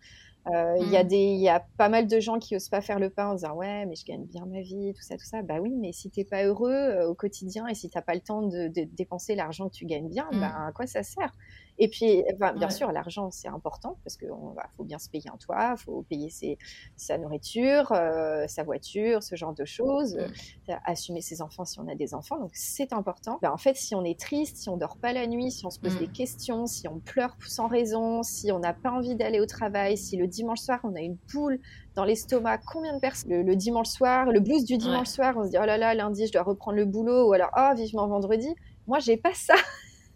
Il 0.49 0.89
y, 0.91 0.97
a 0.97 1.05
des, 1.05 1.35
y 1.35 1.49
a 1.49 1.65
pas 1.77 1.89
mal 1.89 2.07
de 2.07 2.21
gens 2.21 2.39
qui 2.39 2.55
osent 2.55 2.69
pas 2.69 2.81
faire 2.81 2.99
le 2.99 3.11
pas 3.11 3.29
en 3.29 3.35
disant 3.35 3.55
ouais 3.55 3.85
mais 3.87 3.97
je 3.97 4.05
gagne 4.05 4.25
bien 4.25 4.47
ma 4.47 4.61
vie 4.61 4.93
tout 4.95 5.03
ça 5.03 5.17
tout 5.17 5.25
ça 5.25 5.43
bah 5.43 5.57
oui 5.61 5.75
mais 5.77 5.93
si 5.93 6.09
t'es 6.11 6.25
pas 6.25 6.45
heureux 6.45 7.05
au 7.09 7.15
quotidien 7.15 7.67
et 7.67 7.75
si 7.75 7.91
t'as 7.91 8.03
pas 8.03 8.15
le 8.15 8.21
temps 8.21 8.43
de, 8.43 8.69
dépenser 8.69 9.35
l'argent 9.35 9.69
que 9.69 9.75
tu 9.75 9.87
gagnes 9.87 10.09
bien 10.09 10.29
mmh. 10.33 10.41
bah 10.41 10.53
à 10.69 10.73
quoi 10.73 10.87
ça 10.87 11.03
sert? 11.03 11.33
Et 11.79 11.89
puis, 11.89 12.25
bien 12.57 12.71
sûr, 12.71 12.91
l'argent, 12.91 13.31
c'est 13.31 13.49
important 13.49 13.99
parce 14.03 14.17
qu'il 14.17 14.31
faut 14.77 14.85
bien 14.85 14.99
se 14.99 15.11
payer 15.11 15.29
un 15.29 15.37
toit, 15.37 15.75
il 15.77 15.83
faut 15.83 16.03
payer 16.09 16.31
ses, 16.31 16.59
sa 16.97 17.19
nourriture, 17.19 17.93
euh, 17.93 18.47
sa 18.49 18.63
voiture, 18.63 19.23
ce 19.23 19.37
genre 19.37 19.53
de 19.53 19.65
choses, 19.65 20.17
mmh. 20.17 20.73
assumer 20.85 21.21
ses 21.21 21.43
enfants 21.43 21.65
si 21.65 21.79
on 21.79 21.89
a 21.89 21.95
des 21.95 22.15
enfants. 22.15 22.39
Donc, 22.39 22.53
c'est 22.55 22.93
important. 22.93 23.39
Ben, 23.43 23.51
en 23.51 23.59
fait, 23.59 23.77
si 23.77 23.95
on 23.95 24.05
est 24.05 24.19
triste, 24.19 24.57
si 24.57 24.69
on 24.71 24.79
dort 24.79 24.97
pas 24.97 25.13
la 25.13 25.27
nuit, 25.27 25.51
si 25.51 25.67
on 25.67 25.71
se 25.71 25.79
pose 25.79 25.99
des 25.99 26.07
mmh. 26.07 26.13
questions, 26.13 26.67
si 26.67 26.89
on 26.89 26.99
pleure 26.99 27.37
sans 27.47 27.69
raison, 27.69 28.23
si 28.23 28.51
on 28.53 28.59
n'a 28.59 28.73
pas 28.73 28.91
envie 28.91 29.15
d'aller 29.15 29.41
au 29.41 29.47
travail, 29.47 29.99
si 29.99 30.17
le 30.17 30.27
dimanche 30.37 30.61
soir, 30.61 30.81
on 30.85 30.95
a 30.95 31.01
une 31.01 31.17
boule 31.33 31.59
dans 31.95 32.05
l'estomac, 32.05 32.59
combien 32.59 32.95
de 32.95 33.01
personnes 33.01 33.45
le, 33.45 33.57
dimanche 33.57 33.89
soir, 33.89 34.27
le 34.27 34.41
blues 34.41 34.65
du 34.65 34.77
dimanche 34.77 35.09
soir, 35.09 35.35
on 35.37 35.45
se 35.45 35.51
dit 35.51 35.57
oh 35.61 35.67
là 35.67 35.79
là, 35.79 35.95
lundi, 35.95 36.27
je 36.27 36.33
dois 36.33 36.43
reprendre 36.43 36.77
le 36.77 36.85
boulot, 36.85 37.29
ou 37.29 37.33
alors 37.33 37.51
oh, 37.57 37.75
vivement 37.75 38.07
vendredi. 38.07 38.55
Moi, 38.87 38.99
j'ai 39.01 39.17
pas 39.17 39.35
ça. 39.35 39.55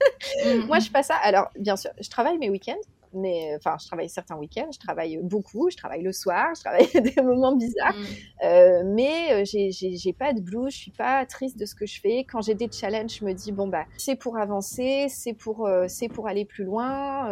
Moi, 0.66 0.78
je 0.78 0.86
fais 0.86 0.92
pas 0.92 1.02
ça. 1.02 1.16
Alors, 1.16 1.48
bien 1.58 1.76
sûr, 1.76 1.90
je 2.00 2.08
travaille 2.08 2.38
mes 2.38 2.50
week-ends 2.50 2.80
mais 3.12 3.54
enfin, 3.56 3.76
je 3.80 3.86
travaille 3.86 4.08
certains 4.08 4.36
week-ends, 4.36 4.70
je 4.72 4.78
travaille 4.78 5.18
beaucoup, 5.22 5.70
je 5.70 5.76
travaille 5.76 6.02
le 6.02 6.12
soir, 6.12 6.54
je 6.54 6.60
travaille 6.60 6.86
des 7.14 7.22
moments 7.22 7.56
bizarres, 7.56 7.94
mm. 7.94 8.44
euh, 8.44 8.82
mais 8.86 9.32
euh, 9.32 9.44
j'ai 9.44 10.12
pas 10.12 10.32
de 10.32 10.40
blues, 10.40 10.72
je 10.72 10.78
suis 10.78 10.90
pas 10.90 11.26
triste 11.26 11.58
de 11.58 11.66
ce 11.66 11.74
que 11.74 11.86
je 11.86 12.00
fais. 12.00 12.24
Quand 12.24 12.40
j'ai 12.42 12.54
des 12.54 12.70
challenges, 12.70 13.18
je 13.18 13.24
me 13.24 13.32
dis 13.32 13.52
bon 13.52 13.68
bah 13.68 13.84
c'est 13.96 14.16
pour 14.16 14.38
avancer, 14.38 15.06
c'est 15.08 15.34
pour 15.34 15.66
euh, 15.66 15.86
c'est 15.88 16.08
pour 16.08 16.28
aller 16.28 16.44
plus 16.44 16.64
loin, 16.64 17.28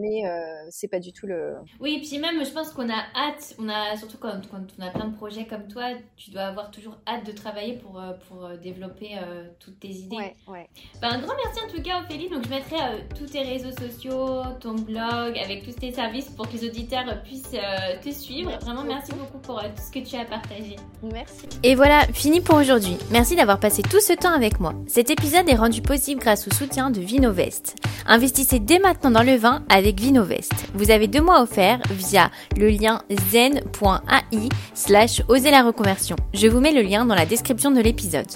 mais 0.00 0.22
c'est 0.70 0.88
pas 0.88 1.00
du 1.00 1.12
tout 1.12 1.26
le. 1.26 1.54
Oui, 1.80 1.94
et 1.94 2.00
puis 2.00 2.18
même, 2.18 2.44
je 2.44 2.50
pense 2.50 2.70
qu'on 2.70 2.88
a 2.88 3.04
hâte, 3.14 3.54
on 3.58 3.68
a 3.68 3.96
surtout 3.96 4.18
quand, 4.18 4.40
quand, 4.50 4.64
on 4.78 4.82
a 4.82 4.90
plein 4.90 5.08
de 5.08 5.16
projets 5.16 5.46
comme 5.46 5.66
toi, 5.68 5.84
tu 6.16 6.30
dois 6.30 6.42
avoir 6.42 6.70
toujours 6.70 6.98
hâte 7.06 7.26
de 7.26 7.32
travailler 7.32 7.74
pour 7.74 8.02
pour 8.28 8.48
développer 8.62 9.18
toutes 9.58 9.80
tes 9.80 9.88
idées. 9.88 10.16
Ouais, 10.16 10.36
ouais. 10.48 10.68
Ben, 11.00 11.08
un 11.08 11.20
grand 11.20 11.34
merci 11.44 11.60
en 11.64 11.68
tout 11.68 11.82
cas, 11.82 12.02
Ophélie. 12.02 12.28
Donc 12.28 12.44
je 12.44 12.50
mettrai 12.50 12.76
tous 13.16 13.26
tes 13.26 13.42
réseaux 13.42 13.72
sociaux, 13.72 14.42
ton 14.60 14.74
blog 14.74 15.13
avec 15.42 15.64
tous 15.64 15.72
tes 15.72 15.92
services 15.92 16.26
pour 16.36 16.48
que 16.48 16.54
les 16.54 16.68
auditeurs 16.68 17.04
puissent 17.24 17.54
euh, 17.54 17.96
te 18.02 18.10
suivre. 18.10 18.50
Vraiment, 18.60 18.84
merci 18.84 19.12
beaucoup 19.12 19.38
pour 19.38 19.58
euh, 19.58 19.62
tout 19.74 19.82
ce 19.86 19.90
que 19.90 20.04
tu 20.04 20.16
as 20.16 20.24
partagé. 20.24 20.76
Merci. 21.02 21.46
Et 21.62 21.74
voilà, 21.74 22.02
fini 22.12 22.40
pour 22.40 22.56
aujourd'hui. 22.56 22.96
Merci 23.10 23.36
d'avoir 23.36 23.58
passé 23.58 23.82
tout 23.82 24.00
ce 24.00 24.12
temps 24.12 24.32
avec 24.32 24.60
moi. 24.60 24.74
Cet 24.86 25.10
épisode 25.10 25.48
est 25.48 25.54
rendu 25.54 25.82
possible 25.82 26.20
grâce 26.20 26.46
au 26.48 26.54
soutien 26.54 26.90
de 26.90 27.00
Vinovest. 27.00 27.76
Investissez 28.06 28.58
dès 28.58 28.78
maintenant 28.78 29.10
dans 29.10 29.22
le 29.22 29.36
vin 29.36 29.62
avec 29.68 30.00
Vinovest. 30.00 30.52
Vous 30.74 30.90
avez 30.90 31.08
deux 31.08 31.22
mois 31.22 31.42
offerts 31.42 31.80
via 31.90 32.30
le 32.56 32.68
lien 32.68 33.02
zen.ai 33.30 34.48
slash 34.74 35.22
oser 35.28 35.50
la 35.50 35.62
reconversion. 35.62 36.16
Je 36.32 36.48
vous 36.48 36.60
mets 36.60 36.72
le 36.72 36.82
lien 36.82 37.04
dans 37.04 37.14
la 37.14 37.26
description 37.26 37.70
de 37.70 37.80
l'épisode. 37.80 38.26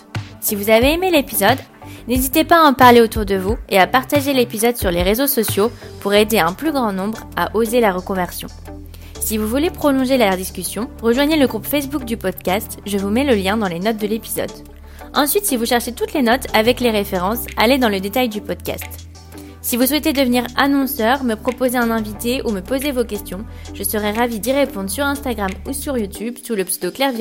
Si 0.41 0.55
vous 0.55 0.70
avez 0.70 0.93
aimé 0.93 1.11
l'épisode, 1.11 1.59
n'hésitez 2.07 2.45
pas 2.45 2.64
à 2.64 2.68
en 2.68 2.74
parler 2.74 3.01
autour 3.01 3.24
de 3.24 3.36
vous 3.36 3.57
et 3.68 3.78
à 3.78 3.86
partager 3.86 4.32
l'épisode 4.32 4.76
sur 4.76 4.91
les 4.91 5.03
réseaux 5.03 5.26
sociaux 5.26 5.70
pour 6.01 6.14
aider 6.14 6.39
un 6.39 6.53
plus 6.53 6.72
grand 6.72 6.93
nombre 6.93 7.18
à 7.36 7.55
oser 7.55 7.80
la 7.80 7.93
reconversion. 7.93 8.49
Si 9.20 9.36
vous 9.36 9.47
voulez 9.47 9.70
prolonger 9.70 10.16
la 10.16 10.36
discussion, 10.36 10.89
rejoignez 11.03 11.36
le 11.36 11.47
groupe 11.47 11.66
Facebook 11.66 12.05
du 12.05 12.16
podcast, 12.16 12.78
je 12.86 12.97
vous 12.97 13.11
mets 13.11 13.24
le 13.24 13.34
lien 13.34 13.57
dans 13.57 13.68
les 13.68 13.80
notes 13.80 13.99
de 13.99 14.07
l'épisode. 14.07 14.51
Ensuite, 15.14 15.45
si 15.45 15.57
vous 15.57 15.66
cherchez 15.66 15.93
toutes 15.93 16.14
les 16.14 16.22
notes 16.22 16.47
avec 16.55 16.80
les 16.80 16.91
références, 16.91 17.45
allez 17.57 17.78
dans 17.78 17.89
le 17.89 18.01
détail 18.01 18.28
du 18.28 18.41
podcast. 18.41 19.09
Si 19.61 19.76
vous 19.76 19.86
souhaitez 19.86 20.14
devenir 20.14 20.47
annonceur, 20.57 21.24
me 21.24 21.34
proposer 21.34 21.76
un 21.76 21.91
invité 21.91 22.41
ou 22.47 22.53
me 22.53 22.62
poser 22.62 22.91
vos 22.91 23.05
questions, 23.05 23.45
je 23.74 23.82
serai 23.82 24.12
ravie 24.12 24.41
d'y 24.41 24.53
répondre 24.53 24.89
sur 24.89 25.05
Instagram 25.05 25.51
ou 25.66 25.74
sur 25.74 25.99
YouTube 25.99 26.36
sous 26.43 26.55
le 26.55 26.64
pseudo 26.64 26.91
Claire 26.91 27.12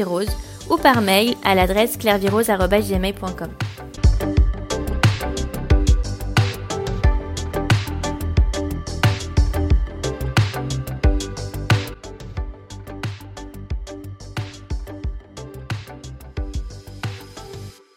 ou 0.70 0.78
par 0.78 1.02
mail 1.02 1.36
à 1.44 1.56
l'adresse 1.56 1.98
clairvirose.gmail.com. 1.98 3.50